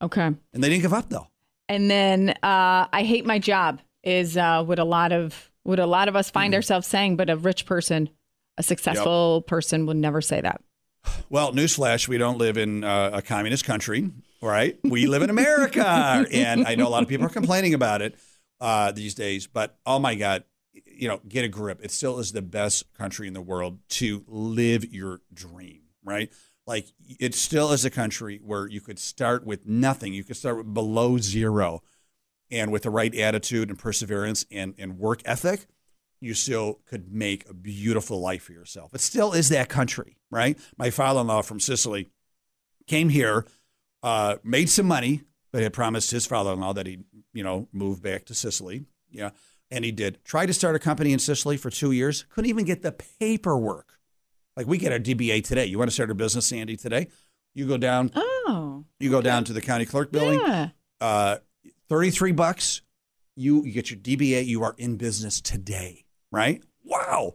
Okay. 0.00 0.26
and 0.26 0.38
they 0.54 0.68
didn't 0.68 0.82
give 0.82 0.94
up 0.94 1.10
though. 1.10 1.26
And 1.68 1.90
then 1.90 2.30
uh, 2.44 2.86
I 2.92 3.02
hate 3.02 3.26
my 3.26 3.40
job 3.40 3.80
is 4.04 4.36
uh, 4.36 4.62
what 4.62 4.78
a 4.78 4.84
lot 4.84 5.10
of 5.10 5.50
what 5.64 5.80
a 5.80 5.86
lot 5.86 6.06
of 6.06 6.14
us 6.14 6.28
Mm-hmm. 6.28 6.34
find 6.34 6.54
ourselves 6.54 6.86
saying, 6.86 7.16
but 7.16 7.28
a 7.28 7.36
rich 7.36 7.66
person, 7.66 8.08
a 8.56 8.62
successful 8.62 9.42
person 9.42 9.86
would 9.86 9.96
never 9.96 10.20
say 10.22 10.40
that. 10.40 10.62
Well, 11.28 11.52
newsflash: 11.52 12.06
we 12.06 12.16
don't 12.16 12.38
live 12.38 12.56
in 12.56 12.84
uh, 12.84 13.10
a 13.12 13.22
communist 13.22 13.64
country, 13.64 14.08
right? 14.40 14.78
We 14.84 15.06
live 15.08 15.22
in 15.22 15.30
America, 15.30 15.84
and 16.32 16.64
I 16.64 16.76
know 16.76 16.86
a 16.86 16.90
lot 16.90 17.02
of 17.02 17.08
people 17.08 17.26
are 17.26 17.30
complaining 17.30 17.74
about 17.74 18.02
it 18.02 18.14
uh, 18.60 18.92
these 18.92 19.14
days. 19.14 19.46
But 19.46 19.78
oh 19.86 19.98
my 19.98 20.14
God, 20.14 20.44
you 20.72 21.08
know, 21.08 21.20
get 21.28 21.44
a 21.44 21.48
grip. 21.48 21.80
It 21.82 21.90
still 21.90 22.18
is 22.18 22.32
the 22.32 22.42
best 22.42 22.92
country 22.94 23.26
in 23.26 23.34
the 23.34 23.40
world 23.42 23.78
to 23.90 24.24
live 24.26 24.92
your 24.92 25.20
dream, 25.32 25.82
right? 26.04 26.32
Like 26.66 26.86
it 27.18 27.34
still 27.34 27.72
is 27.72 27.84
a 27.84 27.90
country 27.90 28.40
where 28.44 28.66
you 28.66 28.80
could 28.80 28.98
start 28.98 29.46
with 29.46 29.66
nothing. 29.66 30.12
You 30.12 30.24
could 30.24 30.36
start 30.36 30.58
with 30.58 30.74
below 30.74 31.18
zero, 31.18 31.82
and 32.50 32.72
with 32.72 32.82
the 32.82 32.90
right 32.90 33.14
attitude 33.14 33.68
and 33.68 33.78
perseverance 33.78 34.46
and, 34.50 34.74
and 34.78 34.98
work 34.98 35.20
ethic, 35.24 35.66
you 36.20 36.34
still 36.34 36.80
could 36.86 37.12
make 37.12 37.48
a 37.48 37.54
beautiful 37.54 38.20
life 38.20 38.44
for 38.44 38.52
yourself. 38.52 38.94
It 38.94 39.00
still 39.00 39.32
is 39.32 39.50
that 39.50 39.68
country, 39.68 40.16
right? 40.30 40.58
My 40.76 40.90
father 40.90 41.20
in 41.20 41.26
law 41.26 41.42
from 41.42 41.60
Sicily 41.60 42.08
came 42.86 43.10
here, 43.10 43.46
uh, 44.02 44.36
made 44.42 44.68
some 44.70 44.86
money, 44.86 45.22
but 45.52 45.62
had 45.62 45.72
promised 45.72 46.10
his 46.10 46.26
father 46.26 46.52
in 46.52 46.60
law 46.60 46.72
that 46.72 46.86
he'd, 46.86 47.04
you 47.32 47.42
know, 47.42 47.68
move 47.72 48.02
back 48.02 48.24
to 48.26 48.34
Sicily. 48.34 48.84
Yeah. 49.10 49.30
And 49.70 49.84
he 49.84 49.92
did. 49.92 50.22
Tried 50.24 50.46
to 50.46 50.54
start 50.54 50.76
a 50.76 50.78
company 50.78 51.12
in 51.12 51.18
Sicily 51.18 51.56
for 51.56 51.70
two 51.70 51.92
years, 51.92 52.24
couldn't 52.30 52.48
even 52.48 52.64
get 52.64 52.82
the 52.82 52.92
paperwork. 52.92 53.98
Like 54.56 54.66
we 54.66 54.78
get 54.78 54.92
our 54.92 54.98
DBA 54.98 55.44
today. 55.44 55.66
You 55.66 55.78
want 55.78 55.90
to 55.90 55.94
start 55.94 56.10
a 56.10 56.14
business, 56.14 56.46
Sandy, 56.46 56.76
today? 56.76 57.08
You 57.54 57.66
go 57.66 57.76
down. 57.76 58.10
Oh. 58.14 58.84
You 58.98 59.10
go 59.10 59.20
down 59.20 59.44
to 59.44 59.52
the 59.52 59.60
county 59.60 59.86
clerk 59.86 60.10
building. 60.10 60.40
Yeah. 60.40 60.70
Uh, 61.00 61.36
Thirty-three 61.88 62.32
bucks. 62.32 62.82
You, 63.36 63.64
you 63.64 63.72
get 63.72 63.90
your 63.90 64.00
DBA. 64.00 64.46
You 64.46 64.64
are 64.64 64.74
in 64.76 64.96
business 64.96 65.40
today. 65.40 66.04
Right? 66.32 66.62
Wow. 66.84 67.34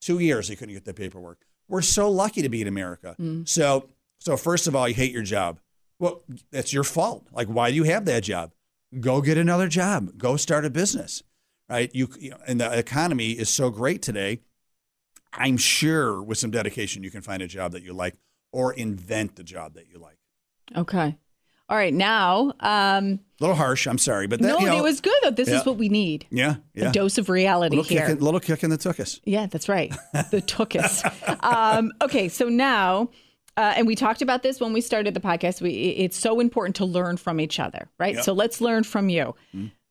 Two 0.00 0.18
years 0.18 0.48
they 0.48 0.56
couldn't 0.56 0.74
get 0.74 0.84
the 0.84 0.94
paperwork. 0.94 1.44
We're 1.68 1.82
so 1.82 2.10
lucky 2.10 2.42
to 2.42 2.48
be 2.48 2.62
in 2.62 2.68
America. 2.68 3.16
So 3.44 3.88
so 4.18 4.36
first 4.36 4.66
of 4.66 4.74
all, 4.76 4.88
you 4.88 4.94
hate 4.94 5.12
your 5.12 5.22
job. 5.22 5.60
Well, 6.02 6.24
that's 6.50 6.72
your 6.72 6.82
fault. 6.82 7.28
Like, 7.30 7.46
why 7.46 7.70
do 7.70 7.76
you 7.76 7.84
have 7.84 8.06
that 8.06 8.24
job? 8.24 8.50
Go 8.98 9.20
get 9.22 9.38
another 9.38 9.68
job. 9.68 10.18
Go 10.18 10.36
start 10.36 10.64
a 10.64 10.70
business. 10.70 11.22
Right? 11.70 11.92
You, 11.94 12.08
you 12.18 12.30
know, 12.30 12.38
and 12.44 12.60
the 12.60 12.76
economy 12.76 13.30
is 13.30 13.48
so 13.48 13.70
great 13.70 14.02
today. 14.02 14.40
I'm 15.32 15.56
sure 15.56 16.20
with 16.20 16.38
some 16.38 16.50
dedication 16.50 17.04
you 17.04 17.12
can 17.12 17.22
find 17.22 17.40
a 17.40 17.46
job 17.46 17.70
that 17.72 17.84
you 17.84 17.92
like 17.92 18.16
or 18.50 18.72
invent 18.72 19.36
the 19.36 19.44
job 19.44 19.74
that 19.74 19.86
you 19.88 20.00
like. 20.00 20.18
Okay. 20.76 21.16
All 21.68 21.76
right. 21.76 21.94
Now, 21.94 22.52
um, 22.58 23.20
A 23.40 23.44
little 23.44 23.54
harsh, 23.54 23.86
I'm 23.86 23.96
sorry, 23.96 24.26
but 24.26 24.40
that, 24.40 24.48
no, 24.48 24.58
you 24.58 24.66
know, 24.66 24.78
it 24.78 24.82
was 24.82 25.00
good 25.00 25.14
though. 25.22 25.30
This 25.30 25.48
Yeah. 25.48 25.60
is 25.60 25.64
what 25.64 25.78
we 25.78 25.88
need. 25.88 26.26
yeah, 26.30 26.56
yeah. 26.74 26.90
A 26.90 26.92
dose 26.92 27.16
of 27.16 27.28
reality 27.28 27.76
little 27.76 27.88
here. 27.88 28.06
kick, 28.08 28.18
in, 28.18 28.24
little 28.24 28.40
kick 28.40 28.64
in 28.64 28.70
the 28.70 28.76
tuchus. 28.76 29.20
Yeah, 29.24 29.46
that's 29.46 29.68
right. 29.68 29.94
The 30.32 30.42
tookus. 30.42 31.04
um, 31.44 31.92
okay, 32.02 32.28
so 32.28 32.48
now, 32.48 33.08
uh, 33.56 33.74
and 33.76 33.86
we 33.86 33.94
talked 33.94 34.22
about 34.22 34.42
this 34.42 34.60
when 34.60 34.72
we 34.72 34.80
started 34.80 35.14
the 35.14 35.20
podcast. 35.20 35.60
We 35.60 35.70
it's 35.70 36.16
so 36.16 36.40
important 36.40 36.76
to 36.76 36.84
learn 36.84 37.16
from 37.16 37.40
each 37.40 37.60
other, 37.60 37.88
right? 37.98 38.14
Yep. 38.14 38.24
So 38.24 38.32
let's 38.32 38.60
learn 38.60 38.84
from 38.84 39.08
you. 39.08 39.34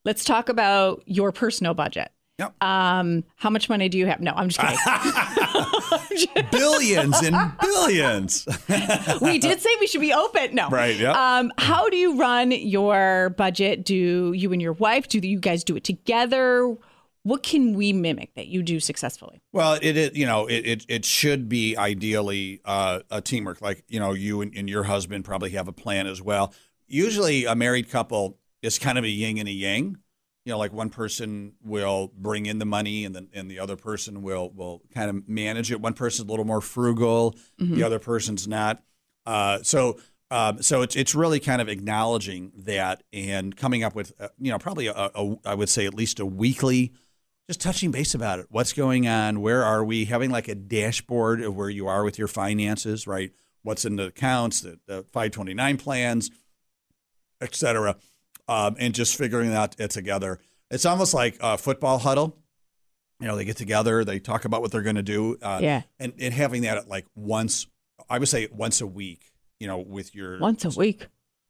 Let's 0.03 0.23
talk 0.23 0.49
about 0.49 1.03
your 1.05 1.31
personal 1.31 1.73
budget. 1.73 2.11
Yep. 2.39 2.63
Um, 2.63 3.23
how 3.35 3.51
much 3.51 3.69
money 3.69 3.87
do 3.87 3.99
you 3.99 4.07
have? 4.07 4.19
No, 4.19 4.31
I'm 4.35 4.49
just 4.49 4.59
kidding. 4.59 6.47
billions 6.51 7.21
and 7.21 7.35
billions. 7.61 8.47
we 9.21 9.37
did 9.37 9.61
say 9.61 9.69
we 9.79 9.85
should 9.85 10.01
be 10.01 10.11
open. 10.11 10.55
No. 10.55 10.67
Right, 10.69 10.95
yeah. 10.95 11.11
Um, 11.11 11.51
how 11.59 11.87
do 11.89 11.97
you 11.97 12.17
run 12.17 12.51
your 12.51 13.29
budget? 13.37 13.85
Do 13.85 14.33
you 14.33 14.51
and 14.53 14.61
your 14.61 14.73
wife, 14.73 15.07
do 15.07 15.19
you 15.19 15.39
guys 15.39 15.63
do 15.63 15.75
it 15.75 15.83
together? 15.83 16.75
What 17.23 17.43
can 17.43 17.73
we 17.75 17.93
mimic 17.93 18.33
that 18.35 18.47
you 18.47 18.63
do 18.63 18.79
successfully? 18.79 19.41
Well, 19.53 19.77
it, 19.81 19.95
it 19.95 20.15
you 20.15 20.25
know 20.25 20.47
it, 20.47 20.65
it 20.65 20.85
it 20.87 21.05
should 21.05 21.47
be 21.47 21.77
ideally 21.77 22.61
uh, 22.65 23.01
a 23.11 23.21
teamwork. 23.21 23.61
Like 23.61 23.83
you 23.87 23.99
know, 23.99 24.13
you 24.13 24.41
and, 24.41 24.55
and 24.55 24.69
your 24.69 24.83
husband 24.83 25.23
probably 25.23 25.51
have 25.51 25.67
a 25.67 25.73
plan 25.73 26.07
as 26.07 26.21
well. 26.21 26.53
Usually, 26.87 27.45
a 27.45 27.55
married 27.55 27.89
couple 27.89 28.39
is 28.61 28.79
kind 28.79 28.97
of 28.97 29.03
a 29.03 29.09
yin 29.09 29.37
and 29.37 29.47
a 29.47 29.51
yang. 29.51 29.97
You 30.45 30.53
know, 30.53 30.57
like 30.57 30.73
one 30.73 30.89
person 30.89 31.53
will 31.63 32.11
bring 32.17 32.47
in 32.47 32.57
the 32.57 32.65
money, 32.65 33.05
and 33.05 33.15
then 33.15 33.29
and 33.33 33.51
the 33.51 33.59
other 33.59 33.75
person 33.75 34.23
will 34.23 34.49
will 34.49 34.81
kind 34.91 35.09
of 35.11 35.29
manage 35.29 35.71
it. 35.71 35.79
One 35.79 35.93
person's 35.93 36.27
a 36.27 36.31
little 36.31 36.45
more 36.45 36.61
frugal, 36.61 37.35
the 37.59 37.83
other 37.83 37.99
person's 37.99 38.47
not. 38.47 38.81
Uh, 39.25 39.59
so. 39.63 39.99
Um, 40.31 40.61
so 40.61 40.81
it's 40.81 40.95
it's 40.95 41.13
really 41.13 41.41
kind 41.41 41.61
of 41.61 41.67
acknowledging 41.67 42.53
that 42.59 43.03
and 43.11 43.53
coming 43.53 43.83
up 43.83 43.95
with 43.95 44.13
uh, 44.17 44.29
you 44.39 44.49
know 44.49 44.57
probably 44.57 44.87
a, 44.87 44.93
a 44.93 45.35
I 45.43 45.53
would 45.53 45.67
say 45.67 45.85
at 45.85 45.93
least 45.93 46.21
a 46.21 46.25
weekly 46.25 46.93
just 47.51 47.59
touching 47.59 47.91
base 47.91 48.15
about 48.15 48.39
it. 48.39 48.45
What's 48.49 48.71
going 48.71 49.07
on? 49.09 49.41
Where 49.41 49.65
are 49.65 49.83
we? 49.83 50.05
Having 50.05 50.31
like 50.31 50.47
a 50.47 50.55
dashboard 50.55 51.41
of 51.41 51.53
where 51.53 51.69
you 51.69 51.85
are 51.87 52.03
with 52.05 52.17
your 52.17 52.29
finances, 52.29 53.05
right? 53.05 53.31
What's 53.63 53.83
in 53.83 53.97
the 53.97 54.05
accounts, 54.07 54.61
the, 54.61 54.79
the 54.87 55.03
529 55.11 55.75
plans, 55.77 56.31
et 57.41 57.53
cetera, 57.53 57.97
um, 58.47 58.77
and 58.79 58.93
just 58.95 59.17
figuring 59.17 59.49
that 59.49 59.75
it 59.79 59.91
together. 59.91 60.39
It's 60.69 60.85
almost 60.85 61.13
like 61.13 61.37
a 61.41 61.57
football 61.57 61.97
huddle. 61.97 62.37
You 63.19 63.27
know, 63.27 63.35
they 63.35 63.43
get 63.43 63.57
together, 63.57 64.05
they 64.05 64.19
talk 64.19 64.45
about 64.45 64.61
what 64.61 64.71
they're 64.71 64.81
going 64.81 64.95
to 64.95 65.03
do, 65.03 65.37
uh, 65.41 65.59
Yeah. 65.61 65.81
and, 65.99 66.13
and 66.19 66.33
having 66.33 66.61
that 66.61 66.77
at 66.77 66.87
like 66.87 67.05
once, 67.15 67.67
I 68.09 68.17
would 68.17 68.29
say 68.29 68.47
once 68.51 68.79
a 68.81 68.87
week. 68.87 69.25
You 69.59 69.67
know, 69.67 69.77
with 69.77 70.15
your 70.15 70.39
Once 70.39 70.65
a 70.65 70.69
week. 70.71 71.05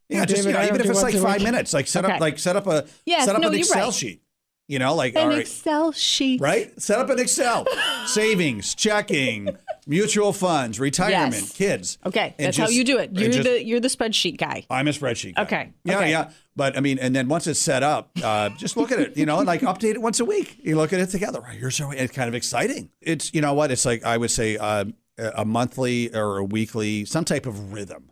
yeah, 0.09 0.25
just 0.25 0.45
you 0.45 0.51
know, 0.51 0.61
even 0.63 0.81
if 0.81 0.87
it's 0.89 1.01
like 1.01 1.13
five 1.15 1.37
week. 1.37 1.43
minutes, 1.43 1.73
like 1.73 1.87
set 1.87 2.03
Okay. 2.03 2.15
up 2.15 2.19
like 2.19 2.39
set 2.39 2.57
up 2.57 2.67
a 2.67 2.85
Yes, 3.05 3.23
set 3.23 3.35
up 3.37 3.41
no, 3.41 3.47
an 3.47 3.53
Excel 3.53 3.85
right. 3.85 3.93
sheet. 3.93 4.21
You 4.71 4.79
know, 4.79 4.95
like 4.95 5.15
An 5.17 5.27
right, 5.27 5.39
Excel 5.39 5.91
sheet. 5.91 6.39
right? 6.39 6.71
Set 6.81 6.97
up 6.97 7.09
an 7.09 7.19
Excel, 7.19 7.67
savings, 8.05 8.73
checking, 8.73 9.49
mutual 9.85 10.31
funds, 10.31 10.79
retirement, 10.79 11.33
Yes. 11.33 11.51
kids. 11.51 11.97
Okay, 12.05 12.35
that's 12.39 12.55
how 12.55 12.63
just- 12.67 12.75
you 12.77 12.85
do 12.85 12.97
it. 12.97 13.11
You're 13.13 13.31
just- 13.31 13.43
the 13.49 13.61
you're 13.65 13.81
the 13.81 13.89
spreadsheet 13.89 14.37
guy. 14.37 14.65
I'm 14.69 14.87
a 14.87 14.91
spreadsheet. 14.91 15.35
guy. 15.35 15.41
Okay, 15.43 15.73
Yeah, 15.83 15.97
okay. 15.97 16.09
yeah. 16.11 16.29
But 16.55 16.77
I 16.77 16.79
mean, 16.79 16.99
and 16.99 17.13
then 17.13 17.27
once 17.27 17.47
it's 17.47 17.59
set 17.59 17.83
up, 17.83 18.11
uh, 18.23 18.47
just 18.51 18.77
look 18.77 18.93
at 18.93 18.99
it. 19.01 19.17
You 19.17 19.25
know, 19.25 19.39
and 19.39 19.47
like 19.47 19.59
update 19.59 19.91
it 19.95 20.01
once 20.01 20.21
a 20.21 20.25
week. 20.25 20.57
You 20.63 20.77
look 20.77 20.93
at 20.93 21.01
it 21.01 21.07
together. 21.09 21.41
Right, 21.41 21.57
here's 21.57 21.77
how 21.77 21.91
it's 21.91 22.13
kind 22.13 22.29
of 22.29 22.33
exciting. 22.35 22.91
It's 23.01 23.33
you 23.33 23.41
know 23.41 23.53
what? 23.53 23.71
It's 23.71 23.85
like 23.85 24.05
I 24.05 24.15
would 24.15 24.31
say 24.31 24.55
uh, 24.55 24.85
a 25.17 25.43
monthly 25.43 26.15
or 26.15 26.37
a 26.37 26.45
weekly, 26.45 27.03
some 27.03 27.25
type 27.25 27.45
of 27.45 27.73
rhythm 27.73 28.11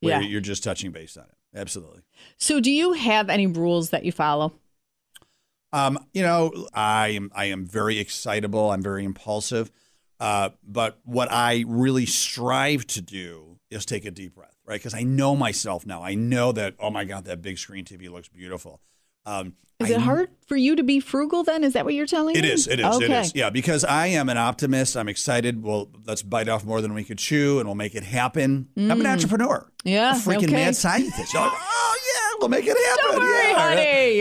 where 0.00 0.20
Yeah. 0.20 0.26
you're 0.28 0.40
just 0.40 0.64
touching 0.64 0.90
base 0.90 1.16
on 1.16 1.24
it. 1.24 1.36
Absolutely. 1.58 2.00
So, 2.36 2.58
do 2.60 2.70
you 2.72 2.94
have 2.94 3.28
any 3.30 3.46
rules 3.46 3.90
that 3.90 4.04
you 4.04 4.10
follow? 4.12 4.54
Um, 5.72 5.98
you 6.12 6.22
know, 6.22 6.68
I 6.74 7.08
am 7.08 7.30
I 7.34 7.46
am 7.46 7.64
very 7.64 7.98
excitable. 7.98 8.70
I'm 8.70 8.82
very 8.82 9.04
impulsive. 9.04 9.70
Uh, 10.18 10.50
but 10.62 10.98
what 11.04 11.30
I 11.32 11.64
really 11.66 12.06
strive 12.06 12.86
to 12.88 13.00
do 13.00 13.58
is 13.70 13.86
take 13.86 14.04
a 14.04 14.10
deep 14.10 14.34
breath, 14.34 14.58
right? 14.66 14.78
Because 14.78 14.94
I 14.94 15.02
know 15.02 15.34
myself 15.34 15.86
now. 15.86 16.02
I 16.02 16.14
know 16.14 16.52
that. 16.52 16.74
Oh 16.78 16.90
my 16.90 17.04
God, 17.04 17.24
that 17.24 17.40
big 17.40 17.58
screen 17.58 17.84
TV 17.84 18.10
looks 18.10 18.28
beautiful. 18.28 18.80
Um, 19.26 19.54
Is 19.78 19.90
I 19.90 19.94
it 19.94 20.00
hard 20.00 20.30
for 20.46 20.56
you 20.56 20.76
to 20.76 20.82
be 20.82 21.00
frugal? 21.00 21.42
Then 21.44 21.64
is 21.64 21.72
that 21.74 21.84
what 21.84 21.94
you're 21.94 22.06
telling 22.06 22.36
It 22.36 22.42
me? 22.42 22.50
is. 22.50 22.66
It 22.66 22.80
is. 22.80 22.86
Okay. 22.86 23.04
It 23.04 23.10
is. 23.10 23.34
Yeah, 23.34 23.50
because 23.50 23.84
I 23.84 24.08
am 24.08 24.28
an 24.28 24.36
optimist. 24.38 24.96
I'm 24.96 25.08
excited. 25.08 25.62
Well, 25.62 25.90
let's 26.06 26.22
bite 26.22 26.48
off 26.48 26.64
more 26.64 26.80
than 26.80 26.94
we 26.94 27.04
could 27.04 27.18
chew, 27.18 27.58
and 27.58 27.68
we'll 27.68 27.74
make 27.74 27.94
it 27.94 28.02
happen. 28.04 28.68
I'm 28.76 29.00
an 29.00 29.06
entrepreneur. 29.06 29.60
Mm. 29.60 29.90
Yeah, 29.90 30.12
a 30.12 30.18
freaking 30.18 30.44
okay. 30.44 30.52
mad 30.52 30.76
scientist. 30.76 31.34
Like, 31.34 31.50
oh 31.54 31.98
yeah, 32.14 32.36
we'll 32.40 32.48
make 32.50 32.66
it 32.66 32.76
happen. 32.76 33.04
Don't 33.12 33.20
worry, 33.20 33.48
yeah, 33.48 33.68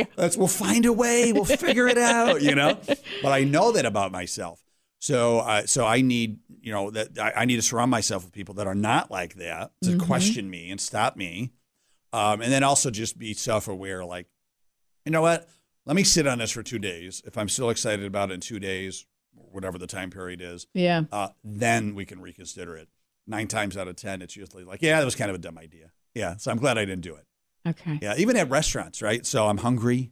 honey. 0.04 0.08
Let's. 0.18 0.38
We'll 0.38 0.48
find 0.48 0.86
a 0.86 0.94
way. 0.94 1.34
We'll 1.34 1.46
figure 1.46 1.88
it 1.88 1.98
out. 1.98 2.42
You 2.42 2.56
know. 2.56 2.78
But 3.22 3.34
I 3.34 3.44
know 3.44 3.72
that 3.74 3.86
about 3.86 4.12
myself. 4.14 4.64
So, 5.00 5.40
uh, 5.40 5.66
so 5.66 5.86
I 5.86 6.02
need, 6.02 6.40
you 6.62 6.72
know, 6.74 6.92
that 6.92 7.18
I, 7.20 7.32
I 7.42 7.46
need 7.46 7.56
to 7.58 7.62
surround 7.62 7.90
myself 7.92 8.24
with 8.24 8.34
people 8.34 8.56
that 8.56 8.68
are 8.68 8.76
not 8.76 9.10
like 9.12 9.36
that 9.36 9.72
to 9.84 9.92
Mm-hmm. 9.92 10.00
question 10.08 10.50
me 10.50 10.72
and 10.72 10.80
stop 10.80 11.16
me, 11.18 11.52
um, 12.14 12.42
and 12.42 12.52
then 12.52 12.64
also 12.64 12.90
just 12.92 13.18
be 13.18 13.34
self-aware. 13.34 14.04
Like, 14.06 14.28
you 15.06 15.12
know 15.12 15.22
what? 15.22 15.48
Let 15.86 15.96
me 15.96 16.04
sit 16.04 16.28
on 16.28 16.38
this 16.40 16.52
for 16.52 16.62
two 16.64 16.80
days. 16.80 17.22
If 17.26 17.38
I'm 17.38 17.50
still 17.50 17.70
excited 17.70 18.06
about 18.06 18.32
it 18.32 18.36
in 18.36 18.40
two 18.42 18.60
days, 18.60 19.06
whatever 19.34 19.78
the 19.78 19.88
time 19.88 20.10
period 20.12 20.42
is, 20.42 20.68
Yeah. 20.74 21.04
uh, 21.12 21.30
then 21.44 21.96
we 21.96 22.06
can 22.06 22.22
reconsider 22.22 22.76
it. 22.78 22.90
Nine 23.26 23.48
times 23.48 23.78
out 23.78 23.88
of 23.88 23.96
ten, 23.96 24.22
it's 24.22 24.36
usually 24.36 24.64
like, 24.64 24.82
yeah, 24.82 25.00
that 25.00 25.06
was 25.06 25.16
kind 25.16 25.30
of 25.30 25.36
a 25.36 25.40
dumb 25.40 25.58
idea. 25.58 25.92
Yeah, 26.16 26.38
so 26.38 26.52
I'm 26.52 26.58
glad 26.58 26.78
I 26.78 26.86
didn't 26.86 27.02
do 27.04 27.16
it. 27.16 27.26
Okay. 27.68 28.00
Yeah, 28.02 28.16
even 28.18 28.36
at 28.38 28.50
restaurants, 28.50 29.02
right? 29.02 29.26
So 29.26 29.48
I'm 29.48 29.58
hungry, 29.58 30.12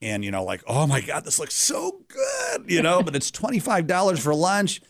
and 0.00 0.24
you 0.24 0.30
know, 0.30 0.44
like, 0.44 0.62
oh 0.66 0.86
my 0.86 1.00
god, 1.00 1.24
this 1.24 1.38
looks 1.38 1.54
so 1.54 2.02
good, 2.08 2.70
you 2.70 2.82
know, 2.82 3.02
but 3.02 3.14
it's 3.16 3.30
twenty 3.30 3.58
five 3.58 3.86
dollars 3.86 4.20
for 4.20 4.34
lunch. 4.34 4.80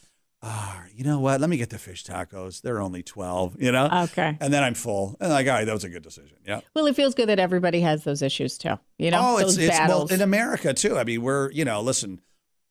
Ah, 0.43 0.85
you 0.95 1.05
know 1.05 1.21
what? 1.21 1.41
Let 1.41 1.51
me 1.51 1.59
get 1.59 1.69
the 1.69 1.79
fish 1.79 2.05
tacos. 2.05 2.63
They're 2.63 2.81
only 2.81 3.03
twelve, 3.03 3.61
you 3.61 3.73
know. 3.73 3.89
Okay. 4.05 4.39
And 4.41 4.53
then 4.53 4.63
I'm 4.63 4.75
full, 4.75 5.17
and 5.21 5.31
like, 5.31 5.47
all 5.47 5.53
right, 5.53 5.65
that 5.65 5.73
was 5.73 5.85
a 5.85 5.91
good 5.91 6.03
decision. 6.03 6.39
Yeah. 6.47 6.61
Well, 6.75 6.87
it 6.87 6.97
feels 6.97 7.15
good 7.15 7.29
that 7.29 7.39
everybody 7.39 7.81
has 7.83 8.05
those 8.05 8.23
issues 8.23 8.57
too. 8.57 8.79
You 8.99 9.11
know, 9.11 9.21
oh, 9.23 9.41
those 9.41 9.59
it's, 9.59 9.69
it's 9.69 9.89
well 9.89 10.07
in 10.07 10.23
America 10.23 10.73
too. 10.73 10.97
I 10.97 11.05
mean, 11.05 11.23
we're 11.23 11.51
you 11.51 11.65
know, 11.67 11.83
listen, 11.83 12.21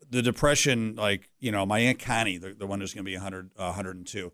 the 0.09 0.21
depression, 0.21 0.95
like 0.95 1.29
you 1.39 1.51
know, 1.51 1.65
my 1.65 1.79
aunt 1.79 1.99
Connie, 1.99 2.37
the, 2.37 2.53
the 2.53 2.65
one 2.65 2.79
who's 2.81 2.93
going 2.93 3.05
to 3.05 3.09
be 3.09 3.15
100, 3.15 3.51
uh, 3.57 3.65
102, 3.65 4.31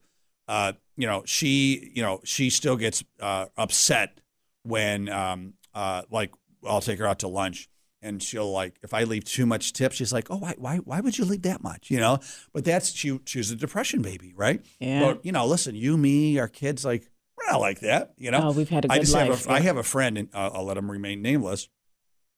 uh, 0.48 0.74
you 0.96 1.08
know, 1.08 1.24
she, 1.26 1.92
you 1.94 2.02
know, 2.02 2.22
she 2.24 2.50
still 2.50 2.78
gets 2.78 3.04
uh, 3.20 3.48
upset 3.58 4.20
when, 4.64 5.10
um, 5.10 5.54
uh, 5.74 6.04
like, 6.12 6.32
I'll 6.66 6.82
take 6.82 7.00
her 7.00 7.08
out 7.08 7.20
to 7.20 7.28
lunch. 7.28 7.70
And 8.06 8.22
she'll 8.22 8.52
like, 8.52 8.76
if 8.84 8.94
I 8.94 9.04
leave 9.04 9.24
too 9.26 9.46
much 9.46 9.74
tip, 9.74 9.92
she's 9.92 10.14
like, 10.14 10.28
"Oh, 10.30 10.38
why, 10.38 10.54
why, 10.58 10.78
why 10.78 11.02
would 11.02 11.18
you 11.18 11.26
leave 11.26 11.42
that 11.42 11.64
much?" 11.64 11.90
You 11.90 12.00
know. 12.00 12.20
But 12.54 12.64
that's 12.64 12.92
she. 12.94 13.20
She's 13.26 13.50
a 13.52 13.56
depression 13.56 14.02
baby, 14.02 14.34
right? 14.36 14.64
Yeah. 14.80 15.00
But 15.02 15.26
you 15.26 15.32
know, 15.32 15.46
listen, 15.48 15.74
you, 15.76 15.98
me, 15.98 16.38
our 16.38 16.48
kids, 16.48 16.86
like, 16.86 17.10
we're 17.38 17.52
not 17.52 17.60
like 17.60 17.80
that. 17.80 18.14
You 18.18 18.32
know. 18.32 18.42
Oh, 18.44 18.52
we've 18.52 18.70
had 18.70 18.86
a 18.86 18.92
I 18.92 18.96
good 18.98 19.02
just 19.06 19.14
life. 19.14 19.28
have 19.30 19.48
a, 19.48 19.52
I 19.52 19.60
have 19.62 19.78
a 19.78 19.84
friend, 19.84 20.18
and 20.18 20.30
uh, 20.34 20.52
I'll 20.54 20.66
let 20.66 20.78
him 20.78 20.90
remain 20.92 21.22
nameless. 21.22 21.68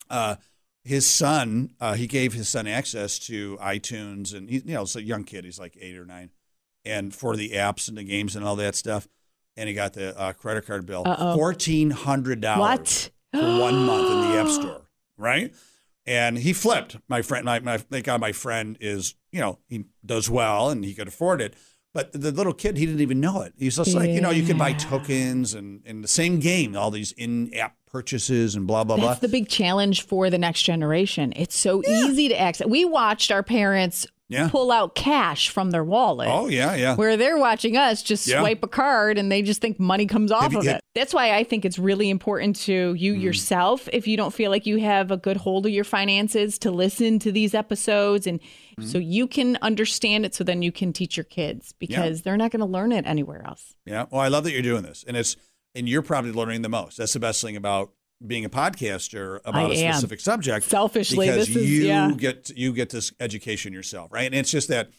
Uh, 0.09 0.37
his 0.85 1.05
son, 1.05 1.71
uh, 1.81 1.95
he 1.95 2.07
gave 2.07 2.31
his 2.31 2.47
son 2.47 2.65
access 2.65 3.19
to 3.19 3.57
iTunes, 3.57 4.33
and 4.33 4.49
he, 4.49 4.59
you 4.65 4.73
know, 4.73 4.83
it's 4.83 4.95
a 4.95 5.03
young 5.03 5.25
kid. 5.25 5.43
He's 5.43 5.59
like 5.59 5.77
eight 5.81 5.97
or 5.97 6.05
nine, 6.05 6.29
and 6.85 7.13
for 7.13 7.35
the 7.35 7.49
apps 7.51 7.89
and 7.89 7.97
the 7.97 8.05
games 8.05 8.35
and 8.37 8.45
all 8.45 8.55
that 8.55 8.75
stuff. 8.75 9.07
And 9.57 9.67
he 9.67 9.75
got 9.75 9.93
the 9.93 10.17
uh, 10.17 10.31
credit 10.33 10.65
card 10.65 10.85
bill, 10.85 11.03
fourteen 11.03 11.89
hundred 11.89 12.39
dollars 12.39 13.11
What? 13.33 13.41
for 13.41 13.59
one 13.59 13.85
month 13.85 14.11
in 14.11 14.21
the 14.31 14.37
App 14.37 14.47
Store, 14.61 14.81
right? 15.17 15.53
And 16.05 16.37
he 16.37 16.53
flipped. 16.53 16.97
My 17.09 17.21
friend, 17.21 17.43
my, 17.43 17.59
my 17.59 17.77
thank 17.77 18.05
God, 18.05 18.21
my 18.21 18.31
friend 18.31 18.77
is, 18.79 19.15
you 19.31 19.41
know, 19.41 19.59
he 19.67 19.85
does 20.05 20.29
well 20.29 20.69
and 20.69 20.85
he 20.85 20.93
could 20.93 21.09
afford 21.09 21.41
it. 21.41 21.55
But 21.93 22.13
the 22.13 22.31
little 22.31 22.53
kid, 22.53 22.77
he 22.77 22.85
didn't 22.85 23.01
even 23.01 23.19
know 23.19 23.41
it. 23.41 23.53
He's 23.57 23.77
just 23.77 23.95
like, 23.95 24.09
you 24.09 24.21
know, 24.21 24.29
you 24.29 24.43
can 24.43 24.57
buy 24.57 24.73
tokens 24.73 25.53
and 25.55 25.83
in 25.85 26.01
the 26.01 26.07
same 26.07 26.39
game, 26.39 26.75
all 26.77 26.91
these 26.91 27.11
in-app 27.13 27.75
purchases 27.87 28.55
and 28.55 28.67
blah 28.67 28.83
blah 28.83 28.97
blah. 28.97 29.07
That's 29.07 29.21
the 29.21 29.27
big 29.27 29.49
challenge 29.49 30.03
for 30.03 30.29
the 30.29 30.37
next 30.37 30.61
generation. 30.63 31.33
It's 31.35 31.57
so 31.57 31.81
easy 31.85 32.27
to 32.27 32.39
access. 32.39 32.67
We 32.67 32.85
watched 32.85 33.31
our 33.31 33.41
parents 33.41 34.05
Yeah. 34.29 34.49
pull 34.49 34.71
out 34.71 34.93
cash 34.93 35.47
from 35.49 35.71
their 35.71 35.83
wallet. 35.85 36.27
Oh 36.29 36.47
yeah, 36.47 36.75
yeah. 36.75 36.95
Where 36.95 37.15
they're 37.15 37.37
watching 37.37 37.77
us 37.77 38.03
just 38.03 38.27
Yeah. 38.27 38.39
swipe 38.41 38.61
a 38.61 38.67
card 38.67 39.17
and 39.17 39.31
they 39.31 39.41
just 39.41 39.61
think 39.61 39.79
money 39.79 40.05
comes 40.05 40.31
off 40.33 40.51
you- 40.51 40.59
of 40.59 40.65
have- 40.65 40.75
it. 40.75 40.81
That's 40.95 41.13
why 41.13 41.33
I 41.33 41.43
think 41.45 41.63
it's 41.63 41.79
really 41.79 42.09
important 42.09 42.57
to 42.63 42.93
you 42.95 43.13
Mm. 43.13 43.21
yourself, 43.21 43.87
if 43.93 44.05
you 44.07 44.17
don't 44.17 44.33
feel 44.33 44.51
like 44.51 44.65
you 44.65 44.77
have 44.79 45.11
a 45.11 45.17
good 45.17 45.37
hold 45.37 45.65
of 45.65 45.71
your 45.71 45.85
finances, 45.85 46.57
to 46.59 46.71
listen 46.71 47.19
to 47.19 47.31
these 47.31 47.53
episodes 47.53 48.27
and 48.27 48.41
Mm. 48.79 48.85
so 48.91 48.97
you 48.97 49.27
can 49.27 49.57
understand 49.61 50.25
it 50.25 50.35
so 50.35 50.43
then 50.43 50.61
you 50.61 50.71
can 50.73 50.91
teach 50.91 51.15
your 51.15 51.23
kids 51.23 51.73
because 51.79 52.23
they're 52.23 52.35
not 52.37 52.51
going 52.51 52.59
to 52.59 52.65
learn 52.65 52.91
it 52.91 53.05
anywhere 53.07 53.43
else. 53.47 53.75
Yeah. 53.85 54.05
Well, 54.11 54.21
I 54.21 54.27
love 54.27 54.43
that 54.43 54.51
you're 54.51 54.61
doing 54.61 54.83
this, 54.83 55.05
and 55.07 55.15
it's 55.15 55.35
and 55.75 55.87
you're 55.87 56.01
probably 56.01 56.31
learning 56.31 56.63
the 56.63 56.69
most. 56.69 56.97
That's 56.97 57.13
the 57.13 57.19
best 57.19 57.39
thing 57.41 57.55
about 57.55 57.91
being 58.25 58.45
a 58.45 58.49
podcaster 58.49 59.39
about 59.45 59.71
I 59.71 59.75
a 59.75 59.77
am. 59.85 59.93
specific 59.93 60.19
subject. 60.19 60.65
Selfishly, 60.65 61.27
because 61.27 61.47
this 61.47 61.55
is- 61.55 61.69
you 61.69 61.83
yeah. 61.87 62.11
get 62.17 62.49
you 62.55 62.73
get 62.73 62.89
this 62.89 63.13
education 63.19 63.73
yourself, 63.73 64.11
right? 64.11 64.25
And 64.25 64.35
it's 64.35 64.51
just 64.51 64.69
that 64.69 64.89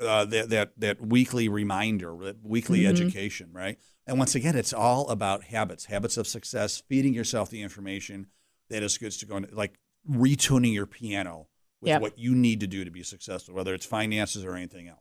uh, 0.00 0.24
that 0.26 0.48
that 0.50 0.72
that 0.78 1.00
weekly 1.00 1.48
reminder, 1.48 2.16
that 2.22 2.36
weekly 2.42 2.80
Mm-hmm. 2.80 2.90
education, 3.02 3.50
right? 3.52 3.78
And 4.06 4.18
once 4.18 4.34
again, 4.34 4.56
it's 4.56 4.72
all 4.72 5.08
about 5.08 5.44
habits, 5.44 5.84
habits 5.86 6.16
of 6.16 6.26
success, 6.26 6.82
feeding 6.88 7.14
yourself 7.14 7.50
the 7.50 7.62
information 7.62 8.26
that 8.70 8.82
is 8.82 8.98
good 8.98 9.12
to 9.12 9.26
go 9.26 9.36
into, 9.36 9.54
like 9.54 9.78
retuning 10.10 10.72
your 10.74 10.86
piano 10.86 11.46
with 11.80 11.88
Yep. 11.90 12.00
what 12.02 12.18
you 12.18 12.34
need 12.34 12.60
to 12.60 12.66
do 12.66 12.84
to 12.84 12.90
be 12.90 13.02
successful, 13.02 13.54
whether 13.54 13.74
it's 13.74 13.86
finances 13.86 14.44
or 14.44 14.54
anything 14.56 14.88
else. 14.88 14.98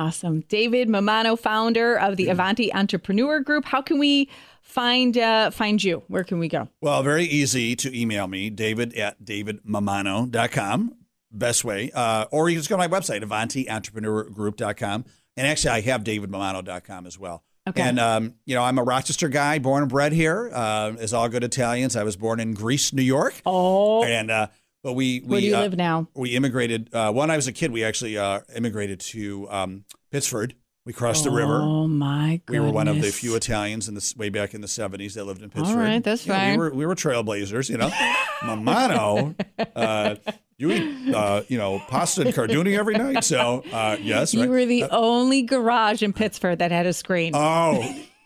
Awesome. 0.00 0.40
David 0.48 0.88
Mammano, 0.88 1.38
founder 1.38 1.98
of 1.98 2.16
the 2.16 2.28
Avanti 2.28 2.72
Entrepreneur 2.72 3.38
Group. 3.40 3.66
How 3.66 3.82
can 3.82 3.98
we 3.98 4.30
find 4.62 5.18
uh, 5.18 5.50
find 5.50 5.84
you? 5.84 6.02
Where 6.08 6.24
can 6.24 6.38
we 6.38 6.48
go? 6.48 6.68
Well, 6.80 7.02
very 7.02 7.24
easy 7.24 7.76
to 7.76 7.94
email 7.94 8.26
me, 8.26 8.48
david 8.48 8.94
at 8.94 9.22
davidmammano.com. 9.22 10.96
Best 11.32 11.64
way. 11.64 11.90
Uh, 11.94 12.24
or 12.30 12.48
you 12.48 12.54
can 12.56 12.60
just 12.60 12.70
go 12.70 12.76
to 12.76 12.78
my 12.78 12.88
website, 12.88 13.22
AvantiEntrepreneurGroup.com. 13.22 15.04
And 15.36 15.46
actually, 15.46 15.70
I 15.70 15.80
have 15.82 16.02
davidmammano.com 16.02 17.06
as 17.06 17.18
well. 17.18 17.44
Okay. 17.68 17.82
And, 17.82 18.00
um, 18.00 18.34
you 18.46 18.54
know, 18.54 18.62
I'm 18.62 18.78
a 18.78 18.82
Rochester 18.82 19.28
guy, 19.28 19.58
born 19.58 19.82
and 19.82 19.90
bred 19.90 20.12
here. 20.12 20.50
Uh, 20.52 20.94
as 20.98 21.12
all 21.12 21.28
good 21.28 21.44
Italians, 21.44 21.94
I 21.94 22.04
was 22.04 22.16
born 22.16 22.40
in 22.40 22.54
Greece, 22.54 22.94
New 22.94 23.02
York. 23.02 23.34
Oh, 23.44 24.02
And, 24.02 24.30
uh, 24.30 24.46
but 24.82 24.94
we, 24.94 25.20
we, 25.20 25.26
where 25.26 25.40
do 25.40 25.46
you 25.46 25.56
uh, 25.56 25.60
live 25.60 25.76
now? 25.76 26.08
we 26.14 26.30
immigrated. 26.36 26.92
Uh, 26.94 27.12
when 27.12 27.30
I 27.30 27.36
was 27.36 27.46
a 27.46 27.52
kid, 27.52 27.70
we 27.72 27.84
actually 27.84 28.16
uh, 28.18 28.40
immigrated 28.54 29.00
to 29.00 29.50
um, 29.50 29.84
Pittsford. 30.10 30.54
We 30.86 30.94
crossed 30.94 31.24
the 31.24 31.30
river. 31.30 31.60
Oh 31.60 31.86
my 31.86 32.40
goodness! 32.46 32.60
We 32.62 32.66
were 32.66 32.72
one 32.72 32.88
of 32.88 33.00
the 33.00 33.10
few 33.10 33.36
Italians 33.36 33.86
in 33.86 33.94
this 33.94 34.16
way 34.16 34.30
back 34.30 34.54
in 34.54 34.62
the 34.62 34.66
seventies 34.66 35.14
that 35.14 35.24
lived 35.24 35.42
in 35.42 35.50
Pittsford. 35.50 35.76
right, 35.76 36.02
that's 36.02 36.26
You 36.26 36.32
know, 36.32 36.38
fine. 36.38 36.50
We 36.52 36.56
were 36.58 36.74
we 36.74 36.86
were 36.86 36.94
trailblazers, 36.94 37.68
you 37.68 37.76
know. 37.76 37.88
Mammano, 38.40 39.34
uh, 39.76 40.16
you 40.56 40.72
eat 40.72 41.14
uh, 41.14 41.42
you 41.48 41.58
know 41.58 41.80
pasta 41.88 42.22
and 42.22 42.30
carduni 42.34 42.76
every 42.78 42.94
night, 42.96 43.24
so 43.24 43.62
uh, 43.72 43.98
yes, 44.00 44.32
You 44.34 44.40
right. 44.40 44.50
were 44.50 44.64
the 44.66 44.84
only 44.84 45.42
garage 45.42 46.02
in 46.02 46.12
Pittsford 46.14 46.58
that 46.60 46.72
had 46.72 46.86
a 46.86 46.92
screen. 46.94 47.32
Oh, 47.34 47.84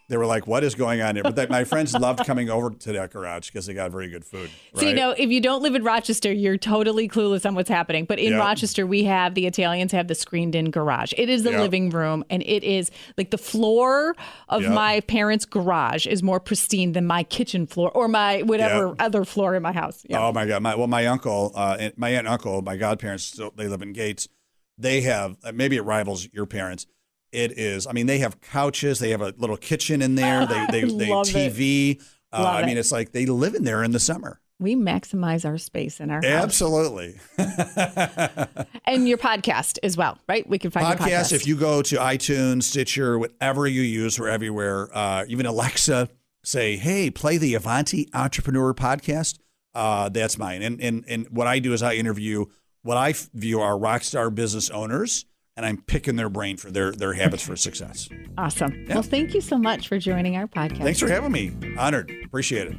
they 0.08 0.16
were 0.16 0.26
like, 0.26 0.46
"What 0.46 0.64
is 0.64 0.74
going 0.74 1.00
on 1.00 1.14
here?" 1.16 1.24
But 1.24 1.48
my 1.50 1.64
friends 1.64 1.94
loved 1.94 2.24
coming 2.26 2.50
over 2.50 2.70
to 2.70 2.92
that 2.92 3.10
garage 3.10 3.48
because 3.50 3.66
they 3.66 3.74
got 3.74 3.90
very 3.90 4.08
good 4.08 4.24
food. 4.24 4.50
So, 4.74 4.82
you 4.82 4.88
right? 4.88 4.96
know, 4.96 5.10
if 5.12 5.30
you 5.30 5.40
don't 5.40 5.62
live 5.62 5.74
in 5.74 5.82
Rochester, 5.84 6.32
you're 6.32 6.56
totally 6.58 7.08
clueless 7.08 7.46
on 7.46 7.54
what's 7.54 7.68
happening. 7.68 8.04
But 8.04 8.18
in 8.18 8.32
Yeah. 8.32 8.38
Rochester, 8.38 8.86
we 8.86 9.04
have 9.04 9.34
the 9.34 9.46
Italians 9.46 9.92
have 9.92 10.08
the 10.08 10.14
screened 10.14 10.54
in 10.54 10.70
garage. 10.70 11.12
It 11.16 11.28
is 11.28 11.42
the 11.42 11.52
Yeah. 11.52 11.60
living 11.60 11.90
room, 11.90 12.24
and 12.30 12.42
it 12.42 12.64
is 12.64 12.90
like 13.16 13.30
the 13.30 13.38
floor 13.38 14.14
of 14.48 14.62
Yeah. 14.62 14.70
my 14.70 15.00
parents' 15.00 15.44
garage 15.44 16.06
is 16.06 16.22
more 16.22 16.40
pristine 16.40 16.92
than 16.92 17.06
my 17.06 17.22
kitchen 17.22 17.66
floor 17.66 17.90
or 17.92 18.08
my 18.08 18.42
whatever 18.42 18.94
other 18.98 19.24
floor 19.24 19.54
in 19.54 19.62
my 19.62 19.72
house. 19.72 20.04
Oh 20.10 20.32
my 20.32 20.46
god! 20.46 20.62
My 20.62 20.74
well, 20.74 20.86
my 20.86 21.06
uncle, 21.06 21.52
uh, 21.54 21.90
my 21.96 22.10
aunt 22.10 22.20
and 22.20 22.28
uncle, 22.28 22.62
my 22.62 22.76
godparents, 22.76 23.24
still, 23.24 23.52
they 23.56 23.68
live 23.68 23.82
in 23.82 23.92
Gates. 23.92 24.28
They 24.76 25.02
have 25.02 25.36
uh, 25.44 25.52
maybe 25.52 25.76
it 25.76 25.82
rivals 25.84 26.28
your 26.32 26.46
parents. 26.46 26.86
It 27.34 27.58
is. 27.58 27.86
I 27.86 27.92
mean, 27.92 28.06
they 28.06 28.18
have 28.18 28.40
couches. 28.40 28.98
They 28.98 29.10
have 29.10 29.20
a 29.20 29.34
little 29.36 29.56
kitchen 29.56 30.00
in 30.02 30.14
there. 30.14 30.46
They 30.46 30.66
they 30.70 30.84
they 30.84 31.08
Love 31.08 31.28
it. 31.28 31.52
TV. 31.52 32.02
Uh, 32.32 32.44
I 32.44 32.62
mean, 32.66 32.76
it. 32.76 32.80
it's 32.80 32.92
like 32.92 33.12
they 33.12 33.26
live 33.26 33.54
in 33.54 33.64
there 33.64 33.82
in 33.82 33.92
the 33.92 34.00
summer. 34.00 34.40
We 34.60 34.76
maximize 34.76 35.44
our 35.44 35.58
space 35.58 35.98
in 35.98 36.10
our 36.10 36.22
house. 36.22 36.24
Absolutely. 36.24 37.18
And 38.86 39.08
your 39.08 39.18
podcast 39.18 39.78
as 39.82 39.96
well, 39.96 40.18
right? 40.28 40.48
We 40.48 40.58
can 40.58 40.70
find 40.70 40.86
your 40.86 40.96
podcast. 40.96 41.10
podcast. 41.10 41.32
If 41.32 41.46
you 41.46 41.56
go 41.56 41.80
to 41.82 41.96
iTunes, 41.96 42.64
Stitcher, 42.64 43.18
whatever 43.18 43.66
you 43.66 43.80
use, 43.80 44.20
we're 44.20 44.28
everywhere. 44.28 44.88
Uh, 44.92 45.24
even 45.26 45.46
Alexa, 45.46 46.10
say, 46.44 46.76
"Hey, 46.76 47.10
play 47.10 47.38
the 47.38 47.54
Avanti 47.54 48.08
Entrepreneur 48.12 48.74
podcast." 48.74 49.38
Uh, 49.74 50.10
that's 50.10 50.38
mine. 50.38 50.62
And 50.62 50.80
and 50.80 51.04
and 51.08 51.26
what 51.30 51.46
I 51.46 51.58
do 51.58 51.72
is 51.72 51.82
I 51.82 51.94
interview 51.94 52.44
what 52.82 52.98
I 52.98 53.14
view 53.32 53.60
are 53.60 53.76
rock 53.78 54.02
star 54.04 54.30
business 54.30 54.68
owners, 54.70 55.24
and 55.56 55.64
I'm 55.64 55.82
picking 55.82 56.16
their 56.16 56.28
brain 56.28 56.56
for 56.56 56.70
their 56.70 56.92
their 56.92 57.12
habits 57.12 57.44
for 57.44 57.56
success. 57.56 58.08
Awesome. 58.36 58.86
Well, 58.88 59.02
thank 59.02 59.34
you 59.34 59.40
so 59.40 59.58
much 59.58 59.88
for 59.88 59.98
joining 59.98 60.36
our 60.36 60.46
podcast. 60.46 60.82
Thanks 60.82 61.00
for 61.00 61.08
having 61.08 61.32
me. 61.32 61.52
Honored. 61.78 62.12
Appreciate 62.24 62.68
it. 62.68 62.76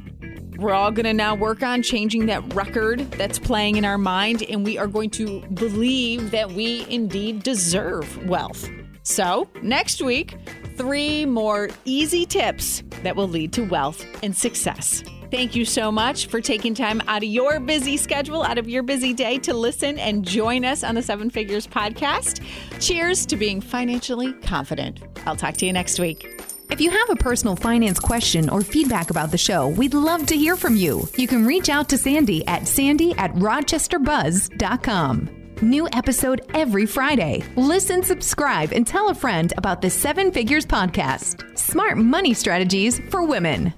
We're 0.58 0.72
all 0.72 0.90
going 0.90 1.04
to 1.04 1.12
now 1.12 1.34
work 1.34 1.62
on 1.62 1.82
changing 1.82 2.26
that 2.26 2.54
record 2.54 3.00
that's 3.12 3.38
playing 3.38 3.76
in 3.76 3.84
our 3.84 3.98
mind, 3.98 4.42
and 4.42 4.64
we 4.64 4.78
are 4.78 4.86
going 4.86 5.10
to 5.10 5.42
believe 5.48 6.30
that 6.30 6.52
we 6.52 6.86
indeed 6.88 7.42
deserve 7.42 8.26
wealth. 8.26 8.68
So, 9.02 9.48
next 9.62 10.00
week, 10.02 10.36
three 10.76 11.26
more 11.26 11.68
easy 11.84 12.24
tips 12.24 12.82
that 13.02 13.16
will 13.16 13.28
lead 13.28 13.52
to 13.52 13.64
wealth 13.64 14.04
and 14.22 14.36
success. 14.36 15.02
Thank 15.36 15.54
you 15.54 15.66
so 15.66 15.92
much 15.92 16.28
for 16.28 16.40
taking 16.40 16.72
time 16.72 17.02
out 17.06 17.18
of 17.18 17.28
your 17.28 17.60
busy 17.60 17.98
schedule, 17.98 18.42
out 18.42 18.56
of 18.56 18.70
your 18.70 18.82
busy 18.82 19.12
day 19.12 19.36
to 19.40 19.52
listen 19.52 19.98
and 19.98 20.26
join 20.26 20.64
us 20.64 20.82
on 20.82 20.94
the 20.94 21.02
Seven 21.02 21.28
Figures 21.28 21.66
podcast. 21.66 22.42
Cheers 22.80 23.26
to 23.26 23.36
being 23.36 23.60
financially 23.60 24.32
confident. 24.32 25.02
I'll 25.26 25.36
talk 25.36 25.58
to 25.58 25.66
you 25.66 25.74
next 25.74 25.98
week. 25.98 26.42
If 26.70 26.80
you 26.80 26.88
have 26.88 27.10
a 27.10 27.16
personal 27.16 27.54
finance 27.54 27.98
question 27.98 28.48
or 28.48 28.62
feedback 28.62 29.10
about 29.10 29.30
the 29.30 29.36
show, 29.36 29.68
we'd 29.68 29.92
love 29.92 30.24
to 30.24 30.34
hear 30.34 30.56
from 30.56 30.74
you. 30.74 31.06
You 31.18 31.28
can 31.28 31.44
reach 31.44 31.68
out 31.68 31.90
to 31.90 31.98
Sandy 31.98 32.46
at 32.46 32.66
sandy 32.66 33.12
at 33.18 33.30
rochesterbuzz.com. 33.34 35.28
New 35.60 35.86
episode 35.92 36.50
every 36.54 36.86
Friday. 36.86 37.42
Listen, 37.56 38.02
subscribe, 38.02 38.72
and 38.72 38.86
tell 38.86 39.10
a 39.10 39.14
friend 39.14 39.52
about 39.58 39.82
the 39.82 39.90
Seven 39.90 40.32
Figures 40.32 40.64
Podcast 40.64 41.58
Smart 41.58 41.98
Money 41.98 42.32
Strategies 42.32 43.00
for 43.10 43.22
Women. 43.22 43.74